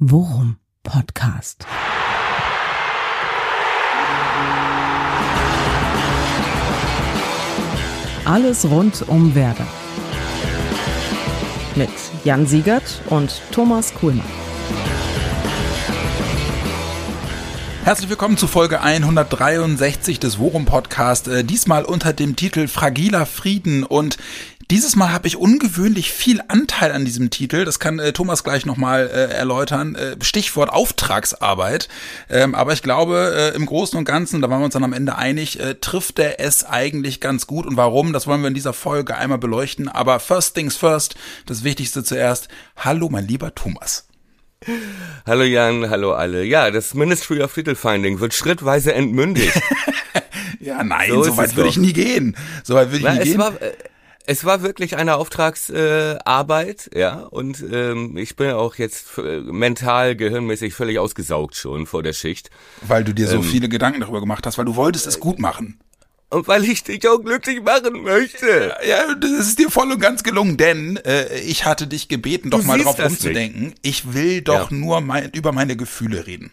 Worum 0.00 0.56
Podcast. 0.82 1.64
Alles 8.24 8.68
rund 8.68 9.08
um 9.08 9.36
Werder. 9.36 9.68
Mit 11.76 11.90
Jan 12.24 12.44
Siegert 12.48 13.02
und 13.08 13.40
Thomas 13.52 13.94
Kuhlmann. 13.94 14.26
Herzlich 17.84 18.08
willkommen 18.08 18.38
zu 18.38 18.46
Folge 18.46 18.80
163 18.80 20.18
des 20.18 20.38
Worum 20.38 20.64
Podcast. 20.64 21.28
Äh, 21.28 21.44
diesmal 21.44 21.84
unter 21.84 22.14
dem 22.14 22.34
Titel 22.34 22.66
Fragiler 22.66 23.26
Frieden 23.26 23.84
und 23.84 24.16
dieses 24.70 24.96
Mal 24.96 25.12
habe 25.12 25.26
ich 25.26 25.36
ungewöhnlich 25.36 26.12
viel 26.12 26.40
Anteil 26.48 26.92
an 26.92 27.04
diesem 27.04 27.30
Titel. 27.30 27.64
Das 27.64 27.78
kann 27.78 27.98
äh, 27.98 28.12
Thomas 28.12 28.44
gleich 28.44 28.66
nochmal 28.66 29.08
äh, 29.12 29.32
erläutern. 29.32 29.94
Äh, 29.94 30.16
Stichwort 30.22 30.70
Auftragsarbeit. 30.70 31.88
Ähm, 32.30 32.54
aber 32.54 32.72
ich 32.72 32.82
glaube, 32.82 33.52
äh, 33.52 33.56
im 33.56 33.66
Großen 33.66 33.98
und 33.98 34.04
Ganzen, 34.04 34.40
da 34.40 34.50
waren 34.50 34.60
wir 34.60 34.64
uns 34.66 34.74
dann 34.74 34.84
am 34.84 34.92
Ende 34.92 35.16
einig, 35.16 35.60
äh, 35.60 35.74
trifft 35.74 36.18
er 36.18 36.40
es 36.40 36.64
eigentlich 36.64 37.20
ganz 37.20 37.46
gut. 37.46 37.66
Und 37.66 37.76
warum, 37.76 38.12
das 38.12 38.26
wollen 38.26 38.40
wir 38.40 38.48
in 38.48 38.54
dieser 38.54 38.72
Folge 38.72 39.16
einmal 39.16 39.38
beleuchten. 39.38 39.88
Aber 39.88 40.20
first 40.20 40.54
things 40.54 40.76
first, 40.76 41.14
das 41.46 41.64
Wichtigste 41.64 42.04
zuerst. 42.04 42.48
Hallo, 42.76 43.08
mein 43.10 43.26
lieber 43.26 43.54
Thomas. 43.54 44.08
Hallo 45.26 45.42
Jan, 45.42 45.90
hallo 45.90 46.12
alle. 46.12 46.44
Ja, 46.44 46.70
das 46.70 46.94
Ministry 46.94 47.42
of 47.42 47.52
Title 47.52 47.76
Finding 47.76 48.20
wird 48.20 48.32
schrittweise 48.32 48.94
entmündigt. 48.94 49.60
ja, 50.60 50.82
nein, 50.82 51.10
so, 51.10 51.22
so 51.22 51.36
weit 51.36 51.54
würde 51.54 51.68
ich 51.68 51.76
nie 51.76 51.92
gehen. 51.92 52.34
So 52.62 52.74
weit 52.74 52.88
würde 52.88 52.98
ich 52.98 53.04
Na, 53.04 53.12
nie 53.14 53.24
gehen. 53.24 53.38
War, 53.38 53.60
äh, 53.60 53.72
es 54.26 54.44
war 54.44 54.62
wirklich 54.62 54.96
eine 54.96 55.16
Auftragsarbeit, 55.16 56.90
äh, 56.94 57.00
ja, 57.00 57.20
und 57.20 57.62
ähm, 57.70 58.16
ich 58.16 58.36
bin 58.36 58.50
auch 58.52 58.76
jetzt 58.76 59.18
äh, 59.18 59.40
mental, 59.40 60.16
gehirnmäßig 60.16 60.72
völlig 60.74 60.98
ausgesaugt 60.98 61.56
schon 61.56 61.86
vor 61.86 62.02
der 62.02 62.14
Schicht. 62.14 62.50
Weil 62.82 63.04
du 63.04 63.12
dir 63.12 63.28
so 63.28 63.36
ähm, 63.36 63.42
viele 63.42 63.68
Gedanken 63.68 64.00
darüber 64.00 64.20
gemacht 64.20 64.46
hast, 64.46 64.56
weil 64.56 64.64
du 64.64 64.76
wolltest 64.76 65.06
es 65.06 65.20
gut 65.20 65.38
machen. 65.38 65.78
Und 66.30 66.48
weil 66.48 66.64
ich 66.64 66.82
dich 66.82 67.06
auch 67.06 67.18
glücklich 67.18 67.62
machen 67.62 68.02
möchte. 68.02 68.74
Ja, 68.88 69.14
das 69.14 69.30
ist 69.30 69.58
dir 69.58 69.70
voll 69.70 69.92
und 69.92 70.00
ganz 70.00 70.22
gelungen, 70.22 70.56
denn 70.56 70.96
äh, 71.04 71.38
ich 71.40 71.64
hatte 71.64 71.86
dich 71.86 72.08
gebeten, 72.08 72.50
doch 72.50 72.60
du 72.60 72.66
mal 72.66 72.78
drauf 72.80 72.98
umzudenken. 72.98 73.66
Nicht. 73.66 73.78
Ich 73.82 74.14
will 74.14 74.40
doch 74.40 74.70
ja. 74.70 74.76
nur 74.76 75.00
mein, 75.00 75.30
über 75.30 75.52
meine 75.52 75.76
Gefühle 75.76 76.26
reden. 76.26 76.50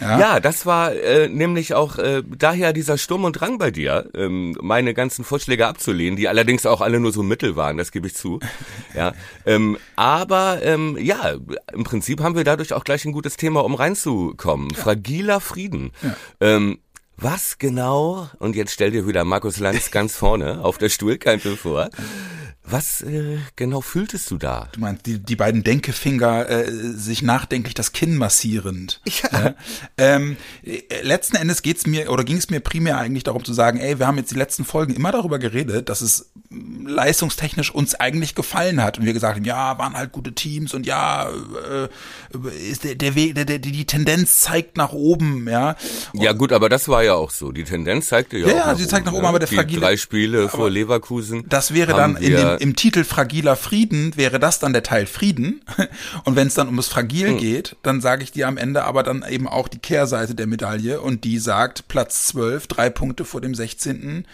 Ja, 0.00 0.18
ja 0.18 0.40
das 0.40 0.66
war 0.66 0.92
äh, 0.94 1.28
nämlich 1.28 1.74
auch 1.74 1.98
äh, 1.98 2.22
daher 2.26 2.72
dieser 2.72 2.98
Sturm 2.98 3.24
und 3.24 3.32
Drang 3.32 3.58
bei 3.58 3.70
dir, 3.70 4.10
ähm, 4.14 4.56
meine 4.60 4.94
ganzen 4.94 5.24
Vorschläge 5.24 5.66
abzulehnen, 5.66 6.16
die 6.16 6.28
allerdings 6.28 6.66
auch 6.66 6.80
alle 6.80 7.00
nur 7.00 7.12
so 7.12 7.22
Mittel 7.22 7.56
waren, 7.56 7.76
das 7.76 7.92
gebe 7.92 8.06
ich 8.06 8.14
zu. 8.14 8.40
ja, 8.94 9.12
ähm, 9.46 9.78
aber 9.96 10.60
ähm, 10.62 10.96
ja, 11.00 11.34
im 11.72 11.84
Prinzip 11.84 12.20
haben 12.20 12.36
wir 12.36 12.44
dadurch 12.44 12.72
auch 12.72 12.84
gleich 12.84 13.04
ein 13.04 13.12
gutes 13.12 13.36
Thema, 13.36 13.64
um 13.64 13.74
reinzukommen. 13.74 14.70
Ja. 14.70 14.78
Fragiler 14.78 15.40
Frieden. 15.40 15.92
Ja. 16.02 16.16
Ähm, 16.40 16.78
was 17.16 17.58
genau, 17.58 18.28
und 18.38 18.56
jetzt 18.56 18.72
stell 18.72 18.90
dir 18.90 19.06
wieder 19.06 19.24
Markus 19.24 19.60
Lanz 19.60 19.90
ganz 19.90 20.16
vorne 20.16 20.64
auf 20.64 20.78
der 20.78 20.88
Stuhlkante 20.88 21.56
vor, 21.56 21.90
was 22.64 23.02
äh, 23.02 23.38
genau 23.56 23.80
fühltest 23.80 24.30
du 24.30 24.38
da? 24.38 24.68
Du 24.72 24.80
meinst 24.80 25.06
die, 25.06 25.18
die 25.18 25.34
beiden 25.34 25.64
Denkefinger 25.64 26.48
äh, 26.48 26.70
sich 26.70 27.22
nachdenklich 27.22 27.74
das 27.74 27.92
Kinn 27.92 28.16
massierend. 28.16 29.00
Ja. 29.22 29.44
ja? 29.44 29.54
Ähm, 29.98 30.36
äh, 30.64 30.80
letzten 31.02 31.36
Endes 31.36 31.62
geht's 31.62 31.86
mir 31.86 32.10
oder 32.10 32.24
ging 32.24 32.38
es 32.38 32.48
mir 32.48 32.60
primär 32.60 32.96
eigentlich 32.98 33.24
darum 33.24 33.44
zu 33.44 33.52
sagen, 33.52 33.78
ey, 33.78 33.98
wir 33.98 34.06
haben 34.06 34.16
jetzt 34.16 34.30
die 34.30 34.36
letzten 34.36 34.64
Folgen 34.64 34.94
immer 34.94 35.12
darüber 35.12 35.38
geredet, 35.38 35.90
dass 35.90 36.00
es 36.00 36.32
leistungstechnisch 36.84 37.70
uns 37.70 37.94
eigentlich 37.94 38.34
gefallen 38.34 38.82
hat 38.82 38.98
und 38.98 39.04
wir 39.04 39.12
gesagt 39.12 39.36
haben, 39.36 39.44
ja, 39.44 39.78
waren 39.78 39.94
halt 39.94 40.12
gute 40.12 40.32
Teams 40.32 40.72
und 40.74 40.86
ja, 40.86 41.28
äh, 41.28 41.88
ist 42.70 42.84
der, 42.84 42.94
der 42.94 43.14
Weg, 43.14 43.34
der, 43.34 43.44
der, 43.44 43.58
die 43.58 43.84
Tendenz 43.84 44.40
zeigt 44.40 44.76
nach 44.76 44.92
oben, 44.92 45.48
ja. 45.48 45.76
Und 46.12 46.22
ja 46.22 46.32
gut, 46.32 46.52
aber 46.52 46.68
das 46.68 46.88
war 46.88 47.02
ja 47.02 47.14
auch 47.14 47.30
so. 47.30 47.52
Die 47.52 47.64
Tendenz 47.64 48.08
zeigte 48.08 48.38
ja, 48.38 48.46
ja 48.46 48.52
auch 48.52 48.56
ja, 48.56 48.66
nach 48.72 48.78
sie 48.78 48.86
zeigt 48.86 49.06
nach 49.06 49.12
oben, 49.12 49.22
ne? 49.22 49.28
aber 49.28 49.38
der 49.38 49.48
die 49.48 49.56
fragile 49.56 49.80
drei 49.80 49.96
Spiele 49.96 50.48
vor 50.48 50.70
Leverkusen. 50.70 51.44
Das 51.48 51.74
wäre 51.74 51.92
dann 51.92 52.16
in 52.16 52.36
dem 52.36 52.51
im 52.60 52.76
Titel 52.76 53.04
Fragiler 53.04 53.56
Frieden 53.56 54.16
wäre 54.16 54.38
das 54.38 54.58
dann 54.58 54.72
der 54.72 54.82
Teil 54.82 55.06
Frieden. 55.06 55.62
Und 56.24 56.36
wenn 56.36 56.46
es 56.46 56.54
dann 56.54 56.68
um 56.68 56.76
das 56.76 56.88
Fragil 56.88 57.30
hm. 57.30 57.38
geht, 57.38 57.76
dann 57.82 58.00
sage 58.00 58.22
ich 58.22 58.32
dir 58.32 58.48
am 58.48 58.56
Ende 58.56 58.84
aber 58.84 59.02
dann 59.02 59.24
eben 59.28 59.48
auch 59.48 59.68
die 59.68 59.78
Kehrseite 59.78 60.34
der 60.34 60.46
Medaille 60.46 61.00
und 61.00 61.24
die 61.24 61.38
sagt 61.38 61.88
Platz 61.88 62.26
12, 62.26 62.66
drei 62.66 62.90
Punkte 62.90 63.24
vor 63.24 63.40
dem 63.40 63.54
16. 63.54 64.26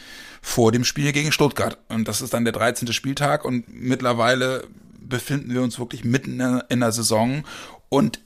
vor 0.42 0.72
dem 0.72 0.84
Spiel 0.84 1.12
gegen 1.12 1.32
Stuttgart. 1.32 1.78
Und 1.88 2.08
das 2.08 2.20
ist 2.20 2.34
dann 2.34 2.44
der 2.44 2.52
13. 2.52 2.92
Spieltag 2.92 3.44
und 3.44 3.64
mittlerweile 3.68 4.66
befinden 5.00 5.52
wir 5.52 5.62
uns 5.62 5.78
wirklich 5.78 6.04
mitten 6.04 6.40
in 6.68 6.80
der 6.80 6.92
Saison 6.92 7.44
und 7.88 8.20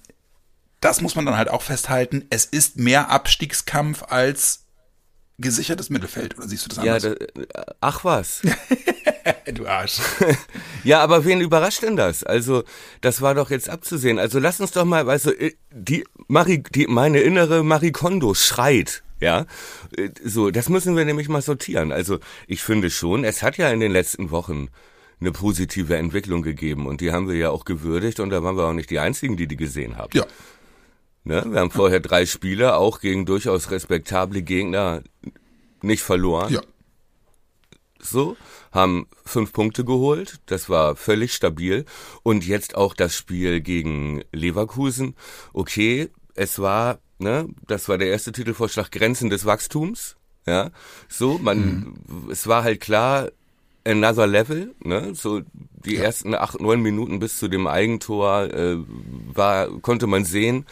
das 0.81 1.01
muss 1.01 1.15
man 1.15 1.25
dann 1.25 1.37
halt 1.37 1.49
auch 1.49 1.63
festhalten. 1.63 2.27
Es 2.29 2.45
ist 2.45 2.77
mehr 2.77 3.09
Abstiegskampf 3.09 4.03
als 4.09 4.65
gesichertes 5.39 5.91
Mittelfeld, 5.91 6.37
oder 6.37 6.49
siehst 6.49 6.65
du 6.65 6.69
das 6.69 6.79
anders? 6.79 7.03
Ja, 7.05 7.15
da, 7.15 7.75
ach 7.81 8.05
was. 8.05 8.43
du 9.55 9.66
Arsch. 9.66 10.00
ja, 10.84 11.00
aber 11.00 11.25
wen 11.25 11.41
überrascht 11.41 11.83
denn 11.83 11.97
das? 11.97 12.25
Also, 12.25 12.65
das 13.00 13.21
war 13.21 13.34
doch 13.34 13.50
jetzt 13.50 13.69
abzusehen. 13.69 14.19
Also, 14.19 14.38
lass 14.38 14.60
uns 14.60 14.72
doch 14.72 14.84
mal, 14.84 15.06
weißt 15.06 15.27
du, 15.27 15.31
äh, 15.31 15.53
die, 15.71 16.05
Marie, 16.28 16.62
die, 16.75 16.87
meine 16.87 17.21
innere 17.21 17.62
Marie 17.62 17.93
Kondo 17.93 18.34
schreit. 18.34 19.03
Ja, 19.21 19.47
äh, 19.97 20.11
so, 20.25 20.50
das 20.50 20.69
müssen 20.69 20.97
wir 20.97 21.05
nämlich 21.05 21.28
mal 21.28 21.43
sortieren. 21.43 21.93
Also, 21.93 22.19
ich 22.47 22.62
finde 22.62 22.91
schon, 22.91 23.25
es 23.25 23.43
hat 23.43 23.56
ja 23.56 23.71
in 23.71 23.81
den 23.81 23.93
letzten 23.93 24.31
Wochen 24.31 24.69
eine 25.21 25.32
positive 25.32 25.97
Entwicklung 25.97 26.43
gegeben 26.43 26.87
und 26.87 27.00
die 27.00 27.12
haben 27.12 27.28
wir 27.28 27.37
ja 27.37 27.50
auch 27.50 27.65
gewürdigt 27.65 28.19
und 28.21 28.31
da 28.31 28.43
waren 28.43 28.56
wir 28.56 28.65
auch 28.65 28.72
nicht 28.72 28.91
die 28.91 28.99
Einzigen, 28.99 29.37
die 29.37 29.47
die 29.47 29.56
gesehen 29.56 29.97
haben. 29.97 30.11
Ja. 30.15 30.27
Ne? 31.25 31.44
Wir 31.47 31.61
haben 31.61 31.71
vorher 31.71 32.00
drei 32.00 32.27
Spiele 32.27 32.75
auch 32.75 33.00
gegen 33.00 33.25
durchaus 33.25 33.71
respektable 33.71 34.43
Gegner 34.43 35.03
nicht 35.81 36.03
verloren. 36.03 36.53
Ja. 36.53 36.61
So, 38.00 38.37
haben 38.72 39.06
fünf 39.25 39.53
Punkte 39.53 39.84
geholt, 39.84 40.41
das 40.47 40.69
war 40.69 40.97
völlig 40.97 41.34
stabil. 41.34 41.84
Und 42.22 42.47
jetzt 42.47 42.75
auch 42.75 42.94
das 42.94 43.15
Spiel 43.15 43.60
gegen 43.60 44.22
Leverkusen. 44.33 45.15
Okay, 45.53 46.09
es 46.34 46.59
war, 46.59 46.99
ne, 47.19 47.49
das 47.66 47.88
war 47.88 47.99
der 47.99 48.09
erste 48.09 48.32
Titelvorschlag 48.32 48.91
Grenzen 48.91 49.31
des 49.31 49.44
Wachstums. 49.44 50.16
Ja, 50.47 50.71
so, 51.09 51.38
man, 51.38 51.59
mhm. 51.59 52.31
es 52.31 52.49
war 52.49 52.65
halt 52.65 52.81
klar, 52.81 53.31
another 53.84 54.27
level, 54.27 54.75
ne, 54.82 55.15
so 55.15 55.43
die 55.84 55.94
ja. 55.94 56.03
ersten 56.03 56.34
acht, 56.34 56.61
neun 56.61 56.81
Minuten 56.81 57.19
bis 57.19 57.38
zu 57.38 57.49
dem 57.49 57.66
Eigentor 57.66 58.53
äh, 58.53 58.77
war, 59.32 59.69
konnte 59.81 60.06
man 60.06 60.25
sehen, 60.25 60.66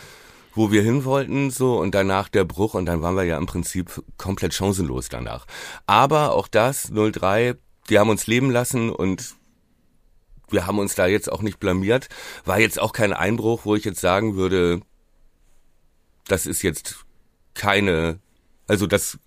wo 0.55 0.73
wir 0.73 0.83
hin 0.83 1.05
wollten, 1.05 1.51
so, 1.51 1.79
und 1.79 1.95
danach 1.95 2.29
der 2.29 2.45
Bruch, 2.45 2.75
und 2.75 2.87
dann 2.87 3.03
waren 3.03 3.15
wir 3.15 3.25
ja 3.25 3.39
im 3.39 3.47
Prinzip 3.47 4.03
komplett 4.17 4.55
chancenlos 4.55 5.09
danach. 5.09 5.47
Aber 5.87 6.35
auch 6.35 6.49
das, 6.49 6.91
03, 6.93 7.55
die 7.91 7.99
haben 7.99 8.11
uns 8.11 8.27
leben 8.27 8.51
lassen 8.51 8.91
und 8.91 9.35
wir 10.49 10.67
haben 10.67 10.79
uns 10.79 10.95
da 10.95 11.07
jetzt 11.07 11.31
auch 11.31 11.43
nicht 11.43 11.61
blamiert. 11.61 12.09
War 12.45 12.59
jetzt 12.59 12.81
auch 12.81 12.93
kein 12.93 13.13
Einbruch, 13.13 13.65
wo 13.65 13.75
ich 13.77 13.85
jetzt 13.85 14.01
sagen 14.01 14.37
würde, 14.37 14.81
das 16.27 16.47
ist 16.47 16.63
jetzt 16.63 17.05
keine, 17.55 18.21
also 18.67 18.87
das 18.87 19.19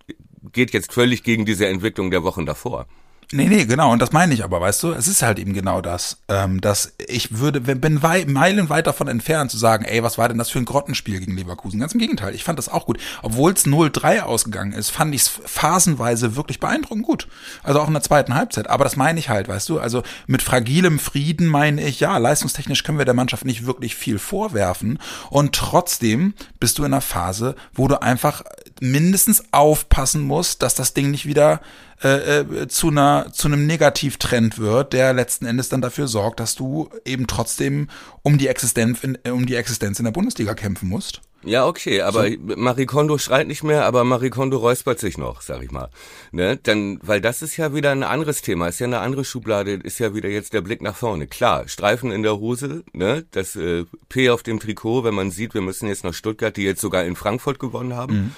geht 0.51 0.74
jetzt 0.74 0.94
völlig 0.94 1.24
gegen 1.24 1.46
diese 1.46 1.68
Entwicklung 1.68 2.12
der 2.12 2.24
Wochen 2.24 2.46
davor. 2.46 2.88
Nee, 3.33 3.49
nee, 3.49 3.66
genau. 3.66 3.91
Und 3.91 3.99
das 3.99 4.11
meine 4.11 4.31
ich 4.31 4.44
aber, 4.44 4.61
weißt 4.61 4.83
du, 4.83 4.91
es 4.91 5.07
ist 5.07 5.23
halt 5.23 5.39
eben 5.39 5.53
genau 5.53 5.81
das. 5.81 6.17
Ähm, 6.27 6.61
dass 6.61 6.94
ich 7.07 7.39
würde, 7.39 7.61
bin 7.61 8.03
wei 8.03 8.25
meilenweit 8.27 8.85
davon 8.85 9.07
entfernt 9.07 9.49
zu 9.49 9.57
sagen, 9.57 9.85
ey, 9.85 10.03
was 10.03 10.19
war 10.19 10.29
denn 10.29 10.38
das 10.38 10.51
für 10.51 10.59
ein 10.59 10.66
Grottenspiel 10.66 11.19
gegen 11.19 11.35
Leverkusen? 11.35 11.79
Ganz 11.79 11.94
im 11.94 11.99
Gegenteil, 11.99 12.35
ich 12.35 12.44
fand 12.44 12.59
das 12.59 12.69
auch 12.69 12.85
gut. 12.85 12.99
Obwohl 13.23 13.53
es 13.53 13.66
0-3 13.66 14.19
ausgegangen 14.19 14.73
ist, 14.73 14.91
fand 14.91 15.16
ich 15.16 15.21
es 15.21 15.27
phasenweise 15.27 16.35
wirklich 16.35 16.59
beeindruckend 16.59 17.07
gut. 17.07 17.27
Also 17.63 17.79
auch 17.79 17.88
in 17.88 17.94
der 17.94 18.03
zweiten 18.03 18.35
Halbzeit. 18.35 18.69
Aber 18.69 18.83
das 18.83 18.97
meine 18.97 19.19
ich 19.19 19.29
halt, 19.29 19.47
weißt 19.47 19.67
du, 19.67 19.79
also 19.79 20.03
mit 20.27 20.44
fragilem 20.44 21.00
Frieden 21.00 21.47
meine 21.47 21.81
ich, 21.81 22.00
ja, 22.00 22.15
leistungstechnisch 22.19 22.83
können 22.83 23.00
wir 23.00 23.05
der 23.05 23.15
Mannschaft 23.15 23.45
nicht 23.45 23.65
wirklich 23.65 23.95
viel 23.95 24.19
vorwerfen. 24.19 25.00
Und 25.31 25.55
trotzdem 25.55 26.36
bist 26.63 26.80
du 26.80 26.86
in 26.86 26.94
einer 26.94 27.01
Phase, 27.01 27.56
wo 27.74 27.89
du 27.89 28.01
einfach 28.01 28.42
mindestens 28.80 29.44
aufpassen 29.51 30.21
musst, 30.21 30.62
dass 30.62 30.75
das 30.75 30.94
Ding 30.94 31.12
nicht 31.12 31.25
wieder 31.25 31.60
äh, 32.01 32.39
äh, 32.39 32.68
zu 32.69 32.88
einer 32.88 33.33
zu 33.33 33.50
einem 33.50 33.68
Negativtrend 33.68 34.60
wird, 34.60 34.94
der 34.94 35.12
letzten 35.12 35.45
Endes 35.45 35.68
dann 35.68 35.81
dafür 35.81 36.07
sorgt, 36.07 36.39
dass 36.39 36.56
du 36.56 36.89
eben 37.04 37.27
trotzdem 37.27 37.89
um 38.21 38.38
die 38.38 38.48
Existenz 38.48 39.04
in, 39.04 39.18
um 39.30 39.45
die 39.45 39.56
Existenz 39.56 40.00
in 40.00 40.06
der 40.06 40.13
Bundesliga 40.13 40.54
kämpfen 40.54 40.88
musst. 40.88 41.19
Ja, 41.44 41.68
okay, 41.68 42.01
aber 42.01 42.30
so. 42.30 42.38
Marie 42.56 42.86
Kondo 42.86 43.18
schreit 43.18 43.48
nicht 43.48 43.63
mehr, 43.63 43.86
aber 43.86 44.04
Marie 44.04 44.30
Kondo 44.30 44.57
räuspert 44.57 45.00
sich 45.00 45.18
noch, 45.18 45.42
sag 45.42 45.62
ich 45.63 45.72
mal. 45.72 45.90
Ne? 46.31 46.57
Dann, 46.57 47.00
weil 47.01 47.22
das 47.22 47.42
ist 47.42 47.57
ja 47.57 47.74
wieder 47.74 47.92
ein 47.92 48.04
anderes 48.04 48.42
Thema, 48.42 48.68
ist 48.68 48.80
ja 48.80 48.88
eine 48.88 49.00
andere 49.00 49.25
Schublade, 49.25 49.74
ist 49.74 50.00
ja 50.00 50.13
wieder 50.16 50.30
jetzt 50.30 50.54
der 50.54 50.62
Blick 50.62 50.81
nach 50.81 50.95
vorne. 50.95 51.28
Klar, 51.28 51.68
Streifen 51.68 52.12
in 52.12 52.24
der 52.24 52.40
Hose, 52.40 52.84
ne? 52.94 53.25
das 53.31 53.56
äh, 53.56 53.86
P 54.10 54.30
auf 54.30 54.44
dem 54.44 54.60
Trikot, 54.60 55.04
wenn 55.04 55.16
man 55.16 55.31
sieht, 55.31 55.54
wir 55.54 55.62
müssen 55.62 55.88
jetzt 55.88 56.04
nach 56.04 56.13
Stuttgart, 56.13 56.56
die 56.56 56.63
jetzt 56.63 56.81
sogar 56.81 57.04
in 57.04 57.16
Frankfurt 57.16 57.60
gewonnen 57.60 57.96
haben. 57.96 58.16
Mhm. 58.16 58.36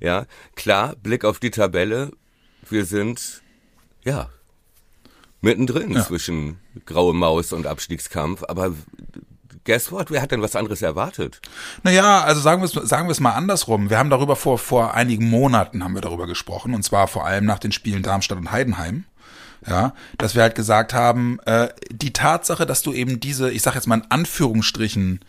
Ja, 0.00 0.26
klar, 0.54 0.94
Blick 1.02 1.24
auf 1.24 1.38
die 1.38 1.50
Tabelle, 1.50 2.12
wir 2.68 2.84
sind, 2.84 3.42
ja, 4.04 4.28
mittendrin 5.40 5.92
ja. 5.92 6.04
zwischen 6.04 6.58
Graue 6.86 7.14
Maus 7.14 7.52
und 7.52 7.66
Abstiegskampf, 7.66 8.44
aber 8.46 8.74
guess 9.68 9.92
what? 9.92 10.10
Wer 10.10 10.22
hat 10.22 10.30
denn 10.32 10.40
was 10.42 10.56
anderes 10.56 10.80
erwartet? 10.82 11.40
Naja, 11.82 12.22
also 12.22 12.40
sagen 12.40 12.62
wir 12.62 12.66
es 12.66 12.88
sagen 12.88 13.06
wir 13.06 13.12
es 13.12 13.20
mal 13.20 13.32
andersrum. 13.32 13.90
Wir 13.90 13.98
haben 13.98 14.08
darüber 14.10 14.34
vor 14.34 14.58
vor 14.58 14.94
einigen 14.94 15.28
Monaten 15.28 15.84
haben 15.84 15.94
wir 15.94 16.00
darüber 16.00 16.26
gesprochen 16.26 16.74
und 16.74 16.82
zwar 16.82 17.06
vor 17.06 17.26
allem 17.26 17.44
nach 17.44 17.58
den 17.58 17.70
Spielen 17.72 18.02
Darmstadt 18.02 18.38
und 18.38 18.50
Heidenheim. 18.50 19.04
Ja, 19.66 19.92
dass 20.16 20.34
wir 20.34 20.42
halt 20.42 20.54
gesagt 20.54 20.94
haben, 20.94 21.38
äh, 21.44 21.68
die 21.90 22.12
Tatsache, 22.12 22.64
dass 22.64 22.82
du 22.82 22.92
eben 22.92 23.20
diese, 23.20 23.50
ich 23.50 23.60
sag 23.62 23.74
jetzt 23.74 23.86
mal 23.88 23.96
in 23.98 24.06
Anführungsstrichen, 24.10 25.20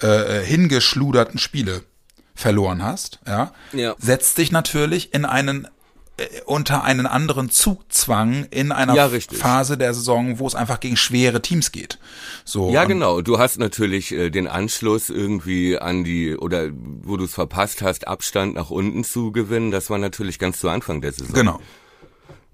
äh, 0.00 0.40
hingeschluderten 0.42 1.38
Spiele 1.38 1.82
verloren 2.34 2.82
hast, 2.82 3.18
ja, 3.26 3.52
Ja. 3.72 3.94
setzt 3.98 4.38
dich 4.38 4.52
natürlich 4.52 5.12
in 5.14 5.24
einen 5.24 5.64
äh, 5.64 5.68
unter 6.46 6.84
einen 6.84 7.06
anderen 7.06 7.50
Zugzwang 7.50 8.46
in 8.50 8.72
einer 8.72 8.94
Ja. 8.94 9.08
Phase 9.32 9.76
der 9.78 9.94
Saison, 9.94 10.38
wo 10.38 10.46
es 10.46 10.54
einfach 10.54 10.80
gegen 10.80 10.96
schwere 10.96 11.42
Teams 11.42 11.72
geht. 11.72 11.98
So 12.44 12.70
Ja, 12.70 12.84
genau. 12.84 13.20
Du 13.22 13.38
hast 13.38 13.58
natürlich 13.58 14.12
äh, 14.12 14.30
den 14.30 14.46
Anschluss 14.48 15.10
irgendwie 15.10 15.78
an 15.78 16.04
die, 16.04 16.36
oder 16.36 16.68
wo 17.02 17.16
du 17.16 17.24
es 17.24 17.34
verpasst 17.34 17.82
hast, 17.82 18.08
Abstand 18.08 18.54
nach 18.54 18.70
unten 18.70 19.04
zu 19.04 19.32
gewinnen. 19.32 19.70
Das 19.70 19.90
war 19.90 19.98
natürlich 19.98 20.38
ganz 20.38 20.60
zu 20.60 20.68
Anfang 20.68 21.00
der 21.00 21.12
Saison. 21.12 21.34
Genau. 21.34 21.60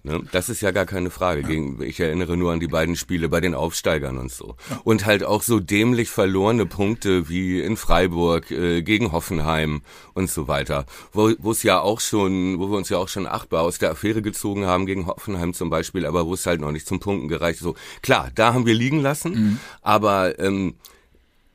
Ne? 0.06 0.22
Das 0.30 0.48
ist 0.48 0.60
ja 0.60 0.70
gar 0.70 0.86
keine 0.86 1.10
Frage. 1.10 1.42
Gegen, 1.42 1.82
ich 1.82 1.98
erinnere 1.98 2.36
nur 2.36 2.52
an 2.52 2.60
die 2.60 2.68
beiden 2.68 2.94
Spiele 2.94 3.28
bei 3.28 3.40
den 3.40 3.54
Aufsteigern 3.54 4.18
und 4.18 4.30
so. 4.30 4.54
Und 4.84 5.04
halt 5.04 5.24
auch 5.24 5.42
so 5.42 5.58
dämlich 5.58 6.10
verlorene 6.10 6.64
Punkte 6.64 7.28
wie 7.28 7.60
in 7.60 7.76
Freiburg, 7.76 8.52
äh, 8.52 8.82
gegen 8.82 9.10
Hoffenheim 9.10 9.82
und 10.14 10.30
so 10.30 10.46
weiter. 10.46 10.86
Wo 11.12 11.50
es 11.50 11.64
ja 11.64 11.80
auch 11.80 11.98
schon, 11.98 12.60
wo 12.60 12.70
wir 12.70 12.76
uns 12.76 12.88
ja 12.88 12.98
auch 12.98 13.08
schon 13.08 13.26
achtbar 13.26 13.62
aus 13.62 13.78
der 13.78 13.90
Affäre 13.90 14.22
gezogen 14.22 14.64
haben, 14.64 14.86
gegen 14.86 15.08
Hoffenheim 15.08 15.54
zum 15.54 15.70
Beispiel, 15.70 16.06
aber 16.06 16.24
wo 16.24 16.34
es 16.34 16.46
halt 16.46 16.60
noch 16.60 16.70
nicht 16.70 16.86
zum 16.86 17.00
Punkten 17.00 17.26
gereicht. 17.26 17.58
So, 17.58 17.74
klar, 18.00 18.30
da 18.32 18.54
haben 18.54 18.64
wir 18.64 18.74
liegen 18.74 19.00
lassen, 19.00 19.58
aber 19.82 20.38
ähm, 20.38 20.76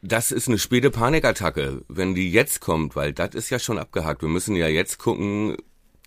das 0.01 0.31
ist 0.31 0.49
eine 0.49 0.57
späte 0.57 0.89
Panikattacke, 0.89 1.83
wenn 1.87 2.15
die 2.15 2.31
jetzt 2.31 2.59
kommt, 2.59 2.95
weil 2.97 3.13
das 3.13 3.33
ist 3.35 3.49
ja 3.49 3.59
schon 3.59 3.77
abgehakt. 3.77 4.23
Wir 4.23 4.29
müssen 4.29 4.55
ja 4.55 4.67
jetzt 4.67 4.97
gucken, 4.97 5.55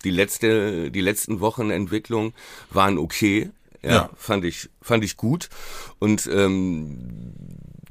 die 0.05 0.11
letzte, 0.11 0.91
die 0.91 1.01
letzten 1.01 1.39
Wochen 1.41 1.69
Entwicklung 1.71 2.33
waren 2.69 2.97
okay. 2.97 3.49
Ja, 3.83 3.91
Ja. 3.91 4.09
fand 4.15 4.45
ich, 4.45 4.69
fand 4.81 5.03
ich 5.03 5.15
gut. 5.17 5.49
Und 5.99 6.27
ähm, 6.33 6.97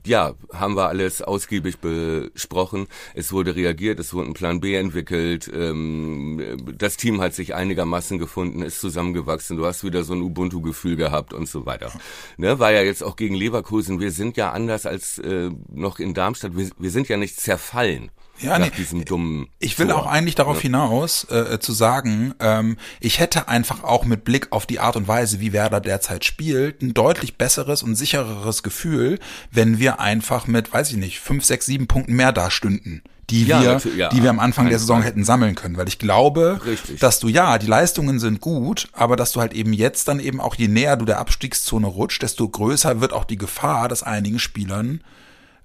ja, 0.07 0.35
haben 0.53 0.77
wir 0.77 0.89
alles 0.89 1.23
ausgiebig 1.23 1.79
besprochen. 1.79 2.89
Es 3.15 3.33
wurde 3.33 3.55
reagiert, 3.57 4.01
es 4.01 4.13
wurde 4.13 4.29
ein 4.31 4.35
Plan 4.35 4.61
B 4.61 4.75
entwickelt. 4.75 5.51
Ähm, 5.55 6.75
das 6.77 6.97
Team 6.97 7.21
hat 7.21 7.33
sich 7.35 7.55
einigermaßen 7.55 8.19
gefunden, 8.19 8.63
ist 8.63 8.81
zusammengewachsen. 8.81 9.57
Du 9.57 9.65
hast 9.67 9.85
wieder 9.85 10.03
so 10.03 10.15
ein 10.15 10.21
Ubuntu-Gefühl 10.23 10.97
gehabt 10.97 11.33
und 11.33 11.49
so 11.49 11.65
weiter. 11.65 11.93
Ne, 12.39 12.59
war 12.59 12.73
ja 12.73 12.83
jetzt 12.83 13.05
auch 13.05 13.15
gegen 13.17 13.35
Leverkusen. 13.37 14.01
Wir 14.01 14.11
sind 14.11 14.37
ja 14.37 14.51
anders 14.53 14.87
als 14.87 15.19
äh, 15.19 15.51
noch 15.73 16.01
in 16.01 16.13
Darmstadt. 16.13 16.57
Wir, 16.57 16.71
wir 16.77 16.91
sind 16.91 17.09
ja 17.09 17.17
nicht 17.17 17.41
zerfallen. 17.41 18.11
Ja, 18.41 18.59
nach 18.59 18.67
nee, 18.67 18.73
diesem 18.77 19.05
dummen. 19.05 19.49
Ich 19.59 19.79
will 19.79 19.89
Tor. 19.89 20.03
auch 20.03 20.07
eigentlich 20.07 20.35
darauf 20.35 20.61
hinaus 20.61 21.25
äh, 21.31 21.59
zu 21.61 21.73
sagen, 21.73 22.35
ähm, 22.41 22.77
ich 23.01 23.21
hätte 23.21 23.49
einfach 23.49 23.85
auch 23.85 24.05
mit 24.05 24.25
Blick 24.25 24.49
auf 24.51 24.67
die 24.67 24.81
Art 24.81 24.97
und 24.97 25.07
Weise, 25.07 25.41
wie 25.41 25.53
Werder 25.53 25.81
derzeit 25.81 26.25
spielt, 26.25 26.83
ein 26.83 26.95
deutlich 26.95 27.39
besseres 27.39 27.83
und 27.83 27.95
sichereres 27.95 28.63
Gefühl, 28.63 29.19
wenn 29.51 29.79
wir 29.79 30.01
einfach 30.01 30.47
mit, 30.47 30.73
weiß 30.73 30.91
ich 30.91 30.97
nicht, 30.97 31.21
fünf, 31.21 31.45
sechs, 31.45 31.67
sieben 31.67 31.87
Punkten 31.87 32.15
mehr 32.15 32.33
dastünden. 32.33 33.03
Die 33.31 33.45
Ja, 33.45 33.63
wir, 33.63 33.95
ja, 33.97 34.09
die 34.11 34.23
wir 34.23 34.29
am 34.29 34.39
Anfang 34.39 34.69
der 34.69 34.79
Saison 34.79 35.01
hätten 35.01 35.25
sammeln 35.25 35.55
können, 35.55 35.79
weil 35.79 35.89
ich 35.89 35.99
glaube, 35.99 36.61
Richtig. 36.67 37.01
dass 37.01 37.21
du 37.21 37.29
ja, 37.29 37.57
die 37.57 37.67
Leistungen 37.67 38.19
sind 38.19 38.41
gut, 38.43 38.89
aber 38.93 39.17
dass 39.17 39.33
du 39.33 39.41
halt 39.41 39.55
eben 39.55 39.73
jetzt 39.73 40.09
dann 40.09 40.21
eben 40.21 40.43
auch 40.43 40.57
je 40.57 40.69
näher 40.69 40.99
du 40.99 41.07
der 41.07 41.21
Abstiegszone 41.21 41.87
rutscht, 41.87 42.23
desto 42.23 42.47
größer 42.47 43.01
wird 43.01 43.15
auch 43.15 43.25
die 43.25 43.39
Gefahr, 43.39 43.89
dass 43.89 44.03
einigen 44.03 44.39
Spielern 44.39 45.01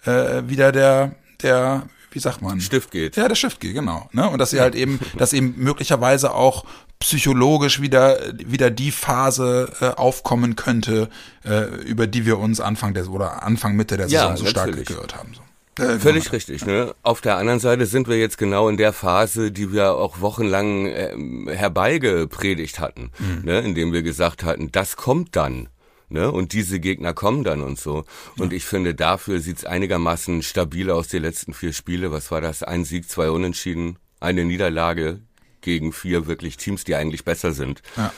äh, 0.05 0.43
wieder 0.47 0.71
der, 0.71 1.15
der, 1.41 1.83
wie 2.11 2.19
sagt 2.19 2.41
man? 2.41 2.59
Stift 2.61 2.91
geht. 2.91 3.15
Ja, 3.15 3.27
der 3.27 3.35
Stift 3.35 3.59
geht, 3.59 3.73
genau. 3.73 4.09
Ne? 4.11 4.29
Und 4.29 4.39
dass 4.39 4.51
sie 4.51 4.59
halt 4.59 4.75
eben, 4.75 4.99
dass 5.17 5.33
eben 5.33 5.53
möglicherweise 5.57 6.33
auch 6.33 6.65
psychologisch 6.99 7.81
wieder, 7.81 8.19
wieder 8.33 8.69
die 8.69 8.91
Phase 8.91 9.71
äh, 9.79 9.85
aufkommen 9.85 10.55
könnte, 10.55 11.09
äh, 11.45 11.65
über 11.83 12.07
die 12.07 12.25
wir 12.25 12.39
uns 12.39 12.59
Anfang 12.59 12.93
der, 12.93 13.09
oder 13.09 13.43
Anfang, 13.43 13.75
Mitte 13.75 13.97
der 13.97 14.07
Ja, 14.07 14.31
Saison 14.31 14.37
so 14.37 14.45
stark 14.47 14.85
gehört 14.85 15.15
haben. 15.15 15.33
So. 15.33 15.83
Äh, 15.83 15.99
Völlig 15.99 16.31
richtig. 16.33 16.65
Ne? 16.65 16.93
Auf 17.03 17.21
der 17.21 17.37
anderen 17.37 17.59
Seite 17.59 17.85
sind 17.85 18.07
wir 18.09 18.17
jetzt 18.17 18.37
genau 18.37 18.67
in 18.67 18.77
der 18.77 18.91
Phase, 18.91 19.51
die 19.51 19.71
wir 19.71 19.93
auch 19.93 20.19
wochenlang 20.19 20.87
ähm, 20.87 21.47
herbeigepredigt 21.49 22.79
hatten, 22.79 23.11
ne? 23.43 23.59
indem 23.59 23.93
wir 23.93 24.03
gesagt 24.03 24.43
hatten, 24.43 24.71
das 24.71 24.97
kommt 24.97 25.35
dann. 25.35 25.69
Ne? 26.09 26.31
Und 26.31 26.53
diese 26.53 26.79
Gegner 26.79 27.13
kommen 27.13 27.43
dann 27.43 27.61
und 27.61 27.79
so. 27.79 28.05
Und 28.37 28.51
ich 28.51 28.65
finde, 28.65 28.95
dafür 28.95 29.39
sieht's 29.39 29.63
einigermaßen 29.63 30.41
stabil 30.41 30.89
aus, 30.89 31.07
die 31.07 31.19
letzten 31.19 31.53
vier 31.53 31.71
Spiele. 31.71 32.11
Was 32.11 32.31
war 32.31 32.41
das? 32.41 32.63
Ein 32.63 32.83
Sieg, 32.83 33.09
zwei 33.09 33.29
Unentschieden, 33.29 33.97
eine 34.19 34.43
Niederlage 34.43 35.21
gegen 35.61 35.93
vier 35.93 36.25
wirklich 36.25 36.57
Teams, 36.57 36.83
die 36.83 36.95
eigentlich 36.95 37.25
besser 37.25 37.51
sind. 37.51 37.81
Ja. 37.95 38.11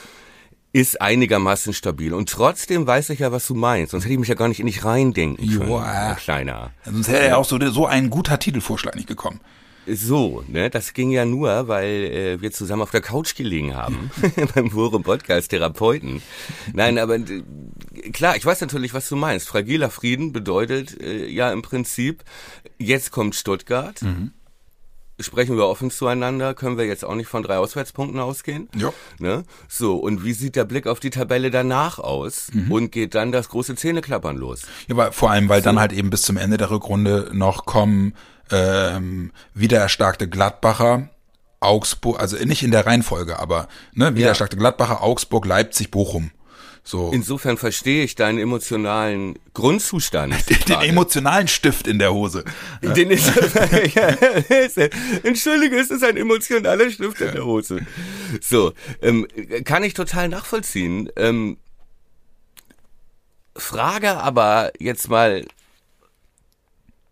Ist 0.73 1.01
einigermaßen 1.01 1.73
stabil. 1.73 2.13
Und 2.13 2.29
trotzdem 2.29 2.87
weiß 2.87 3.09
ich 3.09 3.19
ja, 3.19 3.33
was 3.33 3.45
du 3.45 3.55
meinst. 3.55 3.91
Sonst 3.91 4.05
hätte 4.05 4.13
ich 4.13 4.19
mich 4.19 4.29
ja 4.29 4.35
gar 4.35 4.47
nicht 4.47 4.61
in 4.61 4.67
dich 4.67 4.85
reindenken 4.85 5.45
können, 5.45 5.67
Joa. 5.69 6.15
Kleiner. 6.15 6.71
Sonst 6.85 7.11
wäre 7.11 7.27
ja 7.27 7.35
auch 7.35 7.43
so, 7.43 7.59
so 7.71 7.87
ein 7.87 8.09
guter 8.09 8.39
Titelvorschlag 8.39 8.95
nicht 8.95 9.07
gekommen. 9.07 9.41
So, 9.87 10.43
ne, 10.47 10.69
das 10.69 10.93
ging 10.93 11.09
ja 11.09 11.25
nur, 11.25 11.67
weil 11.67 11.89
äh, 11.89 12.41
wir 12.41 12.51
zusammen 12.51 12.83
auf 12.83 12.91
der 12.91 13.01
Couch 13.01 13.35
gelegen 13.35 13.75
haben 13.75 14.11
beim 14.55 14.69
Forum 14.69 15.01
Podcast 15.01 15.49
Therapeuten. 15.49 16.21
Nein, 16.73 16.99
aber 16.99 17.15
äh, 17.15 17.41
klar, 18.13 18.35
ich 18.35 18.45
weiß 18.45 18.61
natürlich, 18.61 18.93
was 18.93 19.09
du 19.09 19.15
meinst. 19.15 19.47
Fragiler 19.47 19.89
Frieden 19.89 20.33
bedeutet 20.33 21.01
äh, 21.01 21.25
ja 21.27 21.51
im 21.51 21.63
Prinzip, 21.63 22.23
jetzt 22.77 23.11
kommt 23.11 23.35
Stuttgart. 23.35 23.99
Sprechen 25.19 25.55
wir 25.55 25.67
offen 25.67 25.91
zueinander, 25.91 26.55
können 26.55 26.77
wir 26.77 26.85
jetzt 26.85 27.05
auch 27.05 27.13
nicht 27.13 27.27
von 27.27 27.43
drei 27.43 27.57
Auswärtspunkten 27.57 28.19
ausgehen. 28.19 28.69
Ja. 28.75 28.91
Ne? 29.19 29.43
So, 29.67 29.97
und 29.97 30.23
wie 30.23 30.33
sieht 30.33 30.55
der 30.55 30.65
Blick 30.65 30.87
auf 30.87 30.99
die 30.99 31.11
Tabelle 31.11 31.51
danach 31.51 31.99
aus? 31.99 32.49
Und 32.69 32.91
geht 32.91 33.13
dann 33.13 33.31
das 33.31 33.49
große 33.49 33.75
Zähneklappern 33.75 34.37
los? 34.37 34.63
Ja, 34.87 34.95
aber 34.95 35.11
vor 35.11 35.29
allem, 35.29 35.47
weil 35.47 35.61
dann 35.61 35.79
halt 35.79 35.91
eben 35.93 36.09
bis 36.09 36.23
zum 36.23 36.37
Ende 36.37 36.57
der 36.57 36.71
Rückrunde 36.71 37.29
noch 37.33 37.65
kommen 37.65 38.13
ähm, 38.51 39.31
wiedererstarkte 39.53 40.27
Gladbacher, 40.27 41.09
Augsburg, 41.59 42.19
also 42.19 42.37
nicht 42.37 42.63
in 42.63 42.71
der 42.71 42.85
Reihenfolge, 42.85 43.39
aber 43.39 43.67
ne, 43.93 44.15
wiedererstarkte 44.15 44.57
Gladbacher, 44.57 45.03
Augsburg, 45.03 45.45
Leipzig, 45.45 45.91
Bochum. 45.91 46.31
So 46.83 47.11
Insofern 47.11 47.57
verstehe 47.57 48.03
ich 48.03 48.15
deinen 48.15 48.39
emotionalen 48.39 49.37
Grundzustand. 49.53 50.33
den 50.49 50.57
gerade. 50.57 50.87
emotionalen 50.87 51.47
Stift 51.47 51.87
in 51.87 51.99
der 51.99 52.11
Hose. 52.11 52.43
Den 52.81 53.11
ist, 53.11 53.31
ja, 53.93 54.07
ist, 54.07 54.77
Entschuldige, 55.23 55.77
es 55.77 55.91
ist 55.91 56.03
ein 56.03 56.17
emotionaler 56.17 56.89
Stift 56.89 57.21
in 57.21 57.33
der 57.33 57.45
Hose. 57.45 57.85
So, 58.41 58.73
ähm, 59.01 59.27
kann 59.63 59.83
ich 59.83 59.93
total 59.93 60.27
nachvollziehen. 60.27 61.09
Ähm, 61.15 61.57
Frage 63.55 64.17
aber 64.17 64.71
jetzt 64.79 65.09
mal 65.09 65.45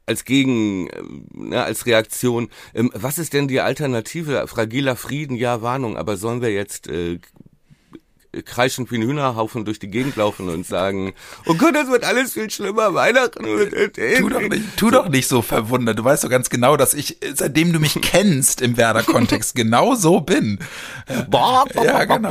als 0.10 0.26
Gegen, 0.26 0.90
ähm, 0.92 1.28
ne, 1.32 1.64
als 1.64 1.86
Reaktion, 1.86 2.50
ähm, 2.74 2.92
was 2.96 3.20
ist 3.20 3.34
denn 3.34 3.48
die 3.48 3.62
Alternative? 3.62 4.48
Fragiler 4.48 4.96
Frieden, 4.96 5.36
ja, 5.36 5.62
Warnung, 5.62 5.98
aber 5.98 6.18
sollen 6.18 6.42
wir 6.42 6.52
jetzt 6.52 6.88
äh, 6.88 7.20
kreischend 8.46 8.92
wie 8.92 8.98
ein 8.98 9.02
Hühnerhaufen 9.02 9.66
durch 9.66 9.80
die 9.80 9.90
Gegend 9.90 10.16
laufen 10.16 10.50
und 10.50 10.66
sagen, 10.66 11.14
oh 11.46 11.56
Gott, 11.56 11.76
das 11.76 11.90
wird 11.90 12.04
alles 12.04 12.34
viel 12.34 12.50
schlimmer, 12.50 12.94
Weihnachten. 12.94 13.44
Tu 13.44 14.30
doch 14.30 14.42
nicht, 14.42 14.78
tu 14.78 14.92
doch 14.92 15.10
nicht 15.10 15.28
so 15.28 15.42
verwundert. 15.42 15.98
Du 15.98 16.04
weißt 16.04 16.24
doch 16.24 16.30
ganz 16.30 16.50
genau, 16.50 16.78
dass 16.78 16.94
ich, 16.94 17.18
seitdem 17.34 17.74
du 17.74 17.80
mich 17.80 18.00
kennst 18.02 18.62
im 18.62 18.78
Werder-Kontext, 18.78 19.56
genau 19.56 19.96
so 19.96 20.22
bin. 20.22 20.60
Ja, 21.84 22.06
genau. 22.06 22.30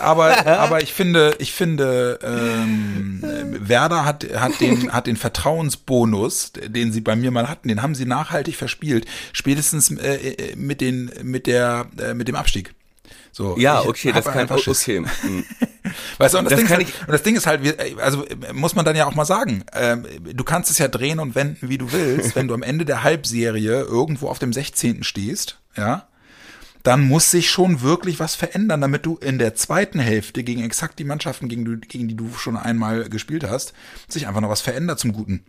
aber, 0.00 0.46
aber 0.46 0.82
ich 0.82 0.92
finde, 0.92 1.36
ich 1.38 1.52
finde, 1.52 2.18
ähm, 2.22 3.22
Werder 3.60 4.04
hat, 4.04 4.26
hat 4.34 4.60
den, 4.60 4.92
hat 4.92 5.06
den 5.06 5.16
Vertrauensbonus, 5.16 6.52
den 6.66 6.92
sie 6.92 7.00
bei 7.00 7.14
mir 7.14 7.30
mal 7.30 7.48
hatten, 7.48 7.68
den 7.68 7.82
haben 7.82 7.94
sie 7.94 8.04
nachhaltig 8.04 8.56
verspielt. 8.56 9.06
Spätestens 9.32 9.90
äh, 9.92 10.16
äh, 10.16 10.56
mit 10.56 10.80
den, 10.80 11.12
mit 11.22 11.46
der, 11.46 11.86
äh, 11.98 12.14
mit 12.14 12.26
dem 12.26 12.34
Abstieg. 12.34 12.74
So, 13.38 13.56
Ja, 13.56 13.82
okay, 13.82 14.10
das 14.10 14.24
kann 14.24 14.38
einfach 14.38 14.58
Schiss. 14.58 14.82
okay. 14.82 15.04
hm. 15.20 15.44
Weißt 16.18 16.34
du, 16.34 16.38
und 16.38 16.44
das, 16.46 16.50
Das 16.50 16.58
Ding, 16.58 16.66
ist 16.66 16.72
kann 16.72 16.84
halt, 16.84 17.00
und 17.06 17.12
das 17.12 17.22
Ding 17.22 17.36
ist 17.36 17.46
halt, 17.46 17.62
wir- 17.62 17.76
also 18.02 18.26
äh, 18.26 18.52
muss 18.52 18.74
man 18.74 18.84
dann 18.84 18.96
ja 18.96 19.06
auch 19.06 19.14
mal 19.14 19.24
sagen, 19.24 19.62
ähm, 19.74 20.04
du 20.24 20.42
kannst 20.42 20.72
es 20.72 20.78
ja 20.78 20.88
drehen 20.88 21.20
und 21.20 21.36
wenden, 21.36 21.68
wie 21.68 21.78
du 21.78 21.92
willst. 21.92 22.34
Wenn 22.34 22.48
du 22.48 22.54
am 22.54 22.64
Ende 22.64 22.84
der 22.84 23.04
Halbserie 23.04 23.82
irgendwo 23.82 24.28
auf 24.28 24.40
dem 24.40 24.52
16. 24.52 25.04
stehst, 25.04 25.60
ja, 25.76 26.08
dann 26.82 27.02
muss 27.06 27.30
sich 27.30 27.48
schon 27.48 27.80
wirklich 27.80 28.18
was 28.18 28.34
verändern, 28.34 28.80
damit 28.80 29.06
du 29.06 29.16
in 29.18 29.38
der 29.38 29.54
zweiten 29.54 30.00
Hälfte 30.00 30.42
gegen 30.42 30.64
exakt 30.64 30.98
die 30.98 31.04
Mannschaften, 31.04 31.48
gegen, 31.48 31.80
gegen 31.82 32.08
die 32.08 32.16
du 32.16 32.32
schon 32.34 32.56
einmal 32.56 33.08
gespielt 33.08 33.44
hast, 33.48 33.72
sich 34.08 34.26
einfach 34.26 34.40
noch 34.40 34.48
was 34.50 34.62
verändert 34.62 34.98
zum 34.98 35.12
Guten. 35.12 35.44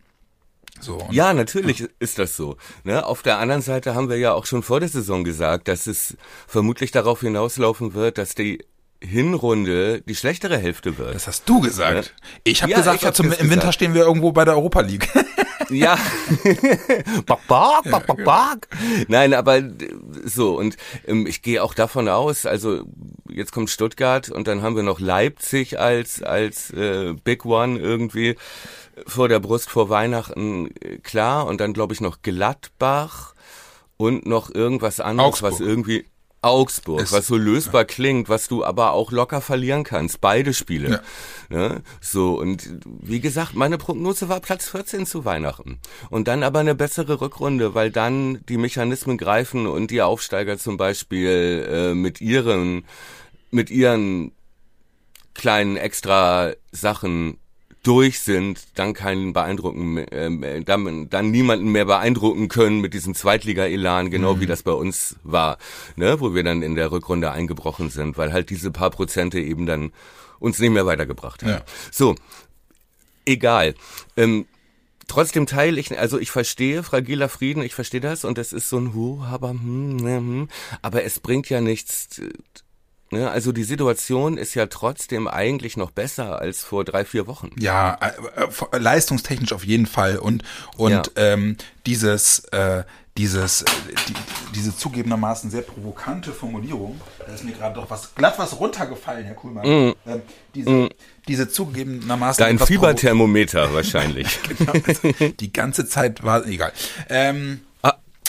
So, 0.80 1.08
Ja, 1.12 1.34
natürlich 1.34 1.86
ist 2.00 2.20
das 2.20 2.36
so. 2.38 2.56
Ne? 2.84 3.06
Auf 3.06 3.22
der 3.22 3.38
anderen 3.40 3.62
Seite 3.62 3.96
haben 3.96 4.10
wir 4.10 4.18
ja 4.18 4.34
auch 4.34 4.46
schon 4.46 4.64
vor 4.64 4.80
der 4.80 4.90
Saison 4.90 5.24
gesagt, 5.24 5.68
dass 5.68 5.88
es 5.88 6.16
vermutlich 6.48 6.92
darauf 6.92 7.22
hinauslaufen 7.22 7.94
wird, 7.94 8.18
dass 8.18 8.36
die 8.36 8.64
Hinrunde 9.02 10.02
die 10.02 10.16
schlechtere 10.16 10.58
Hälfte 10.58 10.98
wird. 10.98 11.16
Das 11.16 11.28
hast 11.28 11.48
du 11.48 11.62
gesagt. 11.62 12.14
Ja. 12.22 12.28
Ich 12.44 12.62
habe 12.62 12.72
Ja, 12.72 12.78
gesagt, 12.80 12.98
ich 13.02 13.06
hab 13.08 13.14
das 13.16 13.26
im 13.26 13.32
Winter 13.50 13.56
gesagt. 13.56 13.74
stehen 13.76 13.94
wir 13.94 14.02
irgendwo 14.04 14.32
bei 14.32 14.46
der 14.46 14.56
Europa 14.56 14.82
League. 14.82 15.08
Ja. 15.72 16.00
bak, 17.28 17.40
bak, 17.48 17.84
bak, 17.92 18.08
bak, 18.08 18.24
bak. 18.26 18.68
Nein, 19.08 19.36
aber 19.36 19.62
so, 20.26 20.58
und 20.58 20.78
ähm, 21.06 21.28
ich 21.28 21.44
gehe 21.44 21.62
auch 21.64 21.76
davon 21.76 22.10
aus, 22.10 22.48
also 22.48 22.86
jetzt 23.40 23.52
kommt 23.52 23.70
Stuttgart 23.72 24.30
und 24.30 24.48
dann 24.48 24.62
haben 24.62 24.76
wir 24.76 24.84
noch 24.84 25.00
Leipzig 25.00 25.80
als, 25.80 26.22
als 26.22 26.70
äh, 26.72 27.14
Big 27.24 27.46
One 27.46 27.80
irgendwie 27.80 28.36
vor 29.08 29.28
der 29.30 29.40
Brust 29.40 29.70
vor 29.70 29.90
Weihnachten, 29.90 30.70
äh, 30.82 30.98
klar, 30.98 31.48
und 31.48 31.60
dann 31.60 31.74
glaube 31.74 31.94
ich 31.94 32.02
noch 32.02 32.22
Gladbach 32.22 33.34
und 33.98 34.26
noch 34.26 34.54
irgendwas 34.54 35.00
anderes, 35.00 35.42
was 35.42 35.54
Augsburg. 35.54 35.68
irgendwie 35.68 36.06
Augsburg, 36.42 37.02
Ist- 37.02 37.12
was 37.12 37.28
so 37.28 37.36
lösbar 37.36 37.84
klingt, 37.84 38.30
was 38.30 38.48
du 38.48 38.64
aber 38.64 38.94
auch 38.94 39.12
locker 39.12 39.42
verlieren 39.42 39.84
kannst, 39.84 40.22
beide 40.22 40.54
Spiele. 40.54 41.02
Ne? 41.50 41.82
So, 42.00 42.40
und 42.40 42.70
wie 42.86 43.20
gesagt, 43.20 43.56
meine 43.56 43.78
Prognose 43.78 44.30
war 44.30 44.40
Platz 44.40 44.70
14 44.70 45.06
zu 45.06 45.26
Weihnachten. 45.26 45.80
Und 46.10 46.30
dann 46.30 46.44
aber 46.44 46.60
eine 46.60 46.76
bessere 46.76 47.20
Rückrunde, 47.20 47.74
weil 47.76 47.92
dann 47.92 48.40
die 48.48 48.56
Mechanismen 48.58 49.18
greifen 49.18 49.68
und 49.68 49.92
die 49.92 50.02
Aufsteiger 50.02 50.58
zum 50.58 50.78
Beispiel 50.78 51.68
äh, 51.70 51.94
mit 51.94 52.22
ihren, 52.22 52.86
mit 53.52 53.70
ihren 53.70 54.32
kleinen 55.34 55.78
extra 55.78 56.54
Sachen 56.72 57.38
durch 57.84 58.20
sind, 58.20 58.60
dann 58.76 58.94
keinen 58.94 59.32
beeindrucken, 59.32 59.98
äh, 59.98 60.62
dann, 60.64 61.10
dann 61.10 61.32
niemanden 61.32 61.72
mehr 61.72 61.86
beeindrucken 61.86 62.50
können 62.50 62.82
mit 62.82 62.94
diesem 62.94 63.16
Zweitliga-Elan, 63.16 64.12
genau 64.12 64.40
wie 64.40 64.46
das 64.46 64.64
bei 64.64 64.74
uns 64.74 65.16
war, 65.24 65.58
ne, 65.96 66.20
wo 66.20 66.36
wir 66.36 66.44
dann 66.44 66.62
in 66.62 66.76
der 66.76 66.92
Rückrunde 66.92 67.32
eingebrochen 67.32 67.90
sind, 67.90 68.18
weil 68.18 68.34
halt 68.34 68.50
diese 68.50 68.72
paar 68.72 68.90
Prozente 68.90 69.40
eben 69.40 69.66
dann 69.66 69.94
uns 70.40 70.60
nicht 70.60 70.72
mehr 70.72 70.86
weitergebracht 70.86 71.42
haben. 71.44 71.52
Ja. 71.52 71.66
So, 71.92 72.16
egal. 73.26 73.76
Ähm, 74.18 74.46
trotzdem 75.08 75.46
teile 75.46 75.80
ich, 75.80 75.98
also 75.98 76.20
ich 76.20 76.32
verstehe 76.32 76.84
fragiler 76.84 77.30
Frieden, 77.30 77.64
ich 77.64 77.76
verstehe 77.76 78.02
das 78.02 78.26
und 78.26 78.38
das 78.38 78.52
ist 78.52 78.70
so 78.70 78.78
ein 78.78 78.94
Hu, 78.94 79.24
aber 79.24 79.52
hm, 79.52 79.96
ne, 79.96 80.18
hm, 80.18 80.48
aber 80.82 81.04
es 81.04 81.20
bringt 81.22 81.50
ja 81.50 81.62
nichts. 81.62 82.22
Äh, 83.12 83.16
Ne? 83.16 83.30
Also 83.30 83.52
die 83.52 83.64
Situation 83.64 84.38
ist 84.38 84.54
ja 84.56 84.68
trotzdem 84.68 85.28
eigentlich 85.28 85.78
noch 85.78 85.92
besser 85.92 86.40
als 86.40 86.64
vor 86.64 86.86
drei, 86.86 87.06
vier 87.06 87.28
Wochen. 87.28 87.50
Ja, 87.60 87.96
äh, 87.96 88.44
äh, 88.44 88.78
leistungstechnisch 88.78 89.54
auf 89.54 89.66
jeden 89.66 89.86
Fall 89.86 90.18
und 90.18 90.44
und 90.78 90.92
Ja. 90.92 91.02
ähm, 91.16 91.58
dieses 91.86 92.40
äh, 92.52 92.84
dieses 93.18 93.64
äh, 93.64 93.66
die, 94.08 94.14
diese 94.56 94.76
zugegebenermaßen 94.78 95.50
sehr 95.52 95.64
provokante 95.64 96.32
Formulierung, 96.32 97.02
da 97.26 97.34
ist 97.34 97.44
mir 97.44 97.52
gerade 97.52 97.76
doch 97.76 97.90
was 97.90 98.16
glatt 98.16 98.36
was 98.38 98.60
runtergefallen, 98.60 99.26
Herr 99.26 99.36
Kuhlmann. 99.36 99.66
Ähm, 99.66 100.22
diese 100.56 100.90
diese 101.28 101.50
zugegebenermaßen 101.50 102.44
Mm. 102.44 102.48
Dein 102.48 102.60
Fieberthermometer 102.60 103.74
wahrscheinlich. 103.74 104.40
Genau, 104.58 104.72
also 104.86 105.32
die 105.40 105.52
ganze 105.54 105.88
Zeit 105.88 106.24
war 106.24 106.46
egal. 106.46 106.72
Ähm. 107.10 107.62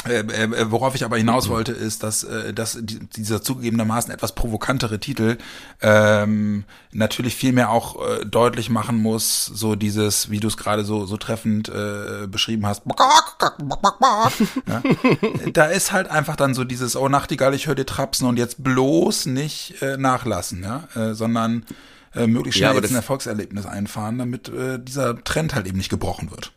Äh, 0.09 0.21
äh, 0.21 0.71
worauf 0.71 0.95
ich 0.95 1.05
aber 1.05 1.19
hinaus 1.19 1.49
wollte, 1.49 1.73
ist, 1.73 2.03
dass, 2.03 2.25
äh, 2.25 2.55
dass 2.55 2.79
die, 2.81 3.01
dieser 3.01 3.43
zugegebenermaßen 3.43 4.13
etwas 4.13 4.35
provokantere 4.35 4.99
Titel 4.99 5.37
ähm, 5.83 6.65
natürlich 6.93 7.37
viel 7.37 7.53
mehr 7.53 7.71
auch 7.71 7.97
äh, 7.97 8.25
deutlich 8.25 8.71
machen 8.71 8.97
muss, 8.97 9.45
so 9.47 9.75
dieses, 9.75 10.31
wie 10.31 10.41
du 10.41 10.49
es 10.49 10.57
gerade 10.57 10.85
so 10.85 11.05
so 11.05 11.17
treffend 11.17 11.69
äh, 11.69 12.27
beschrieben 12.27 12.67
hast. 12.67 12.83
Ja? 14.67 14.83
Da 15.53 15.67
ist 15.67 15.93
halt 15.93 16.09
einfach 16.09 16.37
dann 16.37 16.55
so 16.55 16.65
dieses, 16.65 16.97
oh 16.97 17.09
Nachtigall, 17.09 17.55
ich 17.55 17.67
höre 17.67 17.75
dir 17.75 17.87
trapsen 17.87 18.27
und 18.27 18.39
jetzt 18.39 18.63
bloß 18.63 19.27
nicht 19.27 19.83
äh, 19.83 19.97
nachlassen, 19.97 20.63
ja, 20.63 20.89
äh, 20.95 21.15
sondern 21.15 21.67
äh, 22.15 22.27
möglichst 22.27 22.59
Ja, 22.59 22.69
schnell 22.69 22.77
aber 22.77 22.83
jetzt 22.83 22.93
ein 22.93 22.97
Erfolgserlebnis 22.97 23.67
einfahren, 23.67 24.19
damit 24.19 24.49
äh, 24.49 24.79
dieser 24.79 25.23
Trend 25.25 25.55
halt 25.55 25.67
eben 25.67 25.77
nicht 25.77 25.91
gebrochen 25.91 26.31
wird. 26.31 26.53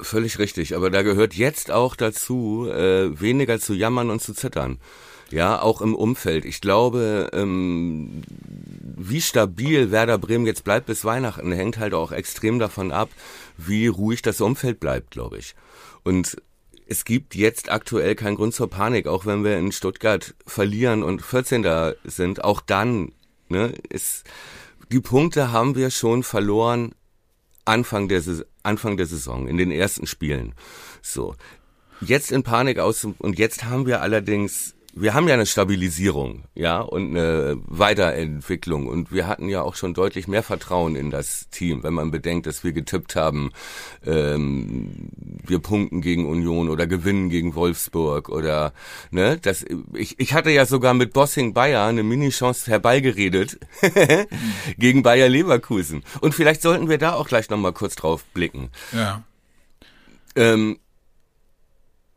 Völlig 0.00 0.38
richtig, 0.38 0.76
aber 0.76 0.90
da 0.90 1.02
gehört 1.02 1.34
jetzt 1.34 1.70
auch 1.70 1.96
dazu, 1.96 2.68
äh, 2.70 3.18
weniger 3.18 3.58
zu 3.58 3.72
jammern 3.72 4.10
und 4.10 4.20
zu 4.20 4.34
zittern. 4.34 4.78
Ja, 5.30 5.60
auch 5.60 5.80
im 5.80 5.94
Umfeld. 5.94 6.44
Ich 6.44 6.60
glaube, 6.60 7.30
ähm, 7.32 8.22
wie 8.96 9.20
stabil 9.20 9.90
Werder 9.90 10.18
Bremen 10.18 10.46
jetzt 10.46 10.64
bleibt 10.64 10.86
bis 10.86 11.04
Weihnachten, 11.04 11.50
hängt 11.50 11.78
halt 11.78 11.94
auch 11.94 12.12
extrem 12.12 12.58
davon 12.58 12.92
ab, 12.92 13.08
wie 13.56 13.86
ruhig 13.86 14.22
das 14.22 14.40
Umfeld 14.40 14.80
bleibt, 14.80 15.10
glaube 15.10 15.38
ich. 15.38 15.54
Und 16.04 16.36
es 16.86 17.04
gibt 17.04 17.34
jetzt 17.34 17.70
aktuell 17.70 18.14
keinen 18.14 18.36
Grund 18.36 18.54
zur 18.54 18.70
Panik, 18.70 19.08
auch 19.08 19.26
wenn 19.26 19.42
wir 19.42 19.58
in 19.58 19.72
Stuttgart 19.72 20.34
verlieren 20.46 21.02
und 21.02 21.22
14. 21.22 21.94
sind. 22.04 22.44
Auch 22.44 22.60
dann, 22.60 23.12
ne, 23.48 23.72
ist, 23.88 24.24
die 24.92 25.00
Punkte 25.00 25.50
haben 25.50 25.74
wir 25.74 25.90
schon 25.90 26.22
verloren 26.22 26.94
Anfang 27.66 28.08
der, 28.08 28.22
Anfang 28.62 28.96
der 28.96 29.06
Saison, 29.06 29.46
in 29.46 29.58
den 29.58 29.70
ersten 29.70 30.06
Spielen. 30.06 30.54
So. 31.02 31.34
Jetzt 32.00 32.30
in 32.30 32.42
Panik 32.42 32.78
aus, 32.78 33.04
und 33.04 33.38
jetzt 33.38 33.64
haben 33.64 33.86
wir 33.86 34.00
allerdings, 34.02 34.75
wir 34.98 35.12
haben 35.12 35.28
ja 35.28 35.34
eine 35.34 35.44
Stabilisierung, 35.44 36.44
ja, 36.54 36.80
und 36.80 37.10
eine 37.10 37.58
Weiterentwicklung. 37.66 38.86
Und 38.86 39.12
wir 39.12 39.26
hatten 39.26 39.50
ja 39.50 39.60
auch 39.60 39.74
schon 39.74 39.92
deutlich 39.92 40.26
mehr 40.26 40.42
Vertrauen 40.42 40.96
in 40.96 41.10
das 41.10 41.50
Team, 41.50 41.82
wenn 41.82 41.92
man 41.92 42.10
bedenkt, 42.10 42.46
dass 42.46 42.64
wir 42.64 42.72
getippt 42.72 43.14
haben, 43.14 43.52
ähm, 44.06 45.10
wir 45.46 45.58
punkten 45.58 46.00
gegen 46.00 46.24
Union 46.26 46.70
oder 46.70 46.86
gewinnen 46.86 47.28
gegen 47.28 47.54
Wolfsburg 47.54 48.30
oder, 48.30 48.72
ne, 49.10 49.38
das, 49.40 49.66
ich, 49.92 50.18
ich 50.18 50.32
hatte 50.32 50.50
ja 50.50 50.64
sogar 50.64 50.94
mit 50.94 51.12
Bossing 51.12 51.52
Bayer 51.52 51.84
eine 51.84 52.02
Mini-Chance 52.02 52.70
herbeigeredet 52.70 53.58
gegen 54.78 55.02
Bayer 55.02 55.28
Leverkusen. 55.28 56.04
Und 56.22 56.34
vielleicht 56.34 56.62
sollten 56.62 56.88
wir 56.88 56.96
da 56.96 57.12
auch 57.12 57.28
gleich 57.28 57.50
nochmal 57.50 57.74
kurz 57.74 57.96
drauf 57.96 58.24
blicken. 58.32 58.70
Ja. 58.92 59.22
Ähm, 60.36 60.78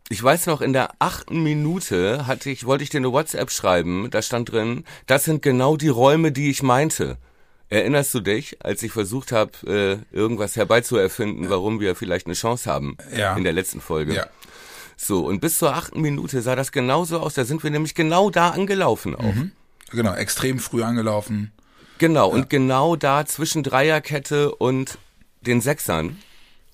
ich 0.09 0.21
weiß 0.21 0.47
noch, 0.47 0.61
in 0.61 0.73
der 0.73 0.89
achten 0.99 1.43
Minute 1.43 2.25
hatte 2.27 2.49
ich, 2.49 2.65
wollte 2.65 2.83
ich 2.83 2.89
dir 2.89 2.97
eine 2.97 3.11
WhatsApp 3.11 3.51
schreiben, 3.51 4.09
da 4.09 4.21
stand 4.21 4.51
drin, 4.51 4.83
das 5.05 5.23
sind 5.23 5.41
genau 5.41 5.77
die 5.77 5.87
Räume, 5.89 6.31
die 6.31 6.49
ich 6.49 6.63
meinte. 6.63 7.17
Erinnerst 7.69 8.13
du 8.15 8.19
dich, 8.19 8.57
als 8.65 8.81
ich 8.81 8.91
versucht 8.91 9.31
habe, 9.31 9.51
äh, 10.11 10.15
irgendwas 10.15 10.55
herbeizuerfinden, 10.55 11.49
warum 11.51 11.79
wir 11.79 11.95
vielleicht 11.95 12.25
eine 12.25 12.33
Chance 12.33 12.69
haben 12.69 12.97
Ja. 13.15 13.35
in 13.37 13.43
der 13.43 13.53
letzten 13.53 13.79
Folge? 13.81 14.15
Ja. 14.15 14.25
So, 14.97 15.25
und 15.25 15.39
bis 15.39 15.59
zur 15.59 15.75
achten 15.75 16.01
Minute 16.01 16.41
sah 16.41 16.55
das 16.55 16.71
genauso 16.71 17.19
aus, 17.19 17.35
da 17.35 17.45
sind 17.45 17.63
wir 17.63 17.69
nämlich 17.69 17.93
genau 17.93 18.31
da 18.31 18.49
angelaufen 18.49 19.15
auch. 19.15 19.33
Genau, 19.91 20.13
extrem 20.15 20.57
früh 20.59 20.81
angelaufen. 20.83 21.51
Genau, 21.99 22.29
und 22.29 22.49
genau 22.49 22.95
da 22.95 23.25
zwischen 23.25 23.61
Dreierkette 23.61 24.53
und 24.55 24.97
den 25.41 25.61
Sechsern, 25.61 26.17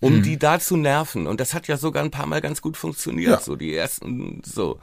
um 0.05 0.23
die 0.23 0.37
da 0.37 0.59
zu 0.59 0.77
nerven. 0.77 1.27
Und 1.27 1.39
das 1.39 1.53
hat 1.53 1.67
ja 1.67 1.77
sogar 1.77 2.03
ein 2.03 2.11
paar 2.11 2.25
Mal 2.27 2.41
ganz 2.41 2.61
gut 2.61 2.77
funktioniert, 2.77 3.31
Ja. 3.31 3.39
so 3.39 3.55
die 3.55 3.75
ersten, 3.75 4.41
so. 4.45 4.79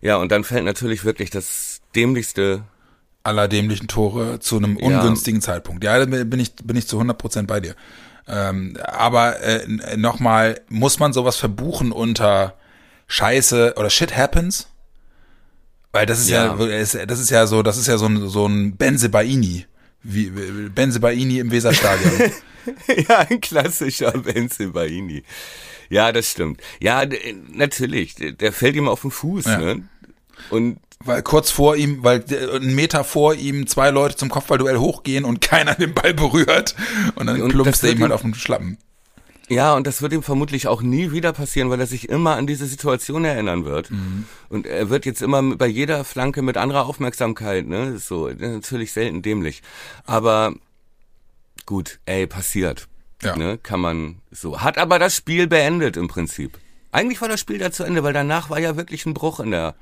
Ja, 0.00 0.16
und 0.16 0.30
dann 0.32 0.44
fällt 0.44 0.64
natürlich 0.64 1.04
wirklich 1.04 1.30
das 1.30 1.80
dämlichste, 1.94 2.62
aller 3.22 3.48
dämlichen 3.48 3.88
Tore 3.88 4.38
zu 4.40 4.56
einem 4.56 4.78
Ja. 4.78 4.86
ungünstigen 5.00 5.40
Zeitpunkt. 5.40 5.82
Ja, 5.84 5.98
da 5.98 6.04
bin 6.24 6.38
ich, 6.38 6.54
bin 6.56 6.76
ich 6.76 6.86
zu 6.86 6.96
100 6.96 7.18
Prozent 7.18 7.48
bei 7.48 7.60
dir. 7.60 7.74
Ähm, 8.28 8.76
aber 8.84 9.40
äh, 9.40 9.96
nochmal, 9.96 10.60
muss 10.68 10.98
man 10.98 11.12
sowas 11.12 11.36
verbuchen 11.36 11.92
unter 11.92 12.54
Scheiße 13.08 13.74
oder 13.76 13.88
Shit 13.90 14.16
happens? 14.16 14.68
Weil 15.92 16.06
das 16.06 16.18
ist 16.20 16.28
ja, 16.28 16.56
Ja. 16.56 17.06
das 17.06 17.18
ist 17.20 17.30
ja 17.30 17.46
so, 17.46 17.62
das 17.62 17.78
ist 17.78 17.86
ja 17.86 17.98
so 17.98 18.06
ein, 18.06 18.28
so 18.28 18.46
ein 18.46 18.76
Benzebaini. 18.76 19.66
Wie, 20.08 20.30
Benzebaini 20.70 21.38
im 21.40 21.50
Weserstadion. 21.50 22.30
ja, 23.08 23.18
ein 23.28 23.40
klassischer 23.40 24.12
Benzibaini. 24.12 25.22
Ja, 25.88 26.12
das 26.12 26.30
stimmt. 26.30 26.60
Ja, 26.80 27.06
d- 27.06 27.18
natürlich, 27.52 28.14
der, 28.16 28.32
fällt 28.52 28.76
ihm 28.76 28.88
auf 28.88 29.02
den 29.02 29.10
Fuß, 29.10 29.44
Ja. 29.46 29.58
ne? 29.58 29.88
Und 30.50 30.78
weil 31.04 31.22
kurz 31.22 31.50
vor 31.50 31.76
ihm, 31.76 32.02
weil 32.02 32.20
der- 32.20 32.54
einen 32.54 32.74
Meter 32.74 33.04
vor 33.04 33.34
ihm 33.34 33.66
zwei 33.66 33.90
Leute 33.90 34.16
zum 34.16 34.28
Kopfballduell 34.28 34.78
hochgehen 34.78 35.24
und 35.24 35.40
keiner 35.40 35.74
den 35.74 35.94
Ball 35.94 36.14
berührt. 36.14 36.74
Und 37.14 37.26
dann 37.26 37.40
Und 37.42 37.50
plumpst 37.50 37.84
er 37.84 37.92
ihm 37.92 38.02
halt 38.02 38.12
auf 38.12 38.22
den 38.22 38.34
Schlappen. 38.34 38.78
Ja, 39.48 39.74
und 39.74 39.86
das 39.86 40.02
wird 40.02 40.12
ihm 40.12 40.22
vermutlich 40.22 40.66
auch 40.66 40.82
nie 40.82 41.12
wieder 41.12 41.32
passieren, 41.32 41.70
weil 41.70 41.78
er 41.78 41.86
sich 41.86 42.08
immer 42.08 42.34
an 42.34 42.48
diese 42.48 42.66
Situation 42.66 43.24
erinnern 43.24 43.64
wird. 43.64 43.90
Und 44.48 44.66
er 44.66 44.90
wird 44.90 45.06
jetzt 45.06 45.22
immer 45.22 45.40
bei 45.56 45.66
jeder 45.66 46.04
Flanke 46.04 46.42
mit 46.42 46.56
anderer 46.56 46.86
Aufmerksamkeit, 46.86 47.66
ne, 47.66 47.98
so, 47.98 48.28
natürlich 48.28 48.92
selten 48.92 49.22
dämlich. 49.22 49.62
Aber 50.04 50.54
gut, 51.64 52.00
ey, 52.06 52.26
passiert. 52.26 52.88
Ja. 53.22 53.36
Ne, 53.36 53.56
kann 53.56 53.80
man 53.80 54.16
so. 54.30 54.60
Hat 54.60 54.78
aber 54.78 54.98
das 54.98 55.16
Spiel 55.16 55.46
beendet 55.46 55.96
im 55.96 56.08
Prinzip. 56.08 56.58
Eigentlich 56.92 57.20
war 57.20 57.28
das 57.28 57.40
Spiel 57.40 57.58
da 57.58 57.70
zu 57.72 57.84
Ende, 57.84 58.02
weil 58.02 58.12
danach 58.12 58.50
war 58.50 58.58
ja 58.58 58.76
wirklich 58.76 59.06
ein 59.06 59.14
Bruch 59.14 59.40
in 59.40 59.52
der 59.52 59.74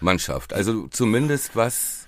Mannschaft. 0.00 0.52
Also 0.52 0.86
zumindest 0.88 1.56
was 1.56 2.05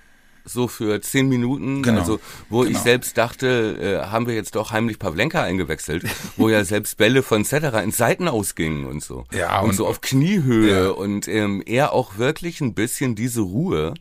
so 0.48 0.66
für 0.68 1.00
zehn 1.00 1.28
Minuten, 1.28 1.82
Genau. 1.82 2.00
also 2.00 2.20
wo 2.48 2.62
ich 2.64 2.70
Genau. 2.70 2.82
selbst 2.82 3.16
dachte, 3.18 4.00
äh, 4.04 4.06
haben 4.10 4.26
wir 4.26 4.34
jetzt 4.34 4.54
doch 4.56 4.72
heimlich 4.72 4.98
Pavlenka 4.98 5.42
eingewechselt, 5.42 6.04
wo 6.36 6.48
ja 6.48 6.64
selbst 6.64 6.96
Bälle 6.96 7.22
von 7.22 7.44
Cetera 7.44 7.80
in 7.80 7.92
Seiten 7.92 8.28
ausgingen 8.28 8.86
und 8.86 9.02
so. 9.02 9.24
Ja, 9.32 9.60
und, 9.60 9.70
und- 9.70 9.76
so 9.76 9.86
auf 9.86 10.00
Kniehöhe 10.00 10.84
Ja. 10.84 10.90
und 10.90 11.28
ähm, 11.28 11.62
er 11.66 11.92
auch 11.92 12.18
wirklich 12.18 12.60
ein 12.60 12.74
bisschen 12.74 13.14
diese 13.14 13.42
Ruhe 13.42 13.94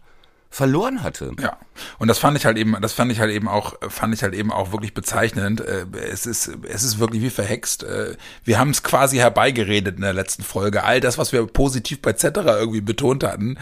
verloren 0.50 1.04
hatte. 1.04 1.34
Ja. 1.42 1.58
Und 2.00 2.08
das 2.08 2.20
fand 2.20 2.38
ich 2.38 2.46
halt 2.46 2.58
eben, 2.58 2.75
das 2.82 2.94
fand 2.94 3.12
ich 3.12 3.20
halt 3.20 3.32
eben 3.32 3.48
auch, 3.50 3.75
fand 3.89 4.13
ich 4.13 4.24
halt 4.24 4.34
eben 4.34 4.51
auch 4.51 4.72
wirklich 4.72 4.94
bezeichnend. 4.94 5.60
Äh, 5.62 5.86
es 6.10 6.25
ist, 6.25 6.50
es 6.63 6.84
ist 6.84 7.00
wirklich 7.00 7.22
wie 7.22 7.30
verhext. 7.30 7.84
Äh, 7.84 8.16
wir 8.46 8.58
haben 8.58 8.70
es 8.72 8.82
quasi 8.82 9.18
herbeigeredet 9.18 9.98
in 9.98 10.01
der 10.04 10.13
letzten 10.13 10.44
Folge. 10.44 10.86
All 10.86 11.01
das, 11.01 11.18
was 11.18 11.34
wir 11.34 11.46
positiv 11.46 12.01
bei 12.01 12.13
Zetterer 12.13 12.58
irgendwie 12.58 12.82
betont 12.82 13.24
hatten, 13.25 13.58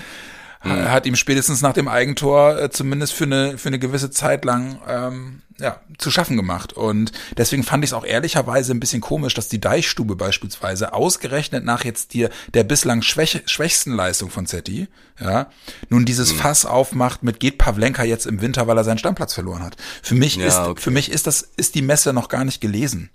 mhm. 0.65 0.91
hat 0.91 1.05
ihm 1.05 1.15
spätestens 1.15 1.61
nach 1.61 1.73
dem 1.73 1.87
Eigentor 1.87 2.59
äh, 2.59 2.69
zumindest 2.69 3.13
für 3.13 3.25
eine, 3.25 3.57
für 3.57 3.69
eine 3.69 3.79
gewisse 3.79 4.11
Zeit 4.11 4.45
lang 4.45 4.79
ähm, 4.87 5.41
ja, 5.59 5.79
zu 5.97 6.11
schaffen 6.11 6.35
gemacht. 6.35 6.73
Und 6.73 7.11
deswegen 7.37 7.63
fand 7.63 7.83
ich 7.83 7.91
es 7.91 7.93
auch 7.93 8.05
ehrlicherweise 8.05 8.73
ein 8.73 8.79
bisschen 8.79 9.01
komisch, 9.01 9.33
dass 9.33 9.47
die 9.47 9.61
Deichstube 9.61 10.15
beispielsweise 10.15 10.93
ausgerechnet 10.93 11.63
nach 11.63 11.85
jetzt 11.85 12.13
dir 12.13 12.29
der 12.53 12.63
bislang 12.63 13.01
schwäch 13.01 13.43
schwächsten 13.45 13.93
Leistung 13.93 14.29
von 14.29 14.45
Zetti, 14.45 14.87
ja, 15.19 15.49
nun 15.89 16.05
dieses 16.05 16.33
mhm. 16.33 16.37
Fass 16.37 16.65
aufmacht 16.65 17.23
mit 17.23 17.39
geht 17.39 17.57
Pavlenka 17.57 18.03
jetzt 18.03 18.25
im 18.25 18.41
Winter, 18.41 18.67
weil 18.67 18.77
er 18.77 18.83
seinen 18.83 18.97
Stammplatz 18.97 19.33
verloren 19.33 19.63
hat. 19.63 19.77
Für 20.01 20.15
mich 20.15 20.35
ja, 20.35 20.47
ist, 20.47 20.57
okay. 20.57 20.81
für 20.81 20.91
mich 20.91 21.11
ist 21.11 21.27
das, 21.27 21.41
ist 21.55 21.75
die 21.75 21.81
Messe 21.81 22.11
noch 22.11 22.27
gar 22.27 22.43
nicht 22.43 22.59
gelesen. 22.59 23.09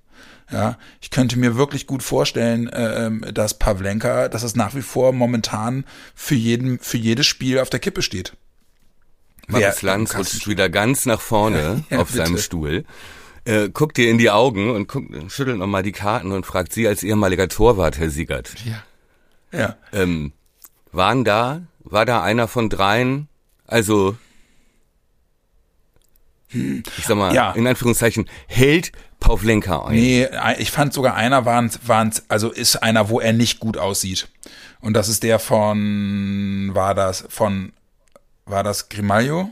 Ja, 0.52 0.78
ich 1.00 1.10
könnte 1.10 1.38
mir 1.38 1.56
wirklich 1.56 1.86
gut 1.86 2.02
vorstellen, 2.02 2.68
äh, 2.68 3.06
ähm, 3.06 3.24
dass 3.32 3.58
Pavlenka, 3.58 4.28
dass 4.28 4.42
es 4.42 4.56
nach 4.56 4.74
wie 4.74 4.82
vor 4.82 5.12
momentan 5.12 5.84
für 6.14 6.34
jeden, 6.34 6.78
für 6.80 6.96
jedes 6.96 7.26
Spiel 7.26 7.60
auf 7.60 7.70
der 7.70 7.80
Kippe 7.80 8.02
steht. 8.02 8.32
Maris 9.46 9.82
Lanz 9.82 10.16
rutscht 10.16 10.48
wieder 10.48 10.68
ganz 10.68 11.06
nach 11.06 11.20
vorne 11.20 11.58
ja, 11.58 11.84
ja, 11.96 12.02
auf 12.02 12.12
bitte. 12.12 12.24
seinem 12.24 12.38
Stuhl. 12.38 12.84
Äh, 13.44 13.70
guckt 13.70 13.96
dir 13.96 14.10
in 14.10 14.18
die 14.18 14.30
Augen 14.30 14.70
und 14.70 14.88
guckt, 14.88 15.10
schüttelt 15.32 15.58
nochmal 15.58 15.82
die 15.82 15.92
Karten 15.92 16.32
und 16.32 16.46
fragt 16.46 16.72
Sie 16.72 16.86
als 16.86 17.02
ehemaliger 17.02 17.48
Torwart, 17.48 17.98
Herr 17.98 18.10
Siegert. 18.10 18.54
Ja. 18.64 18.82
Ja. 19.58 19.76
Ähm, 19.92 20.32
waren 20.92 21.24
da, 21.24 21.62
war 21.80 22.04
da 22.04 22.22
einer 22.22 22.48
von 22.48 22.68
dreien, 22.68 23.28
also 23.66 24.16
hm. 26.48 26.82
ich 26.98 27.06
sag 27.06 27.16
mal, 27.16 27.34
ja. 27.34 27.52
in 27.52 27.66
Anführungszeichen, 27.66 28.28
hält 28.46 28.92
Pavlenka 29.20 29.86
ein. 29.86 29.94
Nee, 29.94 30.28
ich 30.58 30.70
fand 30.70 30.92
sogar 30.92 31.14
einer 31.14 31.44
waren, 31.44 31.70
waren, 31.86 32.12
also 32.28 32.50
ist 32.50 32.76
einer, 32.76 33.08
wo 33.10 33.20
er 33.20 33.32
nicht 33.32 33.60
gut 33.60 33.76
aussieht. 33.76 34.28
Und 34.80 34.94
das 34.94 35.08
ist 35.08 35.22
der 35.22 35.38
von, 35.38 36.70
war 36.72 36.94
das, 36.94 37.24
von, 37.28 37.72
war 38.46 38.64
das 38.64 38.88
Grimalio? 38.88 39.50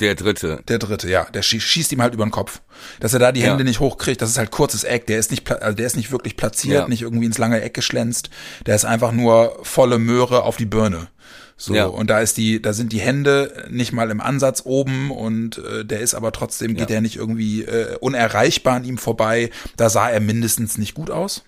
Der 0.00 0.14
dritte. 0.14 0.62
Der 0.68 0.78
dritte, 0.78 1.10
ja. 1.10 1.24
Der 1.24 1.42
schießt 1.42 1.90
ihm 1.92 2.00
halt 2.00 2.14
über 2.14 2.24
den 2.24 2.30
Kopf. 2.30 2.60
Dass 3.00 3.14
er 3.14 3.18
da 3.18 3.32
die 3.32 3.42
Hände 3.42 3.64
ja. 3.64 3.64
nicht 3.64 3.80
hochkriegt, 3.80 4.22
das 4.22 4.30
ist 4.30 4.38
halt 4.38 4.52
kurzes 4.52 4.84
Eck. 4.84 5.06
Der 5.06 5.18
ist 5.18 5.30
nicht, 5.30 5.50
also 5.50 5.76
der 5.76 5.86
ist 5.86 5.96
nicht 5.96 6.12
wirklich 6.12 6.36
platziert, 6.36 6.82
ja. 6.82 6.88
nicht 6.88 7.02
irgendwie 7.02 7.26
ins 7.26 7.38
lange 7.38 7.60
Eck 7.60 7.74
geschlänzt. 7.74 8.30
Der 8.66 8.76
ist 8.76 8.84
einfach 8.84 9.10
nur 9.10 9.58
volle 9.62 9.98
Möhre 9.98 10.44
auf 10.44 10.56
die 10.56 10.66
Birne. 10.66 11.08
So, 11.60 11.74
ja. 11.74 11.86
und 11.86 12.08
da 12.08 12.20
ist 12.20 12.36
die, 12.36 12.62
da 12.62 12.72
sind 12.72 12.92
die 12.92 13.00
Hände 13.00 13.66
nicht 13.68 13.92
mal 13.92 14.10
im 14.12 14.20
Ansatz 14.20 14.62
oben 14.64 15.10
und 15.10 15.58
äh, 15.58 15.84
der 15.84 16.00
ist 16.00 16.14
aber 16.14 16.30
trotzdem, 16.30 16.76
geht 16.76 16.88
ja. 16.88 16.96
er 16.96 17.00
nicht 17.00 17.16
irgendwie 17.16 17.64
äh, 17.64 17.96
unerreichbar 17.96 18.76
an 18.76 18.84
ihm 18.84 18.96
vorbei. 18.96 19.50
Da 19.76 19.90
sah 19.90 20.08
er 20.08 20.20
mindestens 20.20 20.78
nicht 20.78 20.94
gut 20.94 21.10
aus. 21.10 21.42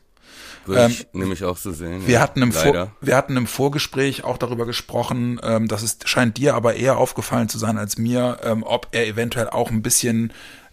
Würde 0.67 0.83
ähm, 0.83 0.91
ich 0.91 1.07
nämlich 1.13 1.45
auch 1.45 1.57
so 1.57 1.73
sehen. 1.73 2.07
Wir, 2.07 2.15
ja, 2.15 2.21
hatten 2.21 2.43
im 2.43 2.53
Vor, 2.53 2.93
wir 3.01 3.17
hatten 3.17 3.37
im 3.37 3.47
Vorgespräch 3.47 4.25
auch 4.25 4.37
darüber 4.37 4.67
gesprochen, 4.67 5.41
ähm, 5.45 5.69
dass 5.69 5.83
es 5.83 5.99
scheint 6.05 6.37
dir 6.37 6.55
aber 6.57 6.75
eher 6.75 6.99
aufgefallen 6.99 7.49
zu 7.49 7.59
sein 7.59 7.79
als 7.79 7.97
mir, 7.97 8.39
ähm, 8.43 8.65
ob 8.65 8.89
er 8.91 9.07
eventuell 9.07 9.49
auch 9.49 9.71
ein 9.71 9.81
bisschen 9.81 10.33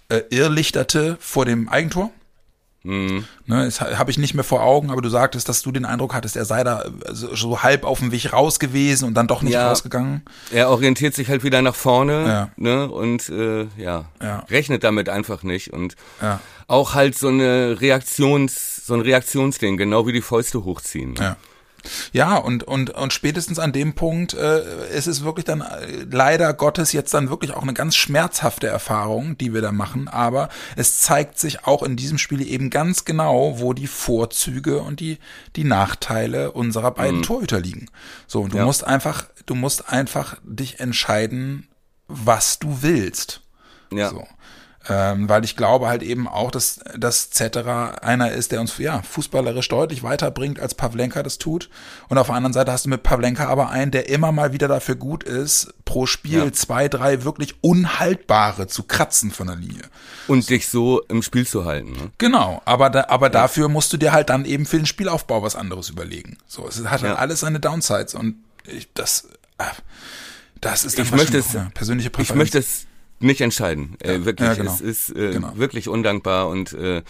äh, 0.10 0.22
irrlichterte 0.32 1.18
vor 1.20 1.46
dem 1.46 1.70
Eigentor. 1.70 2.12
Mhm. 2.88 3.26
Ne, 3.48 3.66
das 3.66 3.82
habe 3.82 4.12
ich 4.12 4.18
nicht 4.18 4.34
mehr 4.34 4.46
vor 4.46 4.64
Augen, 4.64 4.92
aber 4.92 5.02
du 5.02 5.10
sagtest, 5.10 5.50
dass 5.50 5.62
du 5.62 5.74
den 5.74 5.84
Eindruck 5.84 6.14
hattest, 6.14 6.38
er 6.38 6.46
sei 6.46 6.64
da 6.64 6.86
so, 7.12 7.36
so 7.36 7.62
halb 7.62 7.84
auf 7.84 8.00
dem 8.00 8.14
Weg 8.14 8.32
raus 8.32 8.60
gewesen 8.60 9.06
und 9.06 9.14
dann 9.14 9.28
doch 9.28 9.42
nicht 9.42 9.54
ja, 9.54 9.68
rausgegangen. 9.68 10.22
Er 10.52 10.70
orientiert 10.70 11.14
sich 11.14 11.28
halt 11.28 11.44
wieder 11.44 11.62
nach 11.62 11.76
vorne 11.76 12.28
ja. 12.28 12.50
ne, 12.56 12.90
und 12.90 13.28
äh, 13.28 13.68
ja, 13.78 14.06
ja, 14.22 14.40
rechnet 14.50 14.86
damit 14.86 15.10
einfach 15.10 15.44
nicht. 15.44 15.74
Und 15.74 15.98
auch 16.68 16.94
halt 16.94 17.18
so 17.18 17.28
eine 17.28 17.82
Reaktions, 17.82 18.86
so 18.86 18.94
ein 18.94 19.02
Reaktionsding, 19.02 19.76
genau 19.76 20.08
wie 20.08 20.14
die 20.14 20.22
Fäuste 20.22 20.64
hochziehen. 20.64 21.14
Ne? 21.14 21.36
Ja. 22.12 22.38
Und, 22.38 22.64
und, 22.64 22.92
und 22.92 23.14
spätestens 23.14 23.60
an 23.60 23.72
dem 23.72 23.94
Punkt 23.94 24.34
äh, 24.34 24.90
ist 24.96 25.08
es 25.08 25.24
wirklich 25.24 25.46
dann 25.46 25.62
äh, 25.62 26.06
leider 26.10 26.54
Gottes 26.54 26.92
jetzt 26.92 27.14
dann 27.14 27.30
wirklich 27.30 27.52
auch 27.54 27.64
eine 27.64 27.74
ganz 27.74 27.96
schmerzhafte 27.96 28.68
Erfahrung, 28.68 29.38
die 29.38 29.54
wir 29.54 29.62
da 29.62 29.72
machen. 29.72 30.08
Aber 30.08 30.50
es 30.76 31.02
zeigt 31.02 31.40
sich 31.40 31.66
auch 31.66 31.84
in 31.84 31.96
diesem 31.96 32.18
Spiel 32.18 32.42
eben 32.48 32.70
ganz 32.70 33.06
genau, 33.06 33.60
wo 33.60 33.74
die 33.74 33.88
Vorzüge 33.88 34.82
und 34.82 35.00
die, 35.00 35.18
die 35.56 35.64
Nachteile 35.64 36.52
unserer 36.52 36.92
beiden 36.92 37.18
mhm. 37.18 37.24
Torhüter 37.24 37.60
liegen. 37.60 37.88
So, 38.28 38.42
und 38.42 38.54
du 38.54 38.58
ja. 38.58 38.66
musst 38.66 38.84
einfach, 38.84 39.26
du 39.46 39.56
musst 39.56 39.90
einfach 39.90 40.38
dich 40.44 40.80
entscheiden, 40.80 41.68
was 42.08 42.60
du 42.60 42.82
willst. 42.82 43.42
Ja. 43.92 44.10
So. 44.10 44.28
Ähm, 44.90 45.28
weil 45.28 45.44
ich 45.44 45.58
glaube 45.58 45.88
halt 45.88 46.02
eben 46.02 46.28
auch, 46.28 46.50
dass, 46.50 46.80
dass 46.96 47.30
Zetterer 47.30 48.04
einer 48.04 48.32
ist, 48.32 48.54
der 48.54 48.62
uns 48.62 48.78
ja 48.78 49.02
fußballerisch 49.02 49.68
deutlich 49.68 50.02
weiterbringt, 50.02 50.60
als 50.60 50.76
Pavlenka 50.76 51.24
das 51.24 51.38
tut. 51.38 51.70
Und 52.08 52.18
auf 52.18 52.28
der 52.28 52.36
anderen 52.36 52.54
Seite 52.54 52.72
hast 52.72 52.86
du 52.86 52.90
mit 52.90 53.04
Pavlenka 53.04 53.48
aber 53.48 53.70
einen, 53.70 53.92
der 53.92 54.08
immer 54.08 54.32
mal 54.32 54.54
wieder 54.54 54.70
dafür 54.70 54.96
gut 54.96 55.24
ist, 55.24 55.74
pro 55.84 56.06
Spiel 56.06 56.40
ja. 56.40 56.54
zwei, 56.54 56.88
drei 56.88 57.24
wirklich 57.24 57.56
unhaltbare 57.62 58.68
zu 58.68 58.84
kratzen 58.84 59.32
von 59.32 59.48
der 59.48 59.58
Linie. 59.58 59.84
Und 60.28 60.50
dich 60.50 60.70
so 60.70 61.02
im 61.10 61.22
Spiel 61.22 61.46
zu 61.46 61.66
halten. 61.66 61.92
Ne? 61.92 62.12
Genau, 62.18 62.62
aber, 62.64 62.90
da, 62.90 63.08
aber 63.10 63.28
ja. 63.28 63.32
dafür 63.32 63.68
musst 63.68 63.92
du 63.92 63.98
dir 63.98 64.14
halt 64.14 64.30
dann 64.30 64.46
eben 64.46 64.66
für 64.66 64.78
den 64.78 64.86
Spielaufbau 64.86 65.44
was 65.44 65.56
anderes 65.56 65.90
überlegen. 65.90 66.38
So, 66.48 66.66
es 66.66 66.82
hat 66.86 67.04
halt 67.04 67.18
alles 67.18 67.42
seine 67.42 67.60
Downsides 67.60 68.16
und 68.16 68.36
ich, 68.66 68.88
das, 68.94 69.28
äh, 69.58 69.64
das 70.62 70.86
ist 70.86 70.98
der 70.98 71.06
ich 71.06 71.12
möchte 71.12 71.38
es, 71.38 71.58
persönliche 71.74 72.10
Präferenz. 72.10 72.30
Ich 72.30 72.36
möchte 72.36 72.60
es 72.60 72.88
nicht 73.20 73.42
entscheiden. 73.42 73.98
Ja, 74.04 74.12
äh, 74.12 74.26
wirklich, 74.26 74.48
ja, 74.48 74.56
genau. 74.56 74.72
es 74.72 74.82
ist 74.82 75.10
äh, 75.10 75.34
genau. 75.34 75.52
wirklich 75.56 75.88
undankbar 75.90 76.48
und 76.50 76.74
äh, 76.74 77.04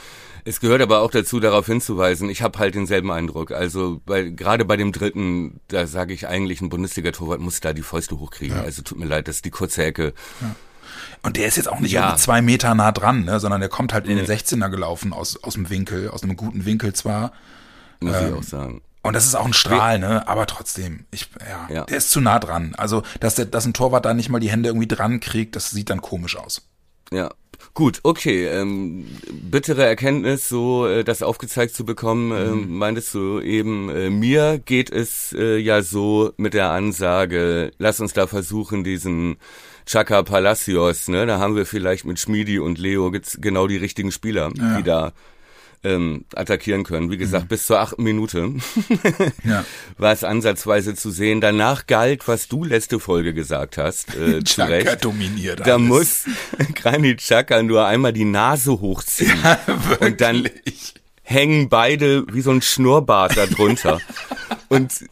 es 0.46 0.62
gehört 0.62 0.82
aber 0.82 1.02
auch 1.02 1.12
dazu, 1.12 1.42
darauf 1.42 1.66
hinzuweisen. 1.66 2.30
Ich 2.30 2.42
habe 2.42 2.58
halt 2.60 2.74
denselben 2.76 3.12
Eindruck. 3.12 3.52
Also 3.52 4.02
bei, 4.06 4.24
gerade 4.24 4.64
bei 4.64 4.78
dem 4.78 4.94
dritten, 4.94 5.60
da 5.68 5.88
sage 5.88 6.14
ich 6.14 6.28
eigentlich, 6.28 6.62
ein 6.62 6.70
Bundesliga-Torwart 6.70 7.42
muss 7.42 7.60
da 7.60 7.74
die 7.74 7.82
Fäuste 7.82 8.18
hochkriegen. 8.18 8.56
Ja. 8.56 8.64
Also 8.64 8.82
tut 8.82 8.98
mir 8.98 9.06
leid, 9.06 9.28
das 9.28 9.38
ist 9.38 9.46
die 9.46 9.52
kurze 9.52 9.84
Ecke. 9.84 10.14
Und 11.22 11.36
der 11.36 11.48
ist 11.48 11.58
jetzt 11.58 11.68
auch 11.68 11.82
nicht 11.82 11.92
ja. 11.92 12.16
zwei 12.16 12.42
Meter 12.42 12.74
nah 12.76 12.94
dran, 12.94 13.26
ne, 13.26 13.42
sondern 13.42 13.60
der 13.60 13.70
kommt 13.70 13.94
halt 13.94 14.08
in 14.08 14.16
den 14.16 14.26
16er 14.26 14.70
gelaufen 14.70 15.12
aus, 15.12 15.44
aus 15.44 15.56
dem 15.56 15.70
Winkel, 15.70 16.10
aus 16.10 16.24
einem 16.24 16.38
guten 16.38 16.64
Winkel 16.64 16.94
zwar. 16.94 17.34
Muss 18.00 18.16
ähm, 18.16 18.28
ich 18.28 18.34
auch 18.34 18.44
sagen. 18.44 18.82
Und 19.08 19.14
das 19.14 19.26
ist 19.26 19.36
auch 19.36 19.46
ein 19.46 19.54
Strahl, 19.54 20.00
ne? 20.00 20.28
Aber 20.28 20.46
trotzdem, 20.48 21.06
ich, 21.12 21.30
ja, 21.40 21.74
ja, 21.74 21.84
der 21.86 21.98
ist 21.98 22.12
zu 22.12 22.20
nah 22.20 22.40
dran. 22.40 22.76
Also, 22.78 23.04
dass 23.22 23.36
der, 23.36 23.46
dass 23.46 23.66
ein 23.66 23.74
Torwart 23.74 24.04
da 24.04 24.14
nicht 24.14 24.28
mal 24.28 24.42
die 24.42 24.52
Hände 24.52 24.68
irgendwie 24.68 24.88
dran 24.88 25.22
kriegt, 25.22 25.56
das 25.56 25.70
sieht 25.72 25.90
dann 25.90 26.02
komisch 26.02 26.36
aus. 26.36 26.68
Ja. 27.14 27.32
Gut, 27.74 28.02
okay. 28.04 28.48
Ähm, 28.48 29.06
bittere 29.32 29.86
Erkenntnis, 29.86 30.50
so 30.50 30.88
äh, 30.88 31.06
das 31.06 31.24
aufgezeigt 31.24 31.74
zu 31.74 31.86
bekommen, 31.86 32.66
mhm. 32.66 32.78
meintest 32.78 33.14
du 33.14 33.40
eben, 33.40 33.90
äh, 33.90 34.10
mir 34.10 34.60
geht 34.60 34.92
es 34.92 35.34
äh, 35.38 35.58
ja 35.58 35.82
so 35.82 36.34
mit 36.36 36.54
der 36.54 36.72
Ansage, 36.72 37.72
lass 37.78 38.02
uns 38.02 38.12
da 38.12 38.28
versuchen, 38.28 38.84
diesen 38.84 39.38
Chaka 39.86 40.24
Palacios, 40.24 41.08
ne? 41.08 41.26
Da 41.26 41.40
haben 41.40 41.56
wir 41.56 41.66
vielleicht 41.66 42.04
mit 42.04 42.20
Schmiedi 42.20 42.60
und 42.60 42.78
Leo 42.78 43.10
genau 43.38 43.68
die 43.68 43.78
richtigen 43.78 44.12
Spieler, 44.12 44.52
ja. 44.54 44.78
die 44.78 44.84
da 44.84 45.14
ähm, 45.84 46.26
attackieren 46.36 46.84
können. 46.84 47.12
Wie 47.12 47.18
gesagt, 47.18 47.46
mhm. 47.46 47.50
bis 47.50 47.66
zur 47.66 47.80
achten 47.80 48.04
Minute 48.04 48.54
ja. 49.44 49.66
war 49.98 50.12
es 50.12 50.24
ansatzweise 50.24 50.96
zu 50.96 51.12
sehen. 51.12 51.42
Danach 51.42 51.88
galt, 51.88 52.28
was 52.28 52.48
du 52.48 52.64
letzte 52.64 53.00
Folge 53.00 53.34
gesagt 53.34 53.78
hast, 53.78 54.16
äh, 54.16 54.44
zu 54.44 54.68
Recht. 54.68 55.04
dominiert 55.04 55.62
Da 55.62 55.76
alles. 55.76 55.88
muss 55.88 56.26
Granit 56.76 57.20
Chaka 57.20 57.64
nur 57.64 57.86
einmal 57.86 58.14
die 58.14 58.26
Nase 58.26 58.72
hochziehen. 58.80 59.38
Ja, 59.44 59.60
und 60.00 60.22
dann 60.22 60.50
hängen 61.24 61.70
beide 61.70 62.26
wie 62.34 62.42
so 62.42 62.52
ein 62.52 62.62
Schnurrbart 62.62 63.38
da 63.38 63.46
drunter. 63.46 64.00
und 64.70 65.06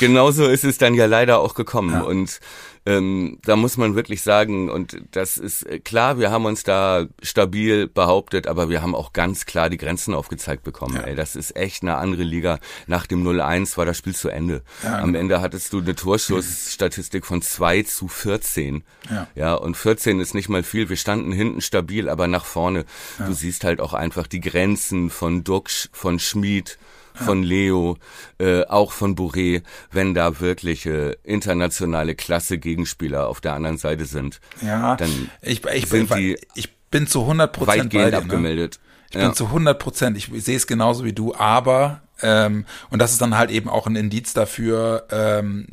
genauso 0.00 0.46
ist 0.46 0.64
es 0.64 0.78
dann 0.78 0.94
ja 0.94 1.06
leider 1.06 1.40
auch 1.40 1.54
gekommen. 1.54 1.92
Ja. 1.92 2.02
Und 2.02 2.40
ähm, 2.84 3.38
da 3.44 3.54
muss 3.54 3.76
man 3.76 3.94
wirklich 3.94 4.22
sagen, 4.22 4.68
und 4.68 5.00
das 5.12 5.36
ist 5.38 5.62
äh, 5.64 5.78
klar, 5.78 6.18
wir 6.18 6.32
haben 6.32 6.46
uns 6.46 6.64
da 6.64 7.06
stabil 7.22 7.86
behauptet, 7.86 8.48
aber 8.48 8.68
wir 8.68 8.82
haben 8.82 8.96
auch 8.96 9.12
ganz 9.12 9.46
klar 9.46 9.70
die 9.70 9.76
Grenzen 9.76 10.14
aufgezeigt 10.14 10.64
bekommen. 10.64 10.96
Ja. 10.96 11.02
Ey, 11.02 11.14
das 11.14 11.36
ist 11.36 11.54
echt 11.54 11.82
eine 11.82 11.96
andere 11.96 12.24
Liga. 12.24 12.58
Nach 12.88 13.06
dem 13.06 13.24
0-1 13.24 13.76
war 13.76 13.86
das 13.86 13.98
Spiel 13.98 14.16
zu 14.16 14.30
Ende. 14.30 14.62
Ja, 14.82 14.98
Am 14.98 15.06
genau. 15.06 15.20
Ende 15.20 15.40
hattest 15.40 15.72
du 15.72 15.78
eine 15.78 15.94
Torschussstatistik 15.94 17.24
von 17.24 17.40
2 17.40 17.84
zu 17.84 18.08
14. 18.08 18.82
Ja. 19.08 19.28
ja, 19.36 19.54
und 19.54 19.76
14 19.76 20.18
ist 20.18 20.34
nicht 20.34 20.48
mal 20.48 20.64
viel. 20.64 20.88
Wir 20.88 20.96
standen 20.96 21.30
hinten 21.30 21.60
stabil, 21.60 22.08
aber 22.08 22.26
nach 22.26 22.44
vorne. 22.44 22.84
Ja. 23.18 23.26
Du 23.26 23.32
siehst 23.32 23.62
halt 23.62 23.80
auch 23.80 23.92
einfach 23.92 24.26
die 24.26 24.40
Grenzen 24.40 25.10
von 25.10 25.44
Duxch, 25.44 25.88
von 25.92 26.18
Schmid, 26.18 26.78
von 27.14 27.42
Leo, 27.42 27.96
äh, 28.38 28.64
auch 28.64 28.92
von 28.92 29.16
Bourré, 29.16 29.62
wenn 29.90 30.14
da 30.14 30.40
wirklich 30.40 30.86
äh, 30.86 31.16
internationale 31.24 32.14
Klasse 32.14 32.58
Gegenspieler 32.58 33.28
auf 33.28 33.40
der 33.40 33.54
anderen 33.54 33.78
Seite 33.78 34.04
sind. 34.04 34.40
Ja, 34.60 34.96
dann 34.96 35.30
ich, 35.40 35.64
ich, 35.64 35.86
sind 35.86 36.08
bin, 36.08 36.18
die 36.18 36.38
ich 36.54 36.74
bin 36.90 37.06
zu 37.06 37.22
100 37.22 37.52
Prozent 37.52 37.84
weitgehend 37.84 37.92
bei 37.92 38.10
dir, 38.10 38.16
ne? 38.16 38.22
abgemeldet. 38.22 38.80
Ich 39.10 39.16
ja. 39.16 39.26
bin 39.26 39.34
zu 39.34 39.46
100 39.46 39.78
Prozent, 39.78 40.16
ich, 40.16 40.32
ich 40.32 40.44
sehe 40.44 40.56
es 40.56 40.66
genauso 40.66 41.04
wie 41.04 41.12
du, 41.12 41.34
aber 41.34 42.02
Ähm, 42.22 42.64
und 42.90 43.00
das 43.00 43.12
ist 43.12 43.20
dann 43.20 43.36
halt 43.36 43.50
eben 43.50 43.68
auch 43.68 43.86
ein 43.86 43.96
Indiz 43.96 44.32
dafür, 44.32 45.06
ähm, 45.10 45.66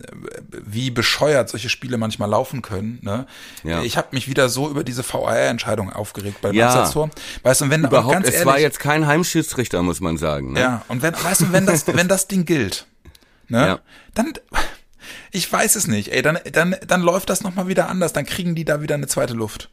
wie 0.52 0.92
bescheuert 0.92 1.50
solche 1.50 1.70
Spiele 1.70 1.98
manchmal 1.98 2.30
laufen 2.30 2.62
können. 2.62 3.00
Ne? 3.02 3.26
Ja. 3.64 3.82
Ich 3.84 3.98
habe 3.98 4.10
mich 4.12 4.28
wieder 4.28 4.50
so 4.50 4.70
über 4.70 4.84
diese 4.84 5.04
VAR-Entscheidung 5.04 5.92
aufgeregt 5.92 6.42
beim 6.42 6.54
Ja. 6.54 6.90
Weißt 7.44 7.62
du, 7.62 7.70
wenn 7.70 7.84
Überhaupt, 7.84 8.14
ganz 8.14 8.28
es 8.28 8.34
ehrlich, 8.34 8.48
war 8.48 8.60
jetzt 8.60 8.80
kein 8.80 9.08
Heimschiedsrichter, 9.08 9.82
muss 9.84 10.02
man 10.02 10.18
sagen. 10.18 10.54
Ne? 10.54 10.60
ja, 10.60 10.82
und 10.88 11.02
wenn, 11.02 11.14
weißt 11.14 11.42
du, 11.42 11.52
wenn 11.52 11.66
das, 11.66 11.86
wenn 11.96 12.08
das 12.08 12.28
Ding 12.28 12.46
gilt, 12.46 12.88
ne, 13.48 13.60
Ja. 13.68 13.80
dann, 14.14 14.34
ich 15.32 15.52
weiß 15.52 15.76
es 15.76 15.88
nicht, 15.88 16.12
ey, 16.12 16.22
dann, 16.22 16.40
dann, 16.52 16.76
dann 16.88 17.02
läuft 17.02 17.30
das 17.30 17.42
nochmal 17.42 17.68
wieder 17.68 17.90
anders, 17.90 18.14
dann 18.14 18.26
kriegen 18.26 18.56
die 18.56 18.66
da 18.66 18.82
wieder 18.82 18.96
eine 18.96 19.08
zweite 19.08 19.34
Luft. 19.34 19.70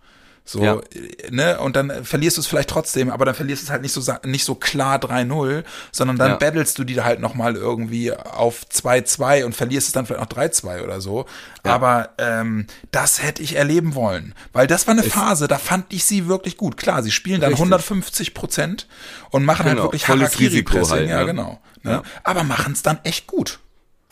So, 0.49 0.63
Ja. 0.63 0.77
äh, 0.95 1.31
ne, 1.33 1.59
und 1.59 1.75
dann 1.75 2.05
verlierst 2.05 2.37
du 2.37 2.41
es 2.41 2.47
vielleicht 2.47 2.71
trotzdem, 2.71 3.11
aber 3.11 3.25
dann 3.25 3.35
verlierst 3.35 3.63
du 3.63 3.67
es 3.67 3.71
halt 3.71 3.83
nicht 3.83 3.93
so, 3.93 4.01
nicht 4.25 4.45
so 4.45 4.55
klar 4.55 4.99
3-0, 5.01 5.65
sondern 5.91 6.17
dann 6.19 6.31
Ja. 6.31 6.37
battlest 6.37 6.79
du 6.79 6.85
die 6.85 7.01
halt 7.03 7.19
nochmal 7.19 7.57
irgendwie 7.57 8.13
auf 8.13 8.65
2-2 8.73 9.45
und 9.45 9.57
verlierst 9.57 9.89
es 9.89 9.93
dann 9.93 10.07
vielleicht 10.07 10.21
noch 10.23 10.29
3-2 10.29 10.85
oder 10.85 11.01
so. 11.01 11.27
Aber 11.65 12.11
ähm, 12.19 12.69
das 12.93 13.25
hätte 13.25 13.43
ich 13.43 13.57
erleben 13.57 13.97
wollen, 13.97 14.35
weil 14.53 14.69
das 14.69 14.87
war 14.87 14.93
eine 14.93 15.03
Phase, 15.03 15.49
da 15.49 15.59
fand 15.59 15.93
ich 15.93 16.05
sie 16.05 16.29
wirklich 16.29 16.57
gut. 16.57 16.77
Klar, 16.77 17.03
sie 17.03 17.11
spielen 17.11 17.41
dann 17.41 17.51
Richtig. 17.51 17.65
150 17.65 18.33
Prozent 18.35 18.87
und 19.31 19.45
machen 19.45 19.65
halt 19.65 19.75
Genau, 19.75 19.87
wirklich 19.87 20.07
volles 20.07 20.39
Risiko 20.39 20.75
Harakiri-Pressing, 20.75 20.97
halt, 20.97 21.09
ja, 21.11 21.19
ne? 21.21 21.27
genau. 21.27 21.61
Ne? 21.83 21.91
Ja. 21.91 22.03
Aber 22.23 22.45
machen 22.45 22.73
es 22.73 22.83
dann 22.83 23.01
echt 23.03 23.27
gut. 23.27 23.59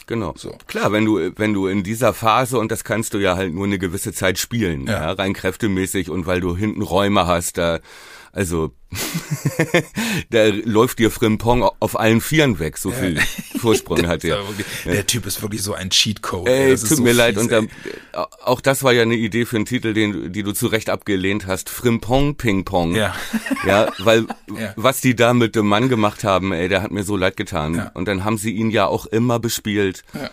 Genau. 0.06 0.34
So. 0.36 0.54
Klar, 0.66 0.92
wenn 0.92 1.04
du, 1.04 1.30
wenn 1.36 1.54
du 1.54 1.66
in 1.66 1.82
dieser 1.82 2.12
Phase, 2.12 2.58
und 2.58 2.70
das 2.70 2.84
kannst 2.84 3.14
du 3.14 3.18
ja 3.18 3.36
halt 3.36 3.54
nur 3.54 3.64
eine 3.64 3.78
gewisse 3.78 4.12
Zeit 4.12 4.38
spielen, 4.38 4.86
Ja. 4.86 4.92
ja, 5.06 5.12
rein 5.12 5.32
kräftemäßig 5.32 6.10
und 6.10 6.26
weil 6.26 6.40
du 6.40 6.56
hinten 6.56 6.82
Räume 6.82 7.26
hast, 7.26 7.56
da, 7.58 7.78
also, 8.34 8.72
da 10.30 10.46
läuft 10.48 10.98
dir 10.98 11.10
Frimpong 11.10 11.62
auf 11.80 11.98
allen 11.98 12.20
Vieren 12.20 12.58
weg, 12.58 12.78
so 12.78 12.90
viel 12.90 13.18
Vorsprung 13.58 14.06
hat 14.06 14.24
er. 14.24 14.40
Der 14.84 15.06
Typ 15.06 15.26
ist 15.26 15.40
wirklich 15.42 15.62
so 15.62 15.72
ein 15.74 15.90
Cheatcode. 15.90 16.48
Ey, 16.48 16.70
das 16.72 16.82
tut 16.82 16.98
so 16.98 17.02
mir 17.02 17.12
leid. 17.12 17.34
fies, 17.34 17.44
Und 17.44 17.52
ey. 17.52 17.68
dann, 18.12 18.26
auch 18.42 18.60
das 18.60 18.82
war 18.82 18.92
ja 18.92 19.02
eine 19.02 19.14
Idee 19.14 19.44
für 19.46 19.56
einen 19.56 19.66
Titel, 19.66 19.94
den, 19.94 20.32
die 20.32 20.42
du 20.42 20.52
zu 20.52 20.66
Recht 20.66 20.90
abgelehnt 20.90 21.46
hast. 21.46 21.70
Frimpong 21.70 22.36
Ping 22.36 22.64
Pong. 22.64 22.94
Ja. 22.94 23.14
Ja, 23.66 23.90
weil 23.98 24.26
Ja. 24.58 24.74
was 24.76 25.00
die 25.00 25.16
da 25.16 25.32
mit 25.32 25.56
dem 25.56 25.66
Mann 25.66 25.88
gemacht 25.88 26.22
haben, 26.22 26.52
ey, 26.52 26.68
der 26.68 26.82
hat 26.82 26.90
mir 26.90 27.02
so 27.02 27.16
leid 27.16 27.36
getan. 27.38 27.74
Ja. 27.76 27.90
Und 27.94 28.06
dann 28.08 28.22
haben 28.24 28.36
sie 28.36 28.50
ihn 28.52 28.68
ja 28.70 28.86
auch 28.86 29.06
immer 29.06 29.38
bespielt. 29.38 30.02
Ja. 30.12 30.28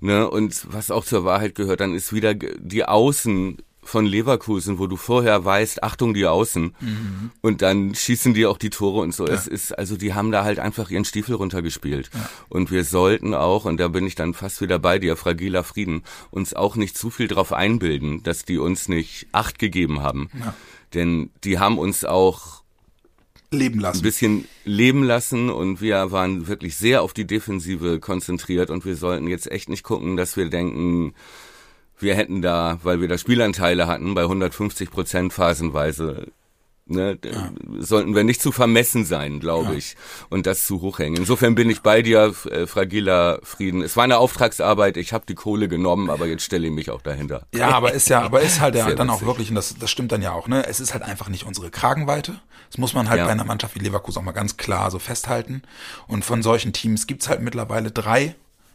Ne? 0.00 0.30
Und 0.30 0.72
was 0.72 0.92
auch 0.92 1.04
zur 1.04 1.24
Wahrheit 1.24 1.56
gehört, 1.56 1.80
dann 1.80 1.92
ist 1.94 2.12
wieder 2.12 2.34
die 2.34 2.84
Außen 2.84 3.58
von 3.88 4.04
Leverkusen, 4.04 4.78
wo 4.78 4.86
du 4.86 4.96
vorher 4.96 5.44
weißt, 5.44 5.82
Achtung, 5.82 6.12
die 6.12 6.26
Außen. 6.26 6.74
Mhm. 6.78 7.30
Und 7.40 7.62
dann 7.62 7.94
schießen 7.94 8.34
die 8.34 8.46
auch 8.46 8.58
die 8.58 8.70
Tore 8.70 9.00
und 9.00 9.14
so. 9.14 9.26
Es 9.26 9.46
ist, 9.46 9.76
also 9.76 9.96
die 9.96 10.14
haben 10.14 10.30
da 10.30 10.44
halt 10.44 10.58
einfach 10.58 10.90
ihren 10.90 11.04
Stiefel 11.04 11.34
runtergespielt. 11.34 12.10
Und 12.48 12.70
wir 12.70 12.84
sollten 12.84 13.34
auch, 13.34 13.64
und 13.64 13.80
da 13.80 13.88
bin 13.88 14.06
ich 14.06 14.14
dann 14.14 14.34
fast 14.34 14.60
wieder 14.60 14.78
bei 14.78 14.98
dir, 14.98 15.16
fragiler 15.16 15.64
Frieden, 15.64 16.02
uns 16.30 16.54
auch 16.54 16.76
nicht 16.76 16.98
zu 16.98 17.08
viel 17.10 17.28
drauf 17.28 17.52
einbilden, 17.52 18.22
dass 18.22 18.44
die 18.44 18.58
uns 18.58 18.88
nicht 18.88 19.26
Acht 19.32 19.58
gegeben 19.58 20.02
haben. 20.02 20.30
Ja. 20.38 20.54
Denn 20.94 21.30
die 21.44 21.58
haben 21.58 21.78
uns 21.78 22.04
auch 22.04 22.62
Leben 23.50 23.78
ein 23.78 23.80
lassen. 23.80 24.02
bisschen 24.02 24.48
leben 24.64 25.02
lassen 25.02 25.48
und 25.48 25.80
wir 25.80 26.12
waren 26.12 26.46
wirklich 26.46 26.76
sehr 26.76 27.02
auf 27.02 27.14
die 27.14 27.26
Defensive 27.26 28.00
konzentriert 28.00 28.68
und 28.68 28.84
wir 28.84 28.96
sollten 28.96 29.26
jetzt 29.26 29.50
echt 29.50 29.70
nicht 29.70 29.82
gucken, 29.82 30.18
dass 30.18 30.36
wir 30.36 30.50
denken, 30.50 31.14
wir 32.00 32.14
hätten 32.14 32.42
da, 32.42 32.78
weil 32.82 33.00
wir 33.00 33.08
da 33.08 33.18
Spielanteile 33.18 33.86
hatten, 33.86 34.14
bei 34.14 34.22
150 34.22 34.90
Prozent 34.90 35.32
phasenweise, 35.32 36.28
ne, 36.86 37.16
d- 37.16 37.30
sollten 37.80 38.14
wir 38.14 38.24
nicht 38.24 38.40
zu 38.40 38.50
vermessen 38.52 39.04
sein, 39.04 39.40
glaube 39.40 39.74
ich, 39.74 39.96
und 40.30 40.46
das 40.46 40.66
zu 40.66 40.80
hoch 40.80 40.98
hängen. 41.00 41.16
Insofern 41.16 41.54
bin 41.54 41.68
ich 41.68 41.80
bei 41.82 42.02
dir, 42.02 42.34
äh, 42.50 42.66
fragiler 42.66 43.40
Frieden. 43.42 43.82
Es 43.82 43.96
war 43.96 44.04
eine 44.04 44.18
Auftragsarbeit, 44.18 44.96
ich 44.96 45.12
habe 45.12 45.24
die 45.28 45.34
Kohle 45.34 45.68
genommen, 45.68 46.08
aber 46.10 46.26
jetzt 46.26 46.44
stelle 46.44 46.66
ich 46.68 46.72
mich 46.72 46.90
auch 46.90 47.02
dahinter. 47.02 47.46
Ja, 47.54 47.70
aber 47.70 47.92
ist 47.92 48.08
ja, 48.08 48.22
aber 48.22 48.40
ist 48.40 48.60
halt 48.60 48.74
ja 48.76 48.86
Sehr 48.86 48.94
dann 48.94 49.10
auch 49.10 49.14
witzig. 49.16 49.26
wirklich, 49.26 49.48
und 49.50 49.56
das, 49.56 49.74
das 49.78 49.90
stimmt 49.90 50.12
dann 50.12 50.22
ja 50.22 50.32
auch, 50.32 50.48
ne? 50.48 50.66
Es 50.66 50.80
ist 50.80 50.92
halt 50.94 51.02
einfach 51.02 51.28
nicht 51.28 51.44
unsere 51.46 51.70
Kragenweite. 51.70 52.40
Das 52.70 52.78
muss 52.78 52.94
man 52.94 53.08
halt 53.08 53.18
Ja. 53.18 53.24
bei 53.26 53.32
einer 53.32 53.44
Mannschaft 53.44 53.74
wie 53.74 53.78
Leverkusen 53.80 54.18
auch 54.20 54.24
mal 54.24 54.32
ganz 54.32 54.56
klar 54.58 54.90
so 54.90 54.98
festhalten. 54.98 55.62
Und 56.06 56.24
von 56.24 56.42
solchen 56.42 56.72
Teams 56.74 57.06
gibt's 57.06 57.28
halt 57.28 57.40
mittlerweile 57.40 57.90
drei, 57.90 58.34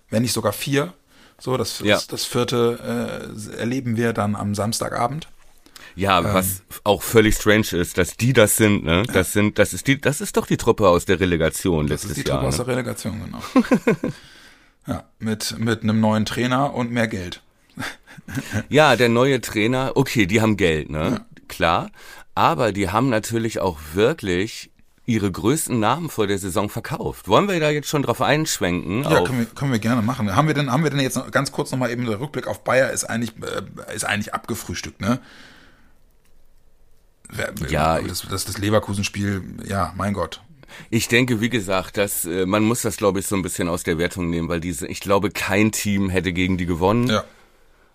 wenn 0.09 0.23
nicht 0.23 0.33
sogar 0.33 0.51
vier. 0.53 0.93
So, 1.43 1.57
das, 1.57 1.79
Ja. 1.79 1.95
das, 1.95 2.07
das 2.07 2.23
vierte 2.23 3.27
äh, 3.51 3.57
erleben 3.59 3.97
wir 3.97 4.13
dann 4.13 4.33
am 4.37 4.55
Samstagabend. 4.55 5.27
Ja, 5.95 6.19
Ähm. 6.19 6.25
was 6.33 6.63
auch 6.85 7.01
völlig 7.03 7.35
strange 7.35 7.67
ist, 7.73 7.97
dass 7.97 8.15
die 8.15 8.31
das 8.31 8.55
sind, 8.55 8.85
ne? 8.85 9.03
Das 9.11 9.33
sind, 9.33 9.59
das 9.59 9.73
ist 9.73 9.87
die, 9.87 9.99
das 9.99 10.21
ist 10.21 10.37
doch 10.37 10.47
die 10.47 10.55
Truppe 10.55 10.87
aus 10.87 11.03
der 11.03 11.19
Relegation 11.19 11.87
Das 11.87 12.03
letztes 12.03 12.11
ist 12.19 12.25
die 12.25 12.29
Jahr. 12.29 12.37
Truppe 12.39 12.47
aus 12.47 12.57
Ne? 12.59 12.63
der 12.65 12.75
Relegation, 12.77 13.21
genau. 13.25 13.41
ja, 14.87 15.03
mit, 15.19 15.59
mit 15.59 15.83
einem 15.83 15.99
neuen 15.99 16.23
Trainer 16.25 16.73
und 16.73 16.91
mehr 16.91 17.07
Geld. 17.09 17.41
Ja, 18.69 18.95
der 18.95 19.09
neue 19.09 19.41
Trainer, 19.41 19.91
okay, 19.95 20.25
die 20.27 20.39
haben 20.39 20.55
Geld, 20.55 20.89
ne? 20.89 21.25
Klar. 21.49 21.89
Aber 22.35 22.71
die 22.71 22.89
haben 22.89 23.09
natürlich 23.09 23.59
auch 23.59 23.77
wirklich 23.93 24.71
ihre 25.05 25.31
größten 25.31 25.79
Namen 25.79 26.09
vor 26.09 26.27
der 26.27 26.37
Saison 26.37 26.69
verkauft. 26.69 27.27
Wollen 27.27 27.49
wir 27.49 27.59
da 27.59 27.69
jetzt 27.69 27.89
schon 27.89 28.03
drauf 28.03 28.21
einschwenken? 28.21 29.03
Ja, 29.03 29.23
können 29.23 29.39
wir, 29.39 29.45
können 29.45 29.71
wir 29.71 29.79
gerne 29.79 30.01
machen. 30.01 30.33
Haben 30.35 30.47
wir 30.47 30.53
denn, 30.53 30.71
haben 30.71 30.83
wir 30.83 30.91
denn 30.91 31.01
jetzt 31.01 31.17
noch, 31.17 31.29
ganz 31.29 31.51
kurz 31.51 31.71
nochmal 31.71 31.91
eben 31.91 32.05
der 32.05 32.19
Rückblick 32.19 32.47
auf 32.47 32.63
Bayer 32.63 32.91
ist 32.91 33.03
eigentlich, 33.03 33.33
äh, 33.41 33.95
ist 33.95 34.05
eigentlich 34.05 34.33
abgefrühstückt, 34.33 35.01
ne? 35.01 35.19
Ja, 37.69 37.99
das, 37.99 38.27
das, 38.29 38.45
das 38.45 38.57
Leverkusen-Spiel, 38.59 39.43
ja, 39.65 39.91
mein 39.97 40.13
Gott. 40.13 40.41
ich 40.89 41.07
denke, 41.07 41.41
wie 41.41 41.49
gesagt, 41.49 41.97
dass 41.97 42.25
äh, 42.25 42.45
man 42.45 42.63
muss 42.63 42.81
das, 42.81 42.97
glaube 42.97 43.19
ich, 43.19 43.27
so 43.27 43.35
ein 43.35 43.41
bisschen 43.41 43.67
aus 43.67 43.83
der 43.83 43.97
Wertung 43.97 44.29
nehmen, 44.29 44.49
weil 44.49 44.59
diese, 44.59 44.87
ich 44.87 44.99
glaube, 44.99 45.31
kein 45.31 45.71
Team 45.71 46.09
hätte 46.09 46.31
gegen 46.31 46.57
die 46.57 46.65
gewonnen. 46.65 47.07
Ja, 47.07 47.23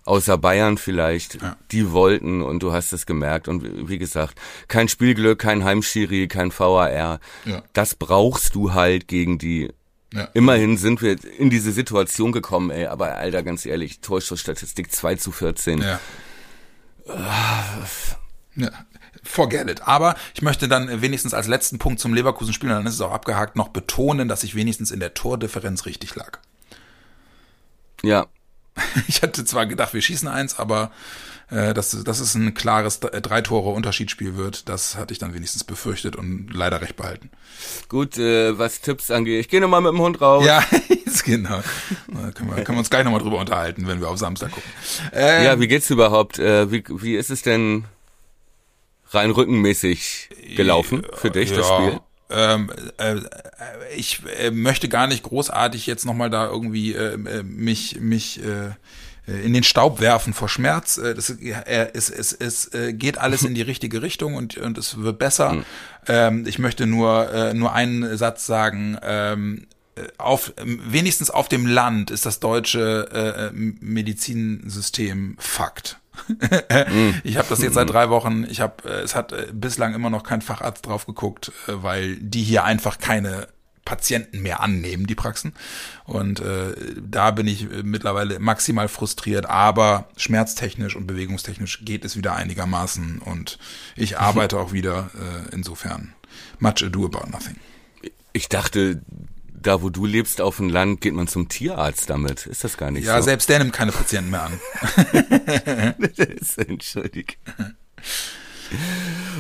außer 0.09 0.39
Bayern 0.39 0.79
vielleicht, 0.79 1.41
Ja. 1.43 1.57
die 1.71 1.93
wollten 1.93 2.43
und 2.43 2.63
du 2.63 2.73
hast 2.73 2.93
es 2.93 3.07
gemerkt. 3.07 3.47
Und 3.49 3.89
wie- 3.89 3.99
gesagt, 3.99 4.39
kein 4.69 4.89
Spielglück, 4.89 5.39
kein 5.39 5.65
Heimschiri, 5.65 6.29
kein 6.29 6.51
VAR. 6.51 7.21
Ja. 7.45 7.63
Das 7.73 7.95
brauchst 7.95 8.55
du 8.55 8.73
halt 8.75 9.07
gegen 9.09 9.39
die. 9.39 9.71
ja. 10.15 10.25
Immerhin 10.35 10.77
sind 10.79 11.03
wir 11.03 11.17
in 11.39 11.51
diese 11.51 11.73
Situation 11.73 12.33
gekommen, 12.33 12.71
ey, 12.71 12.87
aber 12.87 13.17
Alter, 13.17 13.43
ganz 13.43 13.67
ehrlich, 13.67 14.01
Torschussstatistik 14.01 14.91
2 14.93 15.17
zu 15.17 15.31
14. 15.33 15.83
Ja. 15.83 16.01
ja. 18.57 18.71
Forget 19.25 19.69
it. 19.71 19.83
Aber 19.87 20.15
ich 20.35 20.43
möchte 20.43 20.69
dann 20.69 21.03
wenigstens 21.03 21.35
als 21.35 21.49
letzten 21.49 21.79
Punkt 21.79 22.01
zum 22.01 22.15
Leverkusen-Spiel, 22.15 22.71
und 22.71 22.77
dann 22.77 22.87
ist 22.87 22.95
es 22.95 23.01
auch 23.01 23.13
abgehakt, 23.13 23.57
noch 23.57 23.69
betonen, 23.69 24.29
dass 24.29 24.43
ich 24.45 24.55
wenigstens 24.55 24.91
in 24.91 25.01
der 25.01 25.13
Tordifferenz 25.15 25.85
richtig 25.87 26.15
lag. 26.15 26.39
Ja, 28.03 28.27
Ich 29.09 29.23
hatte 29.23 29.45
zwar 29.45 29.67
gedacht, 29.67 29.95
wir 29.95 30.03
schießen 30.03 30.29
eins, 30.29 30.59
aber 30.59 30.91
äh, 31.51 31.73
dass, 31.73 31.91
dass 32.05 32.21
es 32.21 32.35
ein 32.35 32.53
klares 32.55 32.99
äh, 32.99 33.21
drei 33.21 33.41
Tore 33.41 33.71
Unterschiedsspiel 33.71 34.37
wird, 34.37 34.69
das 34.69 34.97
hatte 34.97 35.13
ich 35.13 35.19
dann 35.19 35.33
wenigstens 35.35 35.65
befürchtet 35.65 36.15
und 36.17 36.51
leider 36.53 36.81
recht 36.83 36.97
behalten. 36.97 37.31
gut, 37.89 38.19
äh, 38.19 38.59
was 38.59 38.81
Tipps 38.81 39.11
angeht. 39.11 39.41
Ich 39.41 39.49
gehe 39.49 39.61
nochmal 39.61 39.81
mit 39.81 39.93
dem 39.93 40.01
Hund 40.01 40.21
raus. 40.21 40.45
Ja, 40.45 40.63
genau. 41.25 41.63
Da 42.09 42.31
können 42.33 42.51
wir, 42.55 42.65
können 42.65 42.77
wir 42.77 42.81
uns 42.81 42.91
gleich 42.91 43.05
nochmal 43.05 43.21
drüber 43.21 43.39
unterhalten, 43.39 43.87
wenn 43.87 44.01
wir 44.01 44.09
auf 44.11 44.19
Samstag 44.19 44.51
gucken. 44.53 44.71
Ähm, 45.13 45.45
Ja, 45.45 45.61
wie 45.61 45.69
geht's 45.69 45.89
überhaupt? 45.91 46.39
Äh, 46.39 46.71
wie, 46.71 46.85
wie 46.89 47.17
ist 47.17 47.31
es 47.31 47.43
denn 47.43 47.85
rein 49.11 49.31
rückenmäßig 49.31 50.29
gelaufen 50.57 51.07
für 51.15 51.31
dich, 51.31 51.53
das 51.53 51.67
Spiel? 51.67 52.01
Ähm, 52.31 52.71
äh, 52.99 53.17
ich 53.97 54.23
äh, 54.39 54.51
möchte 54.51 54.89
gar 54.89 55.07
nicht 55.07 55.23
großartig 55.23 55.87
jetzt 55.87 56.05
nochmal 56.05 56.31
da 56.31 56.47
irgendwie 56.47 56.95
äh, 56.95 57.15
äh, 57.15 57.43
mich, 57.43 58.01
mich 58.01 58.43
äh, 58.45 58.69
äh, 59.27 59.45
in 59.45 59.55
den 59.55 59.65
Staub 59.65 60.01
werfen 60.01 60.35
vor 60.35 60.49
Schmerz. 60.49 60.97
Das, 60.97 61.31
es, 61.31 62.11
es, 62.11 62.33
es 62.33 62.71
geht 62.93 63.19
alles 63.19 63.43
in 63.43 63.55
die 63.55 63.63
richtige 63.63 64.03
Richtung 64.03 64.35
und, 64.35 64.59
und 64.59 64.77
es 64.77 64.99
wird 64.99 65.19
besser. 65.19 65.65
Ähm, 66.07 66.47
ich 66.47 66.59
möchte 66.59 66.87
nur, 66.87 67.55
nur 67.55 67.73
einen 67.73 68.17
Satz 68.17 68.47
sagen. 68.47 68.99
Ähm, 69.03 69.67
äh, 69.97 70.03
auf, 70.19 70.53
wenigstens 70.63 71.31
auf 71.31 71.49
dem 71.49 71.67
Land 71.67 72.11
ist 72.11 72.27
das 72.27 72.41
deutsche 72.41 73.51
Medizinsystem 73.55 75.37
Fakt. 75.39 75.99
Ich 77.25 77.37
habe 77.37 77.49
das 77.49 77.63
jetzt 77.63 77.75
seit 77.75 77.91
drei 77.91 78.11
Wochen. 78.11 78.45
Ich 78.49 78.61
habe, 78.61 78.89
äh, 78.89 79.03
es 79.03 79.15
hat 79.15 79.33
äh, 79.33 79.49
bislang 79.53 79.95
immer 79.95 80.11
noch 80.11 80.23
kein 80.23 80.43
Facharzt 80.43 80.87
drauf 80.87 81.07
geguckt, 81.07 81.53
äh, 81.67 81.73
weil 81.75 82.17
die 82.17 82.43
hier 82.43 82.65
einfach 82.65 82.99
keine 82.99 83.49
Patienten 83.85 84.43
mehr 84.43 84.61
annehmen, 84.61 85.07
die 85.07 85.15
Praxen. 85.15 85.55
Und 86.05 86.41
äh, 86.41 86.75
da 87.01 87.31
bin 87.31 87.47
ich 87.47 87.69
mittlerweile 87.83 88.39
maximal 88.39 88.87
frustriert, 88.87 89.47
aber 89.47 90.11
schmerztechnisch 90.19 90.95
und 90.95 91.07
bewegungstechnisch 91.07 91.87
geht 91.87 92.05
es 92.05 92.15
wieder 92.15 92.35
einigermaßen 92.35 93.21
und 93.21 93.59
ich 93.97 94.19
arbeite 94.19 94.59
auch 94.61 94.73
wieder. 94.73 95.11
Äh, 95.15 95.55
insofern, 95.55 96.13
much 96.59 96.85
ado 96.85 97.07
about 97.07 97.31
nothing. 97.31 97.57
Ich 98.35 98.51
dachte, 98.51 99.01
da 99.63 99.83
wo 99.83 99.91
du 99.91 100.07
lebst 100.07 100.41
auf 100.41 100.57
dem 100.57 100.69
Land, 100.69 101.01
geht 101.01 101.15
man 101.15 101.29
zum 101.29 101.49
Tierarzt 101.49 102.09
damit. 102.11 102.47
Ist 102.47 102.65
das 102.65 102.77
gar 102.77 102.91
nicht 102.91 103.05
Ja, 103.07 103.17
so? 103.19 103.25
selbst 103.25 103.49
der 103.49 103.59
nimmt 103.59 103.73
keine 103.73 103.93
Patienten 103.93 104.31
mehr 104.31 104.43
an. 104.45 104.61
Entschuldigung. 106.69 107.37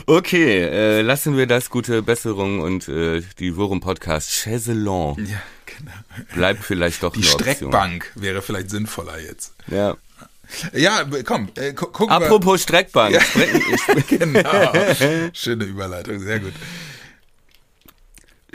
Okay, 0.06 0.62
äh, 0.62 1.00
lassen 1.02 1.36
wir 1.36 1.46
das 1.46 1.68
gute 1.70 2.02
Besserung 2.02 2.60
und 2.60 2.88
äh, 2.88 3.22
die 3.38 3.56
Wurm 3.56 3.80
Podcast 3.80 4.30
Chaiselon 4.30 5.26
Ja. 5.26 5.38
bleibt 6.34 6.64
vielleicht 6.64 7.02
doch 7.02 7.12
Die 7.12 7.20
eine 7.22 7.32
Option. 7.32 7.54
Streckbank 7.54 8.12
wäre 8.14 8.40
vielleicht 8.40 8.70
sinnvoller 8.70 9.20
jetzt. 9.20 9.54
Ja. 9.66 9.96
Ja, 10.72 11.04
komm, 11.24 11.50
äh, 11.56 11.74
gu 11.74 11.84
gucken 11.86 12.08
Apropos 12.10 12.62
Streckbank. 12.62 13.14
Ja. 13.16 13.20
Genau. 14.08 14.72
Schöne 15.34 15.64
Überleitung, 15.64 16.20
sehr 16.20 16.40
gut. 16.40 16.54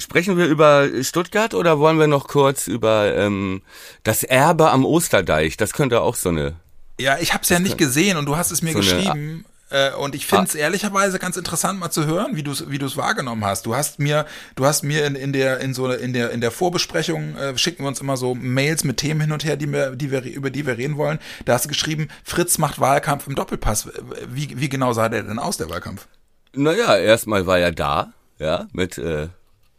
Sprechen 0.03 0.37
wir 0.37 0.47
über 0.47 0.87
Stuttgart 1.01 1.53
oder 1.53 1.79
wollen 1.79 1.97
wir 1.99 2.07
noch 2.07 2.27
kurz 2.27 2.67
über 2.67 3.15
ähm, 3.15 3.61
das 4.03 4.23
Erbe 4.23 4.69
am 4.69 4.85
Osterdeich? 4.85 5.57
Das 5.57 5.73
könnte 5.73 6.01
auch 6.01 6.15
so 6.15 6.29
eine. 6.29 6.55
Ja, 6.99 7.17
ich 7.19 7.33
habe 7.33 7.43
es 7.43 7.49
ja 7.49 7.59
nicht 7.59 7.77
gesehen 7.77 8.17
und 8.17 8.25
du 8.25 8.37
hast 8.37 8.51
es 8.51 8.61
mir 8.61 8.73
so 8.73 8.79
geschrieben. 8.79 9.45
Äh, 9.73 9.91
und 9.93 10.13
ich 10.13 10.27
finde 10.27 10.45
es 10.45 10.55
ehrlicherweise 10.55 11.17
ganz 11.17 11.35
interessant 11.35 11.79
mal 11.79 11.89
zu 11.89 12.05
hören, 12.05 12.35
wie 12.35 12.43
du 12.43 12.51
es 12.51 12.69
wie 12.69 12.77
du's 12.77 12.95
wahrgenommen 12.95 13.43
hast. 13.43 13.65
Du 13.65 13.75
hast 13.75 13.97
mir, 13.97 14.27
du 14.55 14.65
hast 14.65 14.83
mir 14.83 15.05
in, 15.07 15.15
in 15.15 15.33
der 15.33 15.59
in 15.61 15.73
so 15.73 15.91
in 15.91 16.13
der 16.13 16.29
in 16.29 16.41
der 16.41 16.51
Vorbesprechung 16.51 17.35
äh, 17.35 17.57
schicken 17.57 17.83
wir 17.83 17.87
uns 17.87 17.99
immer 17.99 18.15
so 18.15 18.35
Mails 18.35 18.83
mit 18.83 18.97
Themen 18.97 19.21
hin 19.21 19.31
und 19.31 19.43
her, 19.43 19.57
die 19.57 19.71
wir, 19.71 19.95
die 19.95 20.11
wir 20.11 20.21
über 20.23 20.51
die 20.51 20.67
wir 20.67 20.77
reden 20.77 20.97
wollen. 20.97 21.17
Da 21.45 21.53
hast 21.53 21.65
du 21.65 21.69
geschrieben, 21.69 22.09
Fritz 22.23 22.59
macht 22.59 22.79
Wahlkampf 22.79 23.25
im 23.25 23.33
Doppelpass. 23.33 23.89
Wie, 24.29 24.59
wie 24.59 24.69
genau 24.69 24.93
sah 24.93 25.09
der 25.09 25.23
denn 25.23 25.39
aus 25.39 25.57
der 25.57 25.71
Wahlkampf? 25.71 26.07
Naja, 26.53 26.95
erstmal 26.95 27.47
war 27.47 27.57
er 27.57 27.71
da, 27.71 28.13
ja, 28.37 28.67
mit 28.73 28.99
äh, 28.99 29.29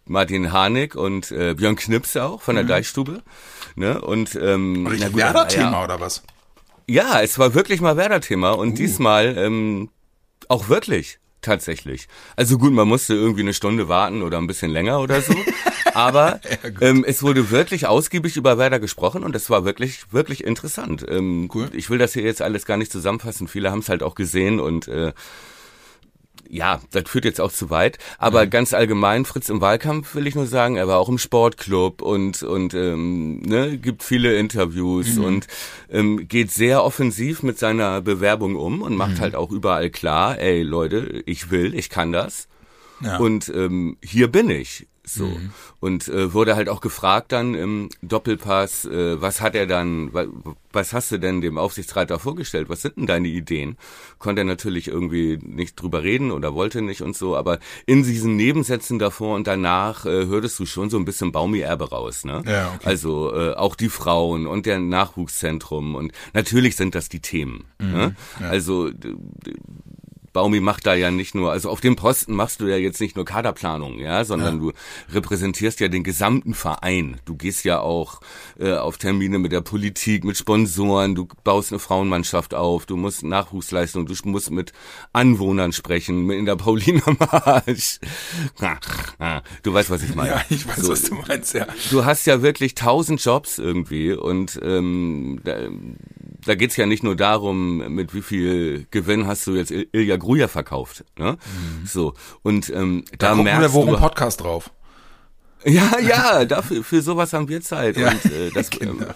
Martin 0.07 0.53
Harnik 0.53 0.95
und 0.95 1.31
äh, 1.33 1.55
Björn 1.55 1.77
Knipse 1.77 2.25
auch 2.25 2.43
von 2.43 2.57
der 2.57 2.65
Deichstube. 2.65 3.23
Ne? 3.75 4.01
Und 4.01 4.35
ähm, 4.37 4.87
er 4.87 5.15
Werder-Thema 5.15 5.73
ja, 5.73 5.85
oder 5.85 6.01
was? 6.01 6.23
ja, 6.87 7.23
es 7.23 7.39
war 7.39 7.55
wirklich 7.55 7.81
mal 7.81 7.97
Werder-Thema 7.97 8.53
und 8.53 8.71
Uh. 8.71 8.75
diesmal 8.75 9.37
ähm, 9.39 9.89
auch 10.49 10.69
wirklich. 10.69 11.19
Tatsächlich. 11.41 12.09
Also 12.37 12.57
gut, 12.57 12.73
man 12.73 12.89
musste 12.89 13.13
irgendwie 13.13 13.43
eine 13.43 13.53
Stunde 13.53 13.87
warten 13.87 14.23
oder 14.23 14.39
ein 14.39 14.47
bisschen 14.47 14.71
länger 14.71 15.01
oder 15.01 15.21
so. 15.21 15.35
Aber 15.95 16.41
ähm, 16.81 17.05
es 17.07 17.23
wurde 17.23 17.51
wirklich 17.51 17.87
ausgiebig 17.87 18.39
über 18.39 18.57
Werder 18.57 18.81
gesprochen 18.81 19.23
und 19.23 19.37
es 19.37 19.51
war 19.51 19.67
wirklich, 19.67 20.11
wirklich 20.11 20.43
interessant. 20.43 21.05
Ähm, 21.07 21.51
Cool. 21.53 21.69
Ich 21.75 21.91
will 21.91 21.99
das 21.99 22.15
hier 22.15 22.23
jetzt 22.23 22.41
alles 22.41 22.65
gar 22.65 22.79
nicht 22.79 22.91
zusammenfassen. 22.91 23.47
Viele 23.47 23.71
haben 23.71 23.81
es 23.81 23.91
halt 23.91 24.03
auch 24.03 24.15
gesehen 24.15 24.59
und 24.59 24.89
äh, 24.89 25.13
ja, 26.49 26.81
das 26.93 27.09
führt 27.09 27.25
jetzt 27.25 27.41
auch 27.41 27.53
zu 27.53 27.71
weit. 27.71 27.99
Aber 28.19 28.47
ganz 28.47 28.75
allgemein, 28.75 29.25
Fritz 29.25 29.49
im 29.49 29.61
Wahlkampf 29.61 30.15
will 30.15 30.27
ich 30.27 30.35
nur 30.35 30.47
sagen, 30.47 30.77
er 30.77 30.87
war 30.89 30.99
auch 30.99 31.09
im 31.09 31.19
Sportclub 31.19 32.03
und 32.03 32.43
und 32.43 32.75
ähm, 32.75 33.41
ne, 33.41 33.79
gibt 33.79 34.03
viele 34.03 34.37
Interviews 34.37 35.19
und 35.19 35.47
ähm, 35.91 36.29
geht 36.29 36.51
sehr 36.51 36.85
offensiv 36.85 37.43
mit 37.43 37.59
seiner 37.59 38.01
Bewerbung 38.01 38.57
um 38.57 38.83
und 38.83 38.97
macht 38.97 39.21
halt 39.21 39.35
auch 39.35 39.51
überall 39.51 39.91
klar, 39.91 40.39
ey 40.39 40.63
Leute, 40.63 41.23
ich 41.27 41.51
will, 41.51 41.75
ich 41.75 41.91
kann 41.91 42.13
das. 42.13 42.49
Ja. 43.01 43.17
Und 43.19 43.49
ähm, 43.49 43.97
hier 44.03 44.29
bin 44.29 44.51
ich. 44.51 44.87
So. 45.07 45.39
Und 45.81 46.09
äh, 46.09 46.33
wurde 46.33 46.57
halt 46.57 46.71
auch 46.71 46.81
gefragt 46.81 47.31
dann 47.33 47.55
im 47.55 47.91
Doppelpass, 48.01 48.87
äh, 48.87 49.21
was 49.21 49.43
hat 49.43 49.55
er 49.55 49.67
dann, 49.67 50.15
wa, 50.15 50.25
was 50.73 50.95
hast 50.95 51.13
du 51.13 51.19
denn 51.19 51.43
dem 51.43 51.59
Aufsichtsrat 51.59 52.11
da 52.11 52.19
vorgestellt? 52.19 52.71
Was 52.71 52.81
sind 52.83 52.97
denn 52.97 53.07
deine 53.07 53.29
Ideen? 53.29 53.77
Konnte 54.19 54.41
er 54.41 54.45
natürlich 54.47 54.89
irgendwie 54.89 55.39
nicht 55.43 55.77
drüber 55.81 56.03
reden 56.03 56.31
oder 56.31 56.55
wollte 56.55 56.81
nicht 56.81 57.03
und 57.03 57.15
so, 57.15 57.37
aber 57.37 57.59
in 57.85 58.03
diesen 58.03 58.37
Nebensätzen 58.37 58.99
davor 58.99 59.37
und 59.37 59.47
danach 59.47 60.07
äh, 60.07 60.25
hörtest 60.27 60.59
du 60.59 60.65
schon 60.67 60.89
so 60.89 60.97
ein 60.97 61.05
bisschen 61.05 61.33
Baumi-Erbe 61.33 61.91
raus, 61.91 62.25
ne? 62.25 62.43
Ja, 62.47 62.73
okay. 62.75 62.87
Also 62.87 63.35
äh, 63.35 63.53
auch 63.55 63.77
die 63.77 63.91
Frauen 63.91 64.47
und 64.47 64.65
der 64.65 64.79
Nachwuchszentrum 64.79 65.95
und 65.97 66.13
natürlich 66.33 66.77
sind 66.77 66.95
das 66.95 67.09
die 67.11 67.21
Themen. 67.21 67.65
Ne? 67.79 68.17
Also 68.41 68.91
d- 68.91 69.15
d- 69.19 69.53
Baumi 70.35 70.59
macht 70.61 70.85
da 70.87 70.95
ja 70.95 71.13
nicht 71.13 71.35
nur, 71.35 71.53
also 71.53 71.71
auf 71.71 71.81
dem 71.81 71.95
Posten 71.95 72.35
machst 72.35 72.61
du 72.61 72.67
ja 72.67 72.77
jetzt 72.77 73.01
nicht 73.01 73.15
nur 73.15 73.25
Kaderplanung, 73.25 74.01
ja, 74.01 74.25
sondern 74.25 74.59
du 74.59 74.73
repräsentierst 75.13 75.79
ja 75.79 75.87
den 75.87 76.03
gesamten 76.03 76.55
Verein. 76.55 77.21
Du 77.25 77.37
gehst 77.37 77.65
ja 77.65 77.79
auch 77.79 78.21
äh, 78.59 78.73
auf 78.73 78.99
Termine 78.99 79.39
mit 79.39 79.53
der 79.53 79.61
Politik, 79.61 80.25
mit 80.25 80.37
Sponsoren, 80.37 81.15
du 81.15 81.29
baust 81.45 81.73
eine 81.73 81.79
Frauenmannschaft 81.79 82.53
auf, 82.53 82.85
du 82.85 82.97
musst 82.97 83.23
Nachwuchsleistung, 83.23 84.07
du 84.07 84.15
musst 84.25 84.51
mit 84.51 84.73
Anwohnern 85.13 85.73
sprechen, 85.73 86.29
in 86.31 86.47
der 86.47 86.57
Pauliner 86.57 87.17
Marsch. 87.19 88.01
Du 89.63 89.73
weißt, 89.73 89.91
was 89.91 90.03
ich 90.03 90.17
meine. 90.17 90.31
Ja, 90.31 90.43
ich 90.51 90.67
weiß, 90.67 90.77
So, 90.79 90.91
was 90.91 91.03
du 91.03 91.15
meinst, 91.15 91.55
ja. 91.55 91.67
du 91.93 92.05
hast 92.05 92.27
ja 92.27 92.43
wirklich 92.43 92.75
tausend 92.75 93.25
Jobs 93.25 93.59
irgendwie 93.59 94.13
und 94.13 94.59
ähm, 94.65 95.41
da, 96.47 96.55
geht's 96.55 96.77
ja 96.77 96.87
nicht 96.87 97.03
nur 97.03 97.17
darum, 97.17 97.79
mit 97.95 98.15
wie 98.15 98.23
viel 98.23 98.87
Gewinn 98.91 99.27
hast 99.27 99.47
du 99.47 99.55
jetzt 99.55 99.71
Il- 99.71 99.89
Ilja 99.93 100.17
Gruja 100.17 100.49
verkauft. 100.49 101.05
Ne? 101.19 101.37
So 101.85 102.15
und 102.43 102.71
ähm, 102.71 103.05
da, 103.19 103.35
Da, 103.35 103.43
merkst 103.43 103.61
wir 103.63 103.73
worum 103.75 103.91
du, 103.95 103.99
Podcast 103.99 104.41
drauf. 104.43 104.71
ja, 105.65 105.99
ja, 105.99 106.45
dafür 106.45 106.85
für 106.85 107.01
sowas 107.01 107.33
haben 107.33 107.49
wir 107.49 107.63
Zeit 107.63 107.97
Ja, 107.97 108.11
und 108.11 108.25
äh, 108.27 108.51
das 108.51 108.69
ähm, 108.83 109.07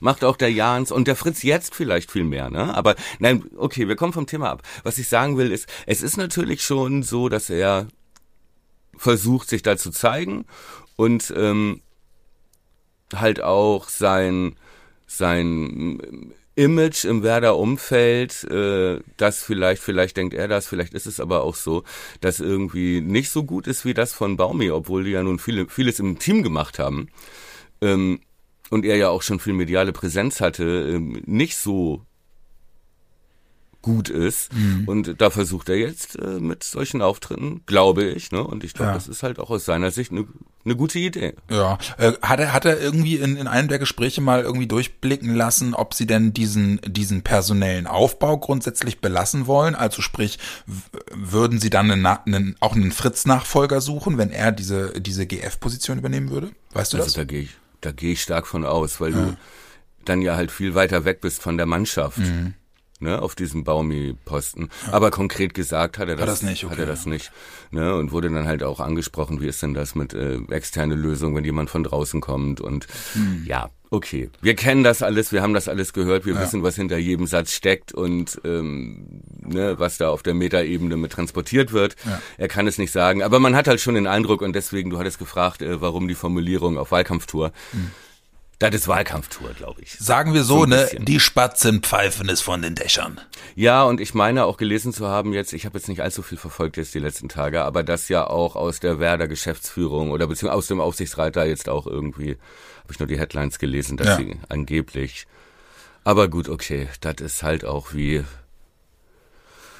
macht 0.00 0.22
auch 0.22 0.36
der 0.36 0.52
Jans 0.52 0.92
und 0.92 1.08
der 1.08 1.16
Fritz 1.16 1.42
jetzt 1.42 1.74
vielleicht 1.74 2.10
viel 2.10 2.24
mehr, 2.24 2.50
ne? 2.50 2.74
Aber 2.74 2.94
nein, 3.20 3.44
okay, 3.56 3.88
wir 3.88 3.96
kommen 3.96 4.12
vom 4.12 4.26
Thema 4.26 4.50
ab. 4.50 4.62
Was 4.82 4.98
ich 4.98 5.08
sagen 5.08 5.38
will 5.38 5.50
ist, 5.50 5.66
es 5.86 6.02
ist 6.02 6.18
natürlich 6.18 6.62
schon 6.62 7.02
so, 7.02 7.30
dass 7.30 7.48
er 7.48 7.88
versucht, 8.96 9.48
sich 9.48 9.62
da 9.62 9.78
zu 9.78 9.90
zeigen 9.90 10.44
und 10.96 11.32
ähm, 11.36 11.80
halt 13.14 13.40
auch 13.42 13.88
sein 13.88 14.56
sein 15.06 16.32
Image 16.56 17.04
im 17.04 17.22
Werder 17.22 17.56
Umfeld, 17.56 18.44
äh, 18.44 19.00
das 19.16 19.42
vielleicht, 19.42 19.82
vielleicht 19.82 20.16
denkt 20.16 20.34
er 20.34 20.48
das, 20.48 20.68
vielleicht 20.68 20.94
ist 20.94 21.06
es 21.06 21.18
aber 21.18 21.42
auch 21.42 21.56
so, 21.56 21.82
dass 22.20 22.40
irgendwie 22.40 23.00
nicht 23.00 23.30
so 23.30 23.44
gut 23.44 23.66
ist 23.66 23.84
wie 23.84 23.94
das 23.94 24.12
von 24.12 24.36
Baumi, 24.36 24.70
obwohl 24.70 25.04
die 25.04 25.10
ja 25.10 25.22
nun 25.22 25.38
viele, 25.38 25.68
vieles 25.68 25.98
im 25.98 26.18
Team 26.18 26.42
gemacht 26.42 26.78
haben. 26.78 27.08
Ähm, 27.80 28.20
und 28.70 28.84
er 28.84 28.96
ja 28.96 29.08
auch 29.08 29.22
schon 29.22 29.40
viel 29.40 29.52
mediale 29.52 29.92
Präsenz 29.92 30.40
hatte, 30.40 30.64
ähm, 30.64 31.22
nicht 31.26 31.56
so 31.56 32.02
gut 33.84 34.08
ist. 34.08 34.50
Und 34.86 35.20
da 35.20 35.28
versucht 35.30 35.68
er 35.68 35.76
jetzt 35.76 36.16
äh, 36.18 36.40
mit 36.40 36.64
solchen 36.64 37.02
Auftritten, 37.02 37.60
glaube 37.66 38.04
ich, 38.04 38.32
ne? 38.32 38.42
Und 38.42 38.64
ich 38.64 38.72
glaube, 38.72 38.88
Ja. 38.92 38.94
das 38.94 39.06
ist 39.08 39.22
halt 39.22 39.38
auch 39.38 39.50
aus 39.50 39.64
seiner 39.66 39.90
Sicht 39.90 40.10
eine 40.10 40.26
eine 40.66 40.76
gute 40.76 40.98
Idee. 40.98 41.34
Ja, 41.50 41.76
äh, 41.98 42.12
hat 42.22 42.40
er 42.40 42.54
hat 42.54 42.64
er 42.64 42.80
irgendwie 42.80 43.16
in, 43.16 43.36
in 43.36 43.46
einem 43.46 43.68
der 43.68 43.78
Gespräche 43.78 44.22
mal 44.22 44.40
irgendwie 44.42 44.66
durchblicken 44.66 45.34
lassen, 45.34 45.74
ob 45.74 45.92
sie 45.92 46.06
denn 46.06 46.32
diesen 46.32 46.80
diesen 46.86 47.20
personellen 47.20 47.86
Aufbau 47.86 48.38
grundsätzlich 48.38 49.00
belassen 49.02 49.46
wollen? 49.46 49.74
Also 49.74 50.00
sprich, 50.00 50.38
würden 51.12 51.60
sie 51.60 51.68
dann 51.70 51.90
einen, 51.90 52.06
einen, 52.06 52.56
auch 52.60 52.74
einen 52.74 52.92
Fritz-Nachfolger 52.92 53.82
suchen, 53.82 54.16
wenn 54.16 54.30
er 54.30 54.52
diese 54.52 54.98
diese 55.00 55.26
GF-Position 55.26 55.98
übernehmen 55.98 56.30
würde? 56.30 56.50
Weißt 56.72 56.94
du 56.94 56.96
Also 56.96 57.08
das? 57.08 57.14
da 57.14 57.24
gehe 57.24 57.42
ich, 57.42 57.50
da 57.82 57.92
gehe 57.92 58.12
ich 58.12 58.22
stark 58.22 58.46
von 58.46 58.64
aus, 58.64 59.00
weil 59.02 59.12
du 59.12 59.36
dann 60.06 60.22
ja 60.22 60.34
halt 60.36 60.50
viel 60.50 60.74
weiter 60.74 61.04
weg 61.04 61.20
bist 61.20 61.42
von 61.42 61.56
der 61.58 61.66
Mannschaft. 61.66 62.18
Mhm. 62.18 62.54
Ne, 63.04 63.20
auf 63.20 63.34
diesem 63.34 63.64
Baumi-Posten. 63.64 64.70
Aber 64.90 65.10
konkret 65.10 65.52
gesagt 65.52 65.98
hat 65.98 66.08
er 66.08 66.16
das, 66.16 66.26
das 66.26 66.42
nicht, 66.42 66.64
okay, 66.64 66.72
hat 66.72 66.78
er 66.78 66.86
das 66.86 67.04
ja. 67.04 67.10
nicht. 67.10 67.32
Ne, 67.70 67.94
und 67.94 68.12
wurde 68.12 68.30
dann 68.30 68.46
halt 68.46 68.62
auch 68.62 68.80
angesprochen, 68.80 69.42
wie 69.42 69.46
ist 69.46 69.62
denn 69.62 69.74
das 69.74 69.94
mit 69.94 70.14
äh, 70.14 70.38
externe 70.48 70.94
Lösung, 70.94 71.36
wenn 71.36 71.44
jemand 71.44 71.68
von 71.68 71.84
draußen 71.84 72.22
kommt 72.22 72.62
und 72.62 72.86
Hm. 73.12 73.44
ja, 73.46 73.68
okay. 73.90 74.30
Wir 74.40 74.54
kennen 74.54 74.84
das 74.84 75.02
alles, 75.02 75.32
wir 75.32 75.42
haben 75.42 75.52
das 75.52 75.68
alles 75.68 75.92
gehört, 75.92 76.24
wir 76.24 76.40
wissen, 76.40 76.62
was 76.62 76.76
hinter 76.76 76.96
jedem 76.96 77.26
Satz 77.26 77.52
steckt 77.52 77.92
und 77.92 78.40
ähm, 78.42 79.20
ne, 79.42 79.78
was 79.78 79.98
da 79.98 80.08
auf 80.08 80.22
der 80.22 80.32
Metaebene 80.32 80.96
mit 80.96 81.12
transportiert 81.12 81.74
wird. 81.74 81.96
Ja. 82.06 82.22
Er 82.38 82.48
kann 82.48 82.66
es 82.66 82.78
nicht 82.78 82.90
sagen, 82.90 83.22
aber 83.22 83.38
man 83.38 83.54
hat 83.54 83.68
halt 83.68 83.82
schon 83.82 83.96
den 83.96 84.06
Eindruck 84.06 84.40
und 84.40 84.56
deswegen, 84.56 84.88
du 84.88 84.98
hattest 84.98 85.18
gefragt, 85.18 85.60
äh, 85.60 85.82
warum 85.82 86.08
die 86.08 86.14
Formulierung 86.14 86.78
auf 86.78 86.90
Wahlkampftour. 86.90 87.52
Hm. 87.72 87.90
Das 88.70 88.82
ist 88.82 88.88
Wahlkampftour, 88.88 89.50
glaube 89.54 89.82
ich. 89.82 89.92
Sagen 89.98 90.34
wir 90.34 90.44
so, 90.44 90.60
So 90.60 90.64
ne? 90.66 90.76
bisschen. 90.76 91.04
Die 91.04 91.20
Spatzen 91.20 91.82
pfeifen 91.82 92.28
es 92.28 92.40
von 92.40 92.62
den 92.62 92.74
Dächern. 92.74 93.20
Ja, 93.54 93.82
und 93.84 94.00
ich 94.00 94.14
meine 94.14 94.44
auch 94.44 94.56
gelesen 94.56 94.92
zu 94.92 95.08
haben 95.08 95.32
jetzt, 95.32 95.52
ich 95.52 95.64
habe 95.66 95.78
jetzt 95.78 95.88
nicht 95.88 96.02
allzu 96.02 96.22
viel 96.22 96.38
verfolgt 96.38 96.76
jetzt 96.76 96.94
die 96.94 96.98
letzten 96.98 97.28
Tage, 97.28 97.62
aber 97.64 97.82
das 97.82 98.08
ja 98.08 98.26
auch 98.26 98.56
aus 98.56 98.80
der 98.80 98.98
Werder 98.98 99.28
Geschäftsführung 99.28 100.10
oder 100.10 100.26
beziehungsweise 100.26 100.56
aus 100.58 100.66
dem 100.66 100.80
Aufsichtsrat 100.80 101.36
da 101.36 101.44
jetzt 101.44 101.68
auch 101.68 101.86
irgendwie, 101.86 102.30
habe 102.82 102.92
ich 102.92 102.98
nur 102.98 103.08
die 103.08 103.18
Headlines 103.18 103.58
gelesen, 103.58 103.96
dass 103.96 104.08
Ja. 104.08 104.16
sie 104.16 104.36
angeblich. 104.48 105.26
Aber 106.04 106.28
gut, 106.28 106.48
okay, 106.48 106.88
das 107.00 107.16
ist 107.20 107.42
halt 107.42 107.64
auch 107.64 107.94
wie 107.94 108.24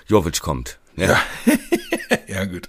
Jovic 0.06 0.40
kommt. 0.40 0.78
Ja. 0.96 1.20
Ja, 2.26 2.44
gut. 2.44 2.66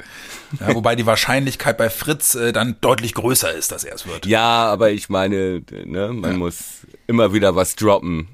Ja, 0.59 0.75
wobei 0.75 0.95
die 0.95 1.05
Wahrscheinlichkeit 1.05 1.77
bei 1.77 1.89
Fritz 1.89 2.35
äh, 2.35 2.51
dann 2.53 2.77
deutlich 2.81 3.13
größer 3.13 3.51
ist, 3.53 3.71
dass 3.71 3.83
er 3.83 3.95
es 3.95 4.05
wird. 4.05 4.25
ja, 4.25 4.65
aber 4.65 4.91
ich 4.91 5.09
meine, 5.09 5.61
ne, 5.85 6.13
man 6.13 6.37
muss 6.37 6.85
immer 7.07 7.33
wieder 7.33 7.55
was 7.55 7.75
droppen, 7.75 8.27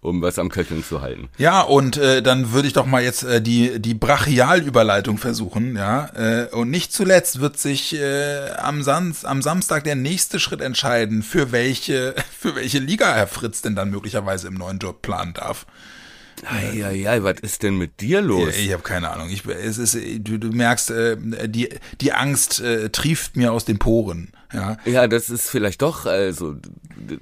um 0.00 0.22
was 0.22 0.38
am 0.38 0.48
Köcheln 0.48 0.82
zu 0.84 1.00
halten. 1.00 1.28
Ja, 1.38 1.60
und 1.60 1.96
äh, 1.96 2.22
dann 2.22 2.52
würde 2.52 2.68
ich 2.68 2.74
doch 2.74 2.86
mal 2.86 3.02
jetzt 3.02 3.22
äh, 3.22 3.40
die 3.42 3.80
die 3.80 3.94
Brachialüberleitung 3.94 5.18
versuchen, 5.18 5.76
ja. 5.76 6.08
Äh, 6.14 6.48
und 6.52 6.70
nicht 6.70 6.92
zuletzt 6.92 7.40
wird 7.40 7.58
sich 7.58 7.94
äh, 7.94 8.50
am, 8.56 8.82
Sam 8.82 9.14
am 9.22 9.42
Samstag 9.42 9.84
der 9.84 9.96
nächste 9.96 10.40
Schritt 10.40 10.60
entscheiden, 10.60 11.22
für 11.22 11.52
welche 11.52 12.14
für 12.38 12.56
welche 12.56 12.78
Liga 12.78 13.12
Herr 13.14 13.28
Fritz 13.28 13.62
denn 13.62 13.76
dann 13.76 13.90
möglicherweise 13.90 14.48
im 14.48 14.54
neuen 14.54 14.78
Job 14.78 15.02
planen 15.02 15.34
darf. 15.34 15.66
Eieiei, 16.46 17.22
was 17.22 17.40
ist 17.40 17.62
denn 17.62 17.76
mit 17.78 18.00
dir 18.00 18.20
los? 18.20 18.56
Ich 18.56 18.72
habe 18.72 18.82
keine 18.82 19.10
Ahnung. 19.10 19.28
Ich, 19.30 19.44
es 19.46 19.78
ist, 19.78 19.94
du, 19.94 20.38
du 20.38 20.48
merkst, 20.48 20.90
äh, 20.90 21.16
die, 21.48 21.68
die 22.00 22.12
Angst 22.12 22.60
äh, 22.60 22.90
trieft 22.90 23.36
mir 23.36 23.52
aus 23.52 23.64
den 23.64 23.78
Poren. 23.78 24.30
Ja, 24.52 24.76
Ja, 24.86 25.06
das 25.08 25.28
ist 25.30 25.50
vielleicht 25.50 25.82
doch, 25.82 26.06
also, 26.06 26.56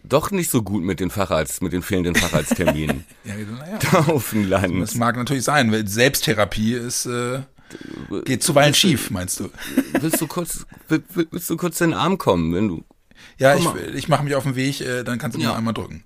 doch 0.04 0.30
nicht 0.30 0.50
so 0.50 0.62
gut 0.62 0.82
mit 0.84 1.00
den 1.00 1.10
Facharzt, 1.10 1.60
mit 1.62 1.72
den 1.72 1.82
fehlenden 1.82 2.14
Facharztterminen. 2.14 3.04
ja, 3.24 3.34
naja. 3.36 3.78
da 3.90 3.98
auf 4.12 4.30
dem 4.30 4.48
Land. 4.48 4.80
Das 4.82 4.94
mag 4.94 5.16
natürlich 5.16 5.44
sein, 5.44 5.72
weil 5.72 5.88
Selbsttherapie 5.88 6.74
ist, 6.74 7.06
äh, 7.06 7.40
geht 8.24 8.42
zuweilen 8.44 8.74
schief, 8.74 9.10
meinst 9.10 9.40
du? 9.40 9.50
Willst 10.00 10.20
du 10.20 10.26
kurz, 10.28 10.66
will- 10.88 11.02
will- 11.14 11.26
willst 11.32 11.50
du 11.50 11.56
kurz 11.56 11.80
in 11.80 11.90
den 11.90 11.98
Arm 11.98 12.16
kommen, 12.18 12.54
wenn 12.54 12.68
du, 12.68 12.84
Ja, 13.38 13.54
Komm 13.54 13.60
ich, 13.62 13.66
mal. 13.86 13.94
ich 13.96 14.08
mache 14.08 14.22
mich 14.24 14.34
auf 14.36 14.44
den 14.44 14.54
Weg, 14.54 14.80
äh, 14.80 15.02
dann 15.02 15.18
kannst 15.18 15.36
du 15.36 15.42
Ja. 15.42 15.48
noch 15.48 15.56
einmal 15.56 15.74
drücken. 15.74 16.04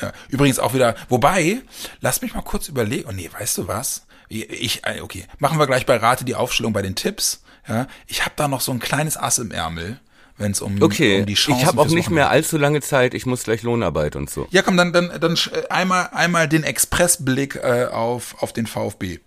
Ja. 0.00 0.12
Übrigens 0.28 0.58
auch 0.58 0.74
wieder, 0.74 0.94
wobei, 1.08 1.62
lass 2.00 2.22
mich 2.22 2.34
mal 2.34 2.42
kurz 2.42 2.68
überlegen. 2.68 3.08
Oh 3.08 3.12
nee, 3.12 3.30
weißt 3.32 3.58
du 3.58 3.68
was? 3.68 4.06
Ich, 4.28 4.84
äh, 4.84 5.00
okay, 5.00 5.24
machen 5.38 5.58
wir 5.58 5.66
gleich 5.66 5.86
bei 5.86 5.96
Rate 5.96 6.24
die 6.24 6.34
Aufstellung 6.34 6.72
bei 6.72 6.82
den 6.82 6.94
Tipps. 6.96 7.42
Ja, 7.68 7.86
ich 8.06 8.24
habe 8.24 8.32
da 8.36 8.48
noch 8.48 8.60
so 8.60 8.72
ein 8.72 8.78
kleines 8.78 9.16
Ass 9.16 9.38
im 9.38 9.50
Ärmel, 9.50 9.98
wenn 10.36 10.52
es 10.52 10.60
um, 10.60 10.80
Okay, 10.82 11.20
um 11.20 11.26
die 11.26 11.34
Chancen 11.34 11.60
ich 11.60 11.66
habe 11.66 11.80
auch 11.80 11.88
nicht 11.88 12.10
mehr 12.10 12.30
allzu 12.30 12.58
lange 12.58 12.80
Zeit, 12.80 13.14
ich 13.14 13.26
muss 13.26 13.44
gleich 13.44 13.62
Lohnarbeit 13.62 14.16
und 14.16 14.30
so. 14.30 14.46
Ja, 14.50 14.62
komm, 14.62 14.76
dann, 14.76 14.92
dann, 14.92 15.12
dann 15.20 15.34
äh, 15.52 15.68
einmal, 15.68 16.08
einmal 16.12 16.48
den 16.48 16.62
Expressblick 16.62 17.56
äh, 17.56 17.86
auf, 17.86 18.40
auf 18.42 18.52
den 18.52 18.66
VfB. 18.66 19.18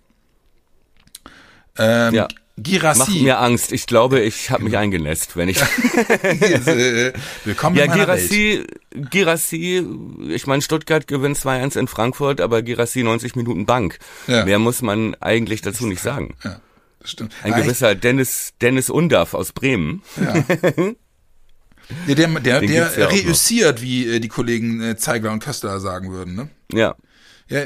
Ähm, 1.77 2.13
Ja. 2.13 2.27
Girassi. 2.63 2.99
Mach 2.99 3.09
mir 3.09 3.39
Angst, 3.39 3.71
ich 3.71 3.85
glaube, 3.87 4.19
ich 4.21 4.49
habe 4.51 4.63
mich 4.63 4.77
eingenässt, 4.77 5.35
wenn 5.37 5.49
ich... 5.49 5.61
äh, 6.23 7.13
Willkommen 7.45 7.75
Ja, 7.75 7.83
in 7.85 7.89
meiner 7.91 8.07
Welt. 8.07 8.29
Girassi, 8.29 8.65
Girassi, 9.09 9.85
ich 10.29 10.47
meine, 10.47 10.61
Stuttgart 10.61 11.07
gewinnt 11.07 11.37
2-1 11.37 11.77
in 11.79 11.87
Frankfurt, 11.87 12.41
aber 12.41 12.61
Girassi 12.61 13.03
90 13.03 13.35
Minuten 13.35 13.65
Bank. 13.65 13.99
Ja. 14.27 14.45
Mehr 14.45 14.59
muss 14.59 14.81
man 14.81 15.15
eigentlich 15.19 15.61
dazu 15.61 15.87
nicht 15.87 16.01
sagen. 16.01 16.35
Ja, 16.43 16.61
stimmt. 17.03 17.33
Ein 17.43 17.53
Ah, 17.53 17.59
gewisser 17.61 17.95
Dennis, 17.95 18.53
Dennis 18.61 18.89
Undaff 18.89 19.33
aus 19.33 19.51
Bremen. 19.51 20.01
Ja, 20.17 20.43
der, 22.07 22.27
der, 22.27 22.27
Den 22.39 22.41
der 22.41 22.59
gibt's 22.83 22.97
ja 22.97 23.07
reüssiert, 23.07 23.81
wie 23.81 24.07
äh, 24.07 24.19
die 24.19 24.27
Kollegen 24.27 24.81
äh, 24.81 24.95
Zeigler 24.97 25.31
und 25.31 25.43
Köster 25.43 25.79
sagen 25.79 26.11
würden, 26.11 26.35
ne? 26.35 26.49
Ja. 26.71 26.95
Ja, 27.47 27.63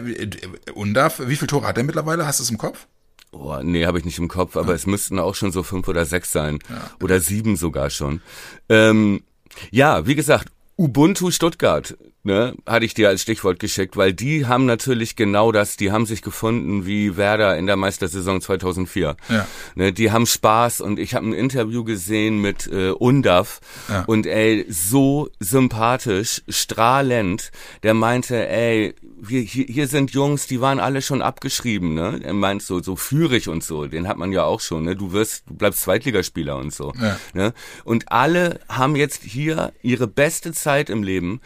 Undarf, 0.76 1.22
wie 1.28 1.36
viel 1.36 1.48
Tore 1.48 1.68
hat 1.68 1.78
er 1.78 1.84
mittlerweile? 1.84 2.26
Hast 2.26 2.40
du 2.40 2.44
es 2.44 2.50
im 2.50 2.58
Kopf? 2.58 2.88
Oh, 3.34 3.60
nee, 3.64 3.86
habe 3.86 3.98
ich 3.98 4.06
nicht 4.06 4.20
im 4.20 4.28
Kopf, 4.28 4.56
aber 4.56 4.76
es 4.76 4.86
müssten 4.86 5.18
auch 5.18 5.34
schon 5.34 5.52
so 5.52 5.64
fünf 5.64 5.88
oder 5.88 6.06
sechs 6.06 6.32
sein. 6.32 6.60
Oder 7.02 7.20
sieben 7.20 7.56
sogar 7.56 7.90
schon. 7.90 8.22
Ähm, 8.70 9.24
ja, 9.72 10.06
wie 10.06 10.16
gesagt, 10.16 10.50
Ubuntu 10.78 11.32
Stuttgart, 11.32 11.98
ne, 12.24 12.54
hatte 12.66 12.86
ich 12.86 12.94
dir 12.94 13.10
als 13.10 13.22
Stichwort 13.22 13.60
geschickt, 13.60 13.98
weil 13.98 14.14
die 14.14 14.46
haben 14.46 14.66
natürlich 14.66 15.16
genau 15.16 15.52
das, 15.52 15.78
die 15.78 15.92
haben 15.92 16.06
sich 16.06 16.22
gefunden 16.22 16.86
wie 16.86 17.18
Werder 17.18 17.58
in 17.58 17.66
der 17.68 17.76
Meistersaison 17.76 18.42
2004. 18.42 19.16
Ja. 19.30 19.48
Ne, 19.76 19.94
die 19.94 20.12
haben 20.12 20.26
Spaß 20.26 20.82
und 20.82 21.00
ich 21.00 21.16
habe 21.16 21.28
ein 21.28 21.34
Interview 21.34 21.84
gesehen 21.84 22.40
mit 22.40 22.68
äh, 22.68 22.90
Undaf 22.92 23.60
Ja. 23.90 24.04
und 24.08 24.26
ey, 24.26 24.66
so 24.70 25.30
sympathisch, 25.40 26.42
strahlend, 26.50 27.52
der 27.84 27.94
meinte, 27.94 28.48
ey, 28.48 28.96
wir, 29.26 29.42
hier, 29.42 29.66
hier 29.66 29.88
sind 29.88 30.12
Jungs, 30.12 30.48
die 30.48 30.60
waren 30.60 30.80
alle 30.80 31.02
schon 31.02 31.22
abgeschrieben, 31.22 31.94
ne? 31.94 32.20
Er 32.24 32.34
meint 32.34 32.62
so, 32.62 32.82
so 32.82 32.96
führig 32.98 33.48
und 33.48 33.64
so, 33.64 33.86
den 33.88 34.08
hat 34.08 34.18
man 34.18 34.32
ja 34.34 34.44
auch 34.44 34.60
schon, 34.60 34.84
ne? 34.84 34.96
Du 34.98 35.14
wirst, 35.14 35.44
du 35.48 35.54
bleibst 35.56 35.82
Zweitligaspieler 35.82 36.58
und 36.58 36.74
so. 36.74 36.92
Ja. 37.02 37.18
Ne? 37.34 37.54
Und 37.86 38.12
alle 38.12 38.60
haben 38.68 38.96
jetzt 38.98 39.24
hier 39.24 39.72
ihre 39.82 40.08
beste 40.08 40.52
Zeit 40.52 40.90
im 40.90 41.04
Leben. 41.04 41.40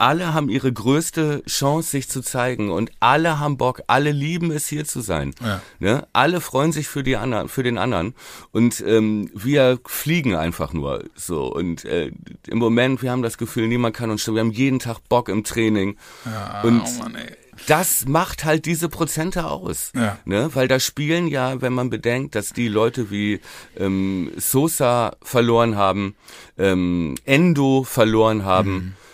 Alle 0.00 0.32
haben 0.32 0.48
ihre 0.48 0.72
größte 0.72 1.42
Chance, 1.46 1.90
sich 1.90 2.08
zu 2.08 2.22
zeigen 2.22 2.70
und 2.70 2.90
alle 3.00 3.38
haben 3.38 3.58
Bock, 3.58 3.82
alle 3.86 4.12
lieben 4.12 4.50
es, 4.50 4.66
hier 4.66 4.86
zu 4.86 5.02
sein. 5.02 5.34
Ja. 5.42 5.60
Ne? 5.78 6.08
Alle 6.14 6.40
freuen 6.40 6.72
sich 6.72 6.88
für 6.88 7.02
die 7.02 7.16
anderen, 7.16 7.50
für 7.50 7.62
den 7.62 7.76
anderen 7.76 8.14
und 8.50 8.82
ähm, 8.86 9.30
wir 9.34 9.78
fliegen 9.84 10.34
einfach 10.36 10.72
nur 10.72 11.04
so 11.14 11.52
und 11.52 11.84
äh, 11.84 12.12
im 12.48 12.58
Moment 12.58 13.02
wir 13.02 13.10
haben 13.10 13.20
das 13.20 13.36
Gefühl, 13.36 13.68
niemand 13.68 13.94
kann 13.94 14.10
uns 14.10 14.22
stören. 14.22 14.36
Wir 14.36 14.40
haben 14.40 14.52
jeden 14.52 14.78
Tag 14.78 15.00
Bock 15.10 15.28
im 15.28 15.44
Training 15.44 15.98
Ja, 16.24 16.62
und 16.62 16.80
oh 16.80 17.02
Mann, 17.02 17.18
das 17.66 18.06
macht 18.06 18.44
halt 18.44 18.64
diese 18.64 18.88
Prozente 18.88 19.44
aus. 19.44 19.92
Ja. 19.94 20.18
Ne? 20.24 20.50
Weil 20.54 20.68
da 20.68 20.80
spielen 20.80 21.28
ja, 21.28 21.60
wenn 21.60 21.72
man 21.72 21.90
bedenkt, 21.90 22.34
dass 22.34 22.54
die 22.54 22.68
Leute 22.68 23.10
wie 23.10 23.40
ähm, 23.76 24.32
Sosa 24.36 25.16
verloren 25.22 25.76
haben, 25.76 26.14
ähm, 26.58 27.16
Endo 27.24 27.82
verloren 27.84 28.44
haben, 28.44 28.96
äh, 28.96 29.09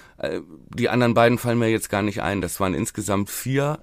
die 0.74 0.88
anderen 0.88 1.14
beiden 1.14 1.38
fallen 1.38 1.58
mir 1.58 1.68
jetzt 1.70 1.90
gar 1.90 2.02
nicht 2.02 2.22
ein. 2.22 2.40
Das 2.40 2.60
waren 2.60 2.74
insgesamt 2.74 3.30
vier 3.30 3.80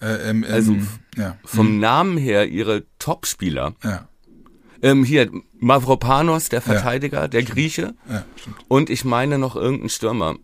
Äh, 0.00 0.30
ähm, 0.30 0.44
Also, 0.48 0.76
ja, 1.16 1.36
vom 1.44 1.78
Namen 1.80 2.16
her 2.18 2.46
ihre 2.48 2.84
Topspieler. 2.98 3.74
ja, 3.82 4.08
Ähm, 4.80 5.02
hier, 5.02 5.30
Mavropanos, 5.58 6.48
der 6.50 6.60
Verteidiger, 6.60 7.26
der 7.26 7.42
Grieche. 7.42 7.94
ja, 8.08 8.24
stimmt. 8.36 8.56
Und 8.68 8.90
ich 8.90 9.04
meine 9.04 9.38
noch 9.38 9.56
irgendein 9.56 9.88
Stürmer. 9.88 10.36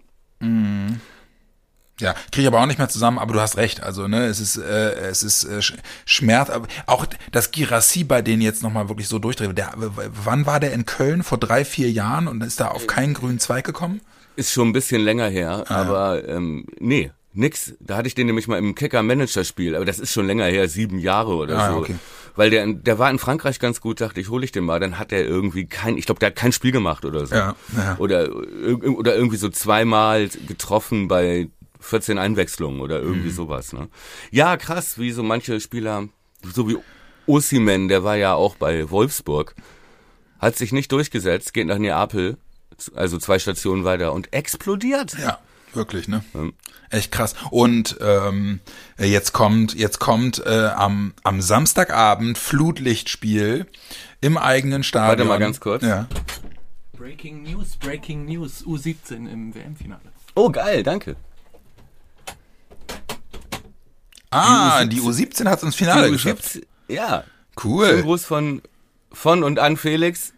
Ja, 2.01 2.15
kriege 2.33 2.43
ich 2.43 2.47
aber 2.49 2.61
auch 2.61 2.67
nicht 2.67 2.79
mehr 2.79 2.89
zusammen, 2.89 3.19
aber 3.21 3.33
du 3.35 3.41
hast 3.41 3.57
recht. 3.57 3.83
Also, 3.83 4.09
ne, 4.09 4.27
es 4.27 4.41
ist, 4.41 4.57
äh, 4.57 4.95
es 5.09 5.23
ist 5.23 5.45
äh, 5.45 5.59
sch- 5.59 5.77
Schmerz, 6.07 6.51
aber 6.51 6.67
auch 6.87 7.07
das 7.31 7.53
Girassi 7.53 8.03
bei 8.03 8.21
denen 8.21 8.43
jetzt 8.43 8.63
nochmal 8.65 8.89
wirklich 8.89 9.07
so 9.07 9.19
durchdreht. 9.21 9.57
Der, 9.57 9.73
wann 9.77 10.45
war 10.47 10.59
der 10.59 10.73
in 10.73 10.87
Köln? 10.87 11.23
Vor 11.23 11.39
drei, 11.39 11.65
vier 11.65 11.91
Jahren 11.91 12.27
und 12.27 12.43
ist 12.43 12.59
da 12.61 12.69
auf 12.69 12.87
keinen 12.89 13.15
grünen 13.15 13.39
Zweig 13.39 13.65
gekommen? 13.65 14.01
Ist 14.37 14.53
schon 14.53 14.69
ein 14.69 14.73
bisschen 14.73 15.03
länger 15.03 15.29
her, 15.29 15.65
aber 15.71 16.27
ähm, 16.29 16.67
nee, 16.81 17.13
nix. 17.33 17.75
Da 17.79 17.97
hatte 17.97 18.09
ich 18.09 18.17
den 18.17 18.27
nämlich 18.27 18.49
mal 18.49 18.59
im 18.59 18.75
Kicker-Manager-Spiel, 18.75 19.77
aber 19.77 19.85
das 19.85 20.01
ist 20.01 20.13
schon 20.13 20.27
länger 20.27 20.47
her, 20.47 20.69
sieben 20.69 20.99
Jahre 20.99 21.35
oder 21.37 21.57
Ah, 21.57 21.71
so. 21.71 21.79
okay. 21.79 21.95
Weil 22.35 22.51
der, 22.51 22.67
der 22.67 22.99
war 22.99 23.09
in 23.11 23.21
Frankreich 23.21 23.61
ganz 23.61 23.81
gut, 23.81 24.01
dachte 24.01 24.21
ich, 24.21 24.29
hole 24.29 24.45
ich 24.45 24.51
den 24.51 24.65
mal. 24.65 24.81
Dann 24.81 24.99
hat 24.99 25.13
er 25.13 25.25
irgendwie 25.25 25.67
kein, 25.67 25.97
ich 25.97 26.07
glaube, 26.07 26.19
der 26.19 26.31
hat 26.31 26.37
kein 26.37 26.51
Spiel 26.51 26.73
gemacht 26.73 27.05
oder 27.05 27.25
so. 27.27 27.35
Ja, 27.37 27.55
ja. 27.77 27.95
Oder, 27.99 28.29
oder 28.35 29.15
irgendwie 29.15 29.37
so 29.37 29.49
zweimal 29.51 30.29
getroffen 30.49 31.07
bei 31.07 31.47
14 31.85 32.19
Einwechslungen 32.19 32.81
oder 32.81 33.01
irgendwie 33.01 33.29
Mhm. 33.29 33.35
sowas. 33.35 33.73
Ne? 33.73 33.89
Ja, 34.31 34.57
krass, 34.57 34.99
wie 34.99 35.13
so 35.13 35.23
manche 35.23 35.61
Spieler, 35.61 36.09
so 36.43 36.69
wie 36.69 36.79
Osimen, 37.27 37.89
der 37.89 38.05
war 38.05 38.17
ja 38.17 38.35
auch 38.35 38.57
bei 38.57 38.91
Wolfsburg, 38.91 39.55
hat 40.39 40.57
sich 40.57 40.73
nicht 40.73 40.93
durchgesetzt, 40.93 41.55
geht 41.55 41.67
nach 41.67 41.79
Neapel, 41.79 42.37
also 42.95 43.19
zwei 43.19 43.39
Stationen 43.39 43.85
weiter 43.85 44.13
und 44.13 44.33
explodiert. 44.33 45.17
Ja, 45.19 45.39
wirklich, 45.73 46.09
ne? 46.09 46.23
Echt 46.91 47.11
krass. 47.13 47.35
Und 47.51 47.97
ähm, 48.01 48.61
jetzt 48.99 49.33
kommt, 49.33 49.75
jetzt 49.75 50.01
kommt 50.01 50.45
äh, 50.45 50.67
am, 50.77 51.15
am 51.23 51.41
Samstagabend 51.41 52.37
Flutlichtspiel 52.39 53.67
im 54.21 54.37
eigenen 54.37 54.83
Stadion. 54.83 55.09
Warte 55.09 55.25
mal 55.25 55.39
ganz 55.39 55.61
kurz. 55.61 55.83
Ja. 55.83 56.07
Breaking 56.97 57.43
News, 57.43 57.77
Breaking 57.77 58.27
News, 58.27 58.65
U17 58.65 59.29
im 59.31 59.55
WM-Finale. 59.55 60.01
Oh, 60.35 60.51
geil, 60.51 60.83
danke. 60.83 61.17
Ah, 64.35 64.85
die 64.85 65.01
U17 65.01 65.47
hat 65.49 65.59
es 65.59 65.65
ins 65.65 65.75
Finale 65.77 66.11
geschafft. 66.11 66.61
Ja, 66.89 67.25
schönen 67.61 67.75
Cool, 67.75 68.03
Gruß 68.03 68.25
von, 68.25 68.63
von 69.13 69.45
und 69.45 69.59
an 69.59 69.77
Felix. 69.77 70.33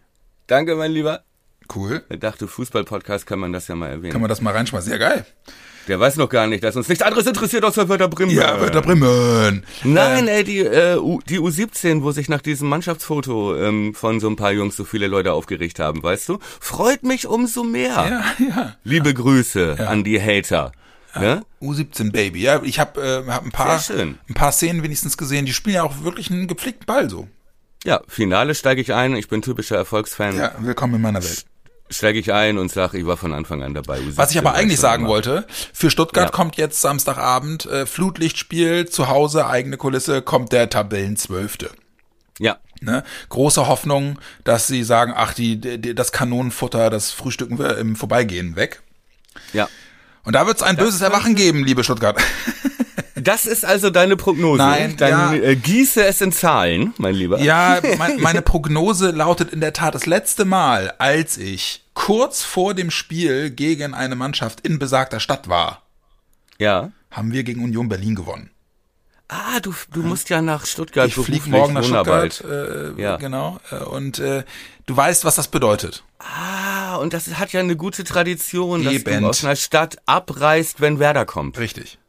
Danke, 0.45 0.75
mein 0.75 0.91
Lieber. 0.91 1.23
cool. 1.75 2.03
Er 2.09 2.17
dachte, 2.17 2.47
Fußball-Podcast 2.47 3.25
kann 3.25 3.39
man 3.39 3.51
das 3.53 3.67
ja 3.67 3.75
mal 3.75 3.89
erwähnen. 3.89 4.11
Kann 4.13 4.21
man 4.21 4.29
das 4.29 4.39
mal 4.41 4.53
reinschmeißen? 4.53 4.89
Sehr 4.89 4.99
geil. 4.99 5.25
Der 5.87 5.99
weiß 5.99 6.17
noch 6.17 6.27
gar 6.29 6.47
nicht, 6.47 6.63
dass 6.63 6.75
uns 6.75 6.89
nichts 6.89 7.01
anderes 7.03 7.25
interessiert 7.25 7.63
außer 7.63 7.87
Werder 7.87 8.09
Bremen. 8.09 8.31
Ja, 8.31 8.59
Werder 8.59 8.81
Bremen. 8.81 9.63
Nein, 9.83 10.27
ey, 10.27 10.43
die, 10.43 10.59
äh, 10.59 10.97
U, 10.97 11.19
die 11.27 11.39
U17, 11.39 12.03
wo 12.03 12.11
sich 12.11 12.27
nach 12.29 12.41
diesem 12.41 12.67
Mannschaftsfoto 12.67 13.55
ähm, 13.55 13.95
von 13.95 14.19
so 14.19 14.27
ein 14.29 14.35
paar 14.35 14.51
Jungs 14.51 14.75
so 14.75 14.83
viele 14.83 15.07
Leute 15.07 15.31
aufgeregt 15.31 15.79
haben, 15.79 16.03
weißt 16.03 16.27
du? 16.29 16.39
Freut 16.59 17.03
mich 17.03 17.25
umso 17.25 17.63
mehr. 17.63 17.89
Ja, 18.39 18.45
ja. 18.45 18.75
Liebe 18.83 19.13
Grüße 19.13 19.77
an 19.87 20.03
die 20.03 20.21
Hater. 20.21 20.71
Ne? 21.19 21.45
U17 21.61 22.11
Baby. 22.11 22.41
Ja, 22.41 22.61
ich 22.63 22.79
habe 22.79 23.23
äh, 23.27 23.31
hab 23.31 23.43
ein 23.45 23.51
paar 23.51 23.79
ein 23.89 24.17
paar 24.33 24.51
Szenen 24.51 24.83
wenigstens 24.83 25.17
gesehen. 25.17 25.45
Die 25.45 25.53
spielen 25.53 25.75
ja 25.75 25.83
auch 25.83 26.03
wirklich 26.03 26.29
einen 26.31 26.47
gepflegten 26.47 26.85
Ball 26.85 27.09
so. 27.09 27.27
Ja, 27.83 28.01
Finale 28.07 28.55
steige 28.55 28.81
ich 28.81 28.93
ein. 28.93 29.15
Ich 29.15 29.27
bin 29.27 29.41
typischer 29.41 29.75
Erfolgsfan. 29.77 30.37
Ja, 30.37 30.53
willkommen 30.59 30.95
in 30.95 31.01
meiner 31.01 31.23
Welt. 31.23 31.45
Steige 31.89 32.19
ich 32.19 32.33
ein 32.33 32.57
und 32.57 32.69
sage, 32.69 32.97
ich 32.97 33.05
war 33.07 33.15
von 33.15 33.31
Anfang 33.31 33.63
an 33.63 33.73
dabei. 33.73 33.99
U17 33.99 34.17
Was 34.17 34.31
ich 34.31 34.37
aber 34.37 34.53
eigentlich 34.53 34.79
sagen 34.79 35.03
immer. 35.03 35.09
wollte, 35.13 35.47
für 35.73 35.89
Stuttgart 35.89 36.25
Ja. 36.25 36.31
kommt 36.31 36.57
jetzt 36.57 36.81
Samstagabend 36.81 37.65
äh, 37.65 37.85
Flutlichtspiel, 37.85 38.89
zu 38.89 39.07
Hause, 39.07 39.47
eigene 39.47 39.77
Kulisse, 39.77 40.21
kommt 40.21 40.51
der 40.51 40.69
Tabellenzwölfte. 40.69 41.69
Ja, 42.39 42.57
Ne? 42.81 43.03
Große 43.29 43.65
Hoffnung, 43.67 44.19
dass 44.43 44.67
sie 44.67 44.83
sagen, 44.83 45.11
ach, 45.15 45.33
die, 45.33 45.59
die, 45.59 45.95
das 45.95 46.11
Kanonenfutter, 46.11 46.91
das 46.91 47.09
frühstücken 47.09 47.57
wir 47.57 47.77
im 47.77 47.95
Vorbeigehen 47.95 48.55
weg. 48.55 48.81
ja. 49.53 49.67
Und 50.27 50.33
da 50.33 50.45
wird 50.45 50.57
es 50.57 50.63
ein 50.63 50.75
böses 50.75 50.99
Erwachen 50.99 51.35
geben, 51.35 51.63
liebe 51.63 51.85
Stuttgart. 51.85 52.21
Das 53.15 53.45
ist 53.45 53.63
also 53.63 53.89
deine 53.89 54.17
Prognose. 54.17 54.57
Nein, 54.61 54.97
Dann 54.97 55.09
ja. 55.09 55.41
äh, 55.41 55.55
gieße 55.55 56.03
es 56.03 56.19
in 56.19 56.33
Zahlen, 56.33 56.93
mein 56.97 57.15
Lieber. 57.15 57.39
Ja, 57.39 57.79
mein, 57.97 58.19
meine 58.19 58.41
Prognose 58.41 59.11
lautet 59.11 59.53
in 59.53 59.61
der 59.61 59.71
Tat 59.71 59.95
das 59.95 60.05
letzte 60.05 60.43
Mal, 60.43 60.93
als 60.97 61.37
ich 61.37 61.85
kurz 61.93 62.43
vor 62.43 62.73
dem 62.73 62.91
Spiel 62.91 63.51
gegen 63.51 63.93
eine 63.93 64.15
Mannschaft 64.17 64.59
in 64.67 64.79
besagter 64.79 65.21
Stadt 65.21 65.47
war, 65.47 65.83
Ja. 66.57 66.91
haben 67.09 67.31
wir 67.31 67.43
gegen 67.45 67.63
Union 67.63 67.87
Berlin 67.87 68.15
gewonnen. 68.15 68.49
Ah, 69.29 69.61
du, 69.61 69.73
du 69.93 70.03
musst 70.03 70.29
ja 70.29 70.41
nach 70.41 70.65
Stuttgart 70.65 71.07
Ich 71.07 71.15
fliege 71.15 71.49
morgen 71.49 71.73
nach. 71.73 71.83
Stuttgart, 71.85 72.43
äh, 72.45 73.01
Ja. 73.01 73.15
genau. 73.15 73.59
Äh, 73.71 73.77
und 73.77 74.19
äh, 74.19 74.43
du 74.87 74.97
weißt, 74.97 75.23
was 75.23 75.35
das 75.35 75.47
bedeutet. 75.49 76.03
Ah, 76.19 76.95
und 76.95 77.13
das 77.13 77.27
hat 77.37 77.53
ja 77.53 77.59
eine 77.59 77.75
gute 77.75 78.03
Tradition, 78.03 78.83
dass 78.83 78.93
Eben. 78.93 79.21
du 79.21 79.27
aus 79.29 79.43
einer 79.45 79.55
Stadt 79.55 79.97
abreist, 80.07 80.81
wenn 80.81 80.97
Werder 80.97 81.25
kommt. 81.25 81.59
Richtig. 81.59 81.99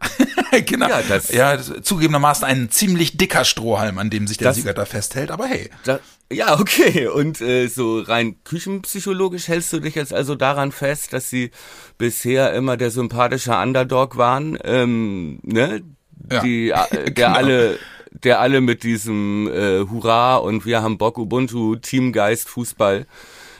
genau. 0.66 0.88
Ja, 0.88 1.00
Ja, 1.30 1.56
das- 1.56 1.68
das, 1.68 1.82
zugegebenermaßen 1.82 2.44
ein 2.44 2.70
ziemlich 2.70 3.16
dicker 3.16 3.44
Strohhalm, 3.44 3.98
an 3.98 4.10
dem 4.10 4.26
sich 4.26 4.36
der 4.38 4.48
Das- 4.48 4.56
Sieger 4.56 4.74
da 4.74 4.84
festhält, 4.84 5.30
aber 5.30 5.46
hey. 5.46 5.70
Da, 5.84 6.00
ja, 6.32 6.58
okay. 6.58 7.06
Und 7.06 7.40
äh, 7.40 7.68
so 7.68 8.00
rein 8.00 8.36
küchenpsychologisch 8.42 9.48
hältst 9.48 9.72
du 9.72 9.78
dich 9.80 9.94
jetzt 9.94 10.12
also 10.12 10.34
daran 10.34 10.72
fest, 10.72 11.12
dass 11.12 11.30
sie 11.30 11.50
bisher 11.98 12.52
immer 12.54 12.76
der 12.76 12.90
sympathische 12.90 13.52
Underdog 13.56 14.16
waren, 14.16 14.58
ähm, 14.64 15.38
ne? 15.42 15.82
Ja, 16.30 16.40
Die, 16.40 16.70
äh, 16.70 16.76
der 16.90 17.10
genau. 17.12 17.34
alle, 17.36 17.78
der 18.24 18.40
alle 18.40 18.60
mit 18.60 18.82
diesem 18.82 19.48
äh, 19.48 19.80
Hurra 19.88 20.36
und 20.36 20.64
wir 20.64 20.82
haben 20.82 20.98
Bock 20.98 21.18
Ubuntu 21.18 21.76
Teamgeist 21.76 22.48
Fußball 22.48 23.06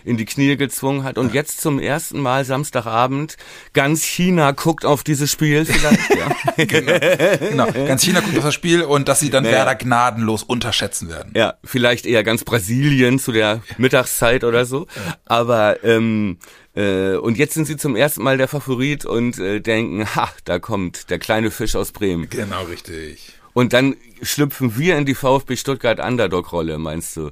in 0.04 0.16
die 0.16 0.24
Knie 0.24 0.56
gezwungen 0.56 1.04
hat 1.04 1.18
und 1.18 1.34
jetzt 1.34 1.60
zum 1.60 1.78
ersten 1.78 2.20
Mal 2.20 2.44
Samstagabend 2.44 3.36
ganz 3.72 4.02
China 4.02 4.52
guckt 4.52 4.84
auf 4.84 5.04
dieses 5.04 5.30
Spiel 5.30 5.64
vielleicht. 5.64 6.10
ja. 6.56 6.64
Genau. 6.64 7.70
Ganz 7.70 8.02
China 8.02 8.20
guckt 8.20 8.36
auf 8.36 8.44
das 8.44 8.54
Spiel 8.54 8.82
und 8.82 9.08
dass 9.08 9.20
sie 9.20 9.30
dann 9.30 9.44
Naja. 9.44 9.58
Werder 9.58 9.74
gnadenlos 9.76 10.42
unterschätzen 10.42 11.08
werden. 11.08 11.32
Ja, 11.36 11.54
vielleicht 11.64 12.06
eher 12.06 12.24
ganz 12.24 12.44
Brasilien 12.44 13.18
zu 13.18 13.32
der 13.32 13.62
Mittagszeit 13.78 14.44
oder 14.44 14.64
so. 14.64 14.86
Aber 15.24 15.82
ähm, 15.84 16.38
äh, 16.74 17.14
und 17.14 17.38
jetzt 17.38 17.54
sind 17.54 17.66
sie 17.66 17.76
zum 17.76 17.96
ersten 17.96 18.22
Mal 18.22 18.38
der 18.38 18.48
Favorit 18.48 19.04
und 19.04 19.38
äh, 19.38 19.60
denken, 19.60 20.06
ha, 20.16 20.30
da 20.44 20.58
kommt 20.58 21.10
der 21.10 21.18
kleine 21.18 21.50
Fisch 21.50 21.76
aus 21.76 21.92
Bremen. 21.92 22.28
Genau, 22.28 22.64
richtig. 22.64 23.34
Und 23.54 23.72
dann 23.72 23.96
schlüpfen 24.22 24.78
wir 24.78 24.96
in 24.96 25.04
die 25.04 25.14
VfB 25.14 25.56
Stuttgart 25.56 26.00
Underdog-Rolle, 26.00 26.78
meinst 26.78 27.16
du? 27.16 27.30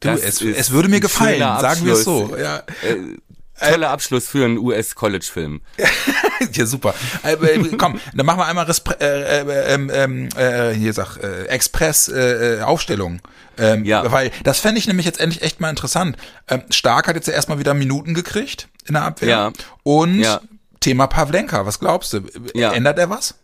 Du, 0.00 0.08
es, 0.08 0.40
es 0.42 0.70
würde 0.72 0.88
mir 0.88 1.00
gefallen, 1.00 1.38
sagen 1.38 1.84
wir 1.84 1.94
es 1.94 2.04
so. 2.04 2.36
Ja, 2.36 2.62
Äh, 2.82 3.70
toller 3.70 3.90
Abschluss 3.90 4.26
für 4.26 4.44
einen 4.44 4.58
US-College-Film. 4.58 5.60
ja 6.52 6.66
super. 6.66 6.94
Äh, 7.22 7.36
komm, 7.78 8.00
dann 8.14 8.26
machen 8.26 8.38
wir 8.40 8.46
einmal 8.46 8.64
Respre 8.64 8.96
äh, 9.00 9.40
äh, 9.42 9.74
ähm, 9.74 9.90
ähm, 9.94 10.28
äh, 10.36 10.72
hier 10.74 10.92
sag 10.92 11.18
äh, 11.18 11.44
Express 11.44 12.08
äh, 12.08 12.58
äh, 12.58 12.62
Aufstellung. 12.62 13.20
Ähm, 13.58 13.84
Ja. 13.84 14.10
Weil 14.10 14.32
das 14.42 14.58
fände 14.58 14.78
ich 14.80 14.88
nämlich 14.88 15.06
jetzt 15.06 15.20
endlich 15.20 15.42
echt 15.42 15.60
mal 15.60 15.70
interessant. 15.70 16.16
Ähm, 16.48 16.62
Stark 16.70 17.06
hat 17.06 17.14
jetzt 17.14 17.28
ja 17.28 17.34
erstmal 17.34 17.58
wieder 17.60 17.74
Minuten 17.74 18.14
gekriegt 18.14 18.68
in 18.86 18.94
der 18.94 19.04
Abwehr. 19.04 19.28
Ja. 19.28 19.52
Und 19.84 20.20
Ja. 20.20 20.40
Thema 20.80 21.06
Pavlenka, 21.06 21.64
was 21.64 21.78
glaubst 21.78 22.12
du? 22.14 22.22
Ja. 22.54 22.72
Ändert 22.72 22.98
er 22.98 23.08
was? 23.08 23.36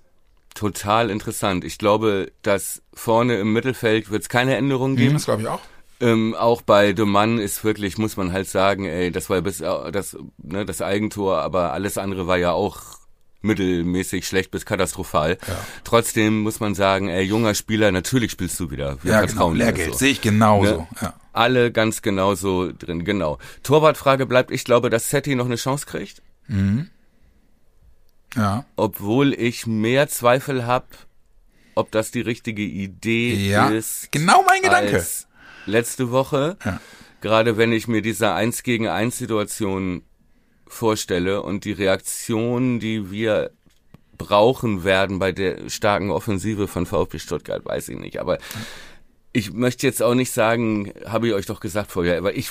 Total 0.58 1.08
interessant. 1.08 1.64
Ich 1.64 1.78
glaube, 1.78 2.32
dass 2.42 2.82
vorne 2.92 3.38
im 3.38 3.52
Mittelfeld 3.52 4.10
wird 4.10 4.22
es 4.22 4.28
keine 4.28 4.56
Änderungen 4.56 4.96
geben. 4.96 5.12
Das 5.14 5.24
glaube 5.26 5.42
ich 5.42 5.48
auch. 5.48 5.60
Ähm, 6.00 6.34
auch 6.34 6.62
bei 6.62 6.92
De 6.92 7.04
Mann 7.06 7.38
ist 7.38 7.62
wirklich, 7.62 7.96
muss 7.96 8.16
man 8.16 8.32
halt 8.32 8.48
sagen, 8.48 8.84
ey, 8.84 9.12
das 9.12 9.30
war 9.30 9.40
bis 9.40 9.60
äh, 9.60 9.92
das, 9.92 10.16
ne, 10.38 10.64
das 10.64 10.82
Eigentor, 10.82 11.38
aber 11.42 11.72
alles 11.72 11.96
andere 11.96 12.26
war 12.26 12.38
ja 12.38 12.50
auch 12.52 12.80
mittelmäßig 13.40 14.26
schlecht 14.26 14.50
bis 14.50 14.66
katastrophal. 14.66 15.38
Trotzdem 15.84 16.40
muss 16.40 16.58
man 16.58 16.74
sagen, 16.74 17.08
ey, 17.08 17.22
junger 17.22 17.54
Spieler, 17.54 17.92
natürlich 17.92 18.32
spielst 18.32 18.58
du 18.58 18.72
wieder. 18.72 18.98
Wir 19.04 19.12
Ja, 19.12 19.20
genau. 19.20 19.28
vertrauen 19.32 19.56
Lehrgeld. 19.56 19.92
so. 19.92 19.98
Sehe 19.98 20.10
ich 20.10 20.20
genauso. 20.20 20.78
Ne? 20.78 20.86
Ja. 21.00 21.14
Alle 21.32 21.70
ganz 21.70 22.02
genauso 22.02 22.72
drin, 22.72 23.04
genau. 23.04 23.38
Torwartfrage 23.62 24.26
bleibt, 24.26 24.50
ich 24.50 24.64
glaube, 24.64 24.90
dass 24.90 25.08
Setti 25.08 25.36
noch 25.36 25.46
eine 25.46 25.54
Chance 25.54 25.86
kriegt, 25.86 26.20
ja. 28.38 28.64
obwohl 28.76 29.34
ich 29.34 29.66
mehr 29.66 30.08
Zweifel 30.08 30.64
habe, 30.66 30.86
ob 31.74 31.90
das 31.92 32.10
die 32.10 32.20
richtige 32.22 32.62
Idee 32.62 33.34
Ja. 33.50 33.68
ist. 33.68 34.10
Genau 34.10 34.42
mein 34.46 34.62
Gedanke. 34.62 35.04
letzte 35.66 36.10
Woche. 36.10 36.56
Ja. 36.64 36.80
Gerade 37.20 37.56
wenn 37.56 37.72
ich 37.72 37.88
mir 37.88 38.00
diese 38.02 38.32
Eins 38.32 38.62
gegen 38.62 38.88
Eins 38.88 39.18
Situation 39.18 40.02
vorstelle 40.66 41.42
und 41.42 41.64
die 41.64 41.72
Reaktion, 41.72 42.78
die 42.80 43.10
wir 43.10 43.50
brauchen 44.16 44.82
werden 44.84 45.18
bei 45.18 45.30
der 45.32 45.68
starken 45.70 46.10
Offensive 46.10 46.66
von 46.68 46.86
VfB 46.86 47.18
Stuttgart, 47.18 47.64
weiß 47.64 47.88
ich 47.90 47.98
nicht. 47.98 48.18
Aber 48.20 48.38
ich 49.32 49.52
möchte 49.52 49.86
jetzt 49.86 50.02
auch 50.02 50.14
nicht 50.14 50.32
sagen, 50.32 50.92
habe 51.06 51.28
ich 51.28 51.34
euch 51.34 51.46
doch 51.46 51.60
gesagt 51.60 51.90
vorher, 51.92 52.18
aber 52.18 52.34
ich, 52.36 52.50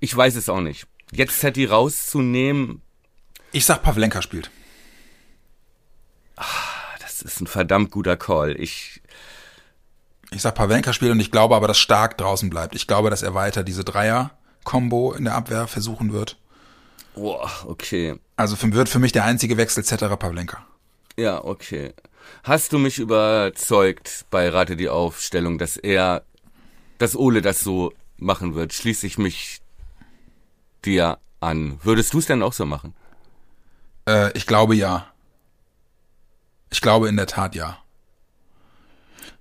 ich 0.00 0.16
weiß 0.16 0.36
es 0.36 0.48
auch 0.48 0.60
nicht. 0.60 0.86
Jetzt 1.12 1.40
Setti 1.40 1.66
rauszunehmen, 1.66 2.80
Ich 3.52 3.66
sag, 3.66 3.82
Pavlenka 3.82 4.22
spielt. 4.22 4.50
Das 7.00 7.22
ist 7.22 7.40
ein 7.40 7.46
verdammt 7.46 7.90
guter 7.90 8.16
Call. 8.16 8.60
Ich, 8.60 9.00
Ich 10.30 10.42
sag 10.42 10.54
Pavlenka 10.54 10.92
spielt 10.92 11.12
und 11.12 11.20
ich 11.20 11.30
glaube 11.30 11.54
aber, 11.54 11.68
dass 11.68 11.78
Stark 11.78 12.16
draußen 12.18 12.48
bleibt. 12.50 12.74
Ich 12.74 12.86
glaube, 12.86 13.10
dass 13.10 13.22
er 13.22 13.34
weiter 13.34 13.62
diese 13.62 13.84
Dreier-Kombo 13.84 15.12
in 15.12 15.24
der 15.24 15.34
Abwehr 15.34 15.66
versuchen 15.66 16.12
wird. 16.12 16.38
boah, 17.14 17.50
okay. 17.66 18.18
Also 18.36 18.56
wird 18.60 18.88
für 18.88 18.98
mich 18.98 19.12
der 19.12 19.24
einzige 19.24 19.56
Wechsel 19.58 19.84
Cetera 19.84 20.16
Pavlenka. 20.16 20.64
Ja, 21.16 21.44
okay. 21.44 21.92
Hast 22.44 22.72
du 22.72 22.78
mich 22.78 22.98
überzeugt 22.98 24.24
bei 24.30 24.48
Rate 24.48 24.76
die 24.76 24.88
Aufstellung, 24.88 25.58
dass 25.58 25.76
er, 25.76 26.22
dass 26.98 27.14
Ole 27.14 27.42
das 27.42 27.60
so 27.60 27.92
machen 28.16 28.54
wird? 28.54 28.72
Schließe 28.72 29.06
ich 29.06 29.18
mich 29.18 29.60
dir 30.84 31.18
an. 31.40 31.78
Würdest 31.82 32.14
du 32.14 32.18
es 32.18 32.26
denn 32.26 32.42
auch 32.42 32.54
so 32.54 32.64
machen? 32.64 32.94
Äh, 34.08 34.32
ich 34.32 34.46
glaube 34.46 34.74
ja. 34.74 35.11
Ich 36.72 36.80
glaube 36.80 37.08
in 37.08 37.16
der 37.16 37.26
Tat 37.26 37.54
ja. 37.54 37.78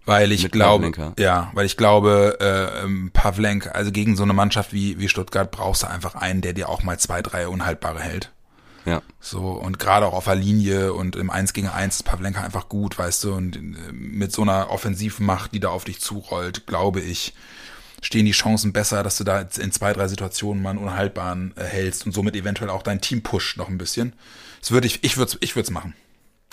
Weil 0.05 0.31
ich 0.31 0.43
Mit 0.43 0.51
glaube, 0.51 0.91
Pavlenka. 0.91 1.13
ja, 1.17 1.51
weil 1.53 1.65
ich 1.65 1.77
glaube, 1.77 2.37
äh, 2.39 2.83
ähm, 2.83 3.11
Pavlenka, 3.13 3.71
also 3.71 3.91
gegen 3.91 4.15
so 4.15 4.23
eine 4.23 4.33
Mannschaft 4.33 4.73
wie, 4.73 4.99
wie 4.99 5.07
Stuttgart 5.07 5.49
brauchst 5.49 5.83
du 5.83 5.87
einfach 5.87 6.15
einen, 6.15 6.41
der 6.41 6.53
dir 6.53 6.69
auch 6.69 6.83
mal 6.83 6.99
zwei, 6.99 7.21
drei 7.21 7.47
Unhaltbare 7.47 7.99
hält. 7.99 8.31
Ja. 8.85 9.01
So, 9.19 9.51
und 9.51 9.77
gerade 9.77 10.07
auch 10.07 10.13
auf 10.13 10.25
der 10.25 10.35
Linie 10.35 10.93
und 10.93 11.15
im 11.15 11.29
Eins 11.29 11.53
gegen 11.53 11.67
Eins 11.67 11.97
ist 11.97 12.03
Pavlenka 12.03 12.41
einfach 12.41 12.67
gut, 12.67 12.97
weißt 12.97 13.23
du, 13.23 13.33
und 13.33 13.55
äh, 13.55 13.59
mit 13.91 14.31
so 14.31 14.41
einer 14.41 14.71
Offensivmacht, 14.71 15.53
die 15.53 15.59
da 15.59 15.69
auf 15.69 15.83
dich 15.83 16.01
zurollt, 16.01 16.65
glaube 16.65 16.99
ich, 16.99 17.33
stehen 18.01 18.25
die 18.25 18.31
Chancen 18.31 18.73
besser, 18.73 19.03
dass 19.03 19.17
du 19.17 19.23
da 19.23 19.41
in 19.41 19.71
zwei, 19.71 19.93
drei 19.93 20.07
Situationen 20.07 20.63
mal 20.63 20.71
einen 20.71 20.79
Unhaltbaren 20.79 21.53
äh, 21.55 21.63
hältst 21.63 22.07
und 22.07 22.11
somit 22.11 22.35
eventuell 22.35 22.71
auch 22.71 22.81
dein 22.81 23.01
Team 23.01 23.21
pusht 23.21 23.57
noch 23.57 23.69
ein 23.69 23.77
bisschen. 23.77 24.13
Das 24.59 24.71
würde 24.71 24.87
ich, 24.87 25.03
ich 25.03 25.17
würde 25.17 25.37
ich 25.39 25.55
würde 25.55 25.65
es 25.67 25.71
machen. 25.71 25.93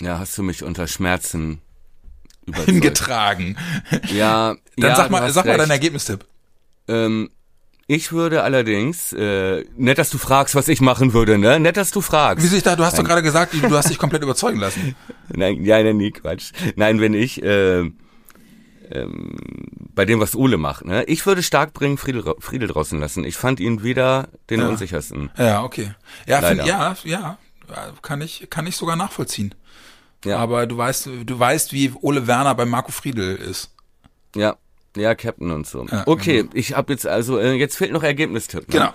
Ja, 0.01 0.19
hast 0.19 0.37
du 0.39 0.43
mich 0.43 0.63
unter 0.63 0.87
Schmerzen 0.87 1.61
überzeugt. 2.47 2.69
Hingetragen. 2.71 3.57
Ja, 4.13 4.55
Dann 4.77 4.91
ja, 4.91 4.97
sag 4.97 5.11
mal, 5.11 5.31
sag 5.33 5.45
mal 5.45 5.53
recht. 5.53 5.63
deinen 5.63 5.71
Ergebnistipp. 5.71 6.25
Ähm, 6.87 7.31
ich 7.87 8.13
würde 8.13 8.43
allerdings, 8.43 9.13
äh, 9.15 9.65
nett, 9.77 9.99
dass 9.99 10.11
du 10.11 10.19
fragst, 10.19 10.55
was 10.55 10.69
ich 10.69 10.81
machen 10.81 11.15
würde, 11.15 11.39
ne? 11.39 11.59
Nett, 11.59 11.77
dass 11.77 11.91
du 11.91 12.01
fragst. 12.01 12.45
Wieso 12.45 12.57
ich 12.57 12.63
da, 12.63 12.77
du 12.77 12.85
hast 12.85 12.99
doch 12.99 13.05
gerade 13.05 13.23
gesagt, 13.23 13.55
du 13.55 13.77
hast 13.77 13.89
dich 13.91 13.99
komplett 14.05 14.23
überzeugen 14.23 14.59
lassen. 14.61 14.95
Nein, 15.35 15.65
ja, 15.65 15.83
nein, 15.83 15.97
nee, 15.97 16.11
Quatsch. 16.11 16.53
Nein, 16.77 17.01
wenn 17.01 17.15
ich, 17.15 17.43
äh, 17.43 17.91
ähm, 18.91 19.37
bei 19.95 20.05
dem, 20.05 20.21
was 20.21 20.35
Ole 20.37 20.57
macht, 20.59 20.85
ne? 20.85 21.05
Ich 21.05 21.27
würde 21.27 21.43
stark 21.43 21.73
bringen 21.73 21.99
Friedel, 21.99 22.25
Friedel 22.41 22.69
draußen 22.69 22.99
lassen. 23.01 23.25
Ich 23.25 23.37
fand 23.37 23.59
ihn 23.61 23.83
wieder 23.83 24.29
den 24.51 24.61
Ja. 24.61 24.69
unsichersten. 24.69 25.31
Ja, 25.37 25.63
okay. 25.63 25.93
Ja, 26.27 26.41
find, 26.43 26.65
ja, 26.65 26.95
ja, 27.05 27.39
kann 28.03 28.21
ich, 28.21 28.49
kann 28.51 28.67
ich 28.67 28.77
sogar 28.77 28.97
nachvollziehen. 28.97 29.55
Ja. 30.25 30.39
Aber 30.39 30.67
du 30.67 30.77
weißt, 30.77 31.09
du 31.25 31.39
weißt, 31.39 31.73
wie 31.73 31.93
Ole 32.01 32.27
Werner 32.27 32.55
bei 32.55 32.65
Marco 32.65 32.91
Friedel 32.91 33.37
ist. 33.37 33.73
Ja, 34.35 34.57
ja, 34.97 35.15
Captain 35.15 35.51
und 35.51 35.67
so. 35.67 35.87
Ja, 35.87 36.05
okay, 36.07 36.49
ich 36.55 36.77
habe 36.77 36.93
jetzt 36.93 37.07
also, 37.07 37.39
äh, 37.39 37.55
jetzt 37.55 37.77
fehlt 37.77 37.93
noch 37.93 38.03
Ergebnistipp. 38.03 38.69
Ne? 38.69 38.79
Genau. 38.79 38.93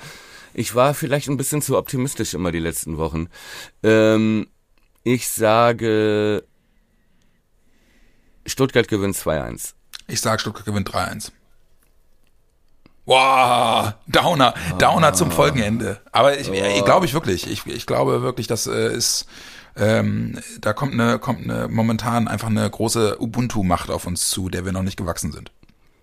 Ich 0.53 0.75
war 0.75 0.93
vielleicht 0.93 1.29
ein 1.29 1.37
bisschen 1.37 1.61
zu 1.61 1.77
optimistisch 1.77 2.33
immer 2.33 2.51
die 2.51 2.59
letzten 2.59 2.97
Wochen. 2.97 3.27
Ähm, 3.81 4.47
ich 5.03 5.27
sage, 5.29 6.43
Stuttgart 8.45 8.87
gewinnt 8.87 9.15
2-1. 9.15 9.73
Ich 10.07 10.21
sag, 10.21 10.41
Stuttgart 10.41 10.65
gewinnt 10.65 10.89
3-1. 10.89 11.31
Wow, 13.05 13.93
Downer, 14.07 14.53
Downer 14.79 15.13
zum 15.13 15.29
Folgenende. 15.29 15.99
Aber 16.13 16.39
ich, 16.39 16.49
ich 16.49 16.85
glaube 16.85 17.05
ich 17.05 17.13
wirklich, 17.13 17.49
ich, 17.51 17.65
ich 17.65 17.85
glaube 17.85 18.21
wirklich, 18.21 18.47
das 18.47 18.65
äh, 18.65 18.95
ist, 18.95 19.25
ähm, 19.75 20.39
da 20.61 20.73
kommt 20.73 20.93
eine, 20.93 21.19
kommt 21.19 21.43
eine 21.43 21.67
momentan 21.67 22.27
einfach 22.27 22.49
eine 22.49 22.69
große 22.69 23.19
Ubuntu-Macht 23.19 23.89
auf 23.89 24.05
uns 24.05 24.29
zu, 24.29 24.49
der 24.49 24.65
wir 24.65 24.71
noch 24.71 24.83
nicht 24.83 24.97
gewachsen 24.97 25.31
sind. 25.31 25.51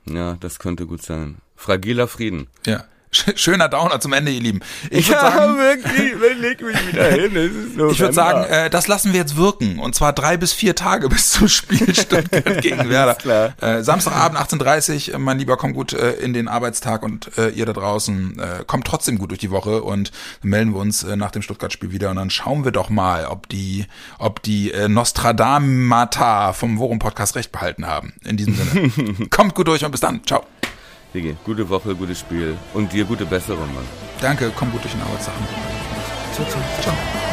Ja, 0.06 0.36
das 0.40 0.58
könnte 0.58 0.86
gut 0.86 1.02
sein. 1.02 1.36
Fragiler 1.56 2.08
Frieden. 2.08 2.48
Ja. 2.66 2.84
Schöner 3.12 3.68
Downer 3.68 4.00
zum 4.00 4.12
Ende, 4.12 4.30
ihr 4.30 4.40
Lieben. 4.40 4.60
Ich 4.88 5.08
würde 5.08 5.22
ja, 5.22 5.32
sagen, 5.32 5.58
wirklich, 5.58 6.38
leg 6.38 6.62
mich 6.62 6.92
wieder 6.92 7.08
hin. 7.10 7.76
Ich 7.90 7.98
würde 7.98 8.12
sagen, 8.12 8.44
äh, 8.44 8.70
das 8.70 8.86
lassen 8.86 9.12
wir 9.12 9.20
jetzt 9.20 9.36
wirken. 9.36 9.78
Und 9.78 9.94
zwar 9.94 10.12
drei 10.12 10.36
bis 10.36 10.52
vier 10.52 10.76
Tage 10.76 11.08
bis 11.08 11.30
zum 11.30 11.48
Spiel 11.48 11.92
Stuttgart 11.94 12.62
gegen 12.62 12.88
Werder. 12.88 13.14
klar. 13.14 13.54
Äh, 13.60 13.82
Samstagabend 13.82 14.38
18.30 14.38 15.12
Uhr, 15.12 15.18
mein 15.18 15.38
Lieber, 15.38 15.56
kommt 15.56 15.74
gut 15.74 15.92
äh, 15.92 16.12
in 16.12 16.32
den 16.32 16.46
Arbeitstag 16.46 17.02
und 17.02 17.36
äh, 17.36 17.48
ihr 17.48 17.66
da 17.66 17.72
draußen 17.72 18.38
äh, 18.38 18.64
kommt 18.64 18.86
trotzdem 18.86 19.18
gut 19.18 19.30
durch 19.30 19.40
die 19.40 19.50
Woche 19.50 19.82
und 19.82 20.12
melden 20.42 20.72
wir 20.72 20.80
uns 20.80 21.02
äh, 21.02 21.16
nach 21.16 21.32
dem 21.32 21.42
Stuttgart-Spiel 21.42 21.90
wieder 21.90 22.10
und 22.10 22.16
dann 22.16 22.30
schauen 22.30 22.64
wir 22.64 22.72
doch 22.72 22.90
mal, 22.90 23.26
ob 23.26 23.48
die, 23.48 23.86
ob 24.18 24.42
die 24.42 24.70
äh, 24.72 24.88
Nostradamata 24.88 26.52
vom 26.52 26.78
Worum-Podcast 26.78 27.34
recht 27.34 27.50
behalten 27.50 27.86
haben. 27.86 28.12
In 28.24 28.36
diesem 28.36 28.54
Sinne. 28.54 29.28
kommt 29.30 29.54
gut 29.54 29.66
durch 29.66 29.84
und 29.84 29.90
bis 29.90 30.00
dann. 30.00 30.24
Ciao. 30.26 30.44
Digi, 31.12 31.36
gute 31.44 31.68
Woche, 31.68 31.94
gutes 31.94 32.20
Spiel. 32.20 32.56
Und 32.74 32.92
dir 32.92 33.04
gute 33.04 33.26
Besserung, 33.26 33.72
Mann. 33.74 33.84
Danke, 34.20 34.52
komm 34.54 34.70
gut 34.70 34.82
durch 34.82 34.92
den 34.92 35.02
Arbeitstag. 35.02 35.34
Ciao, 36.34 36.46
ciao. 36.48 36.62
ciao. 36.82 37.29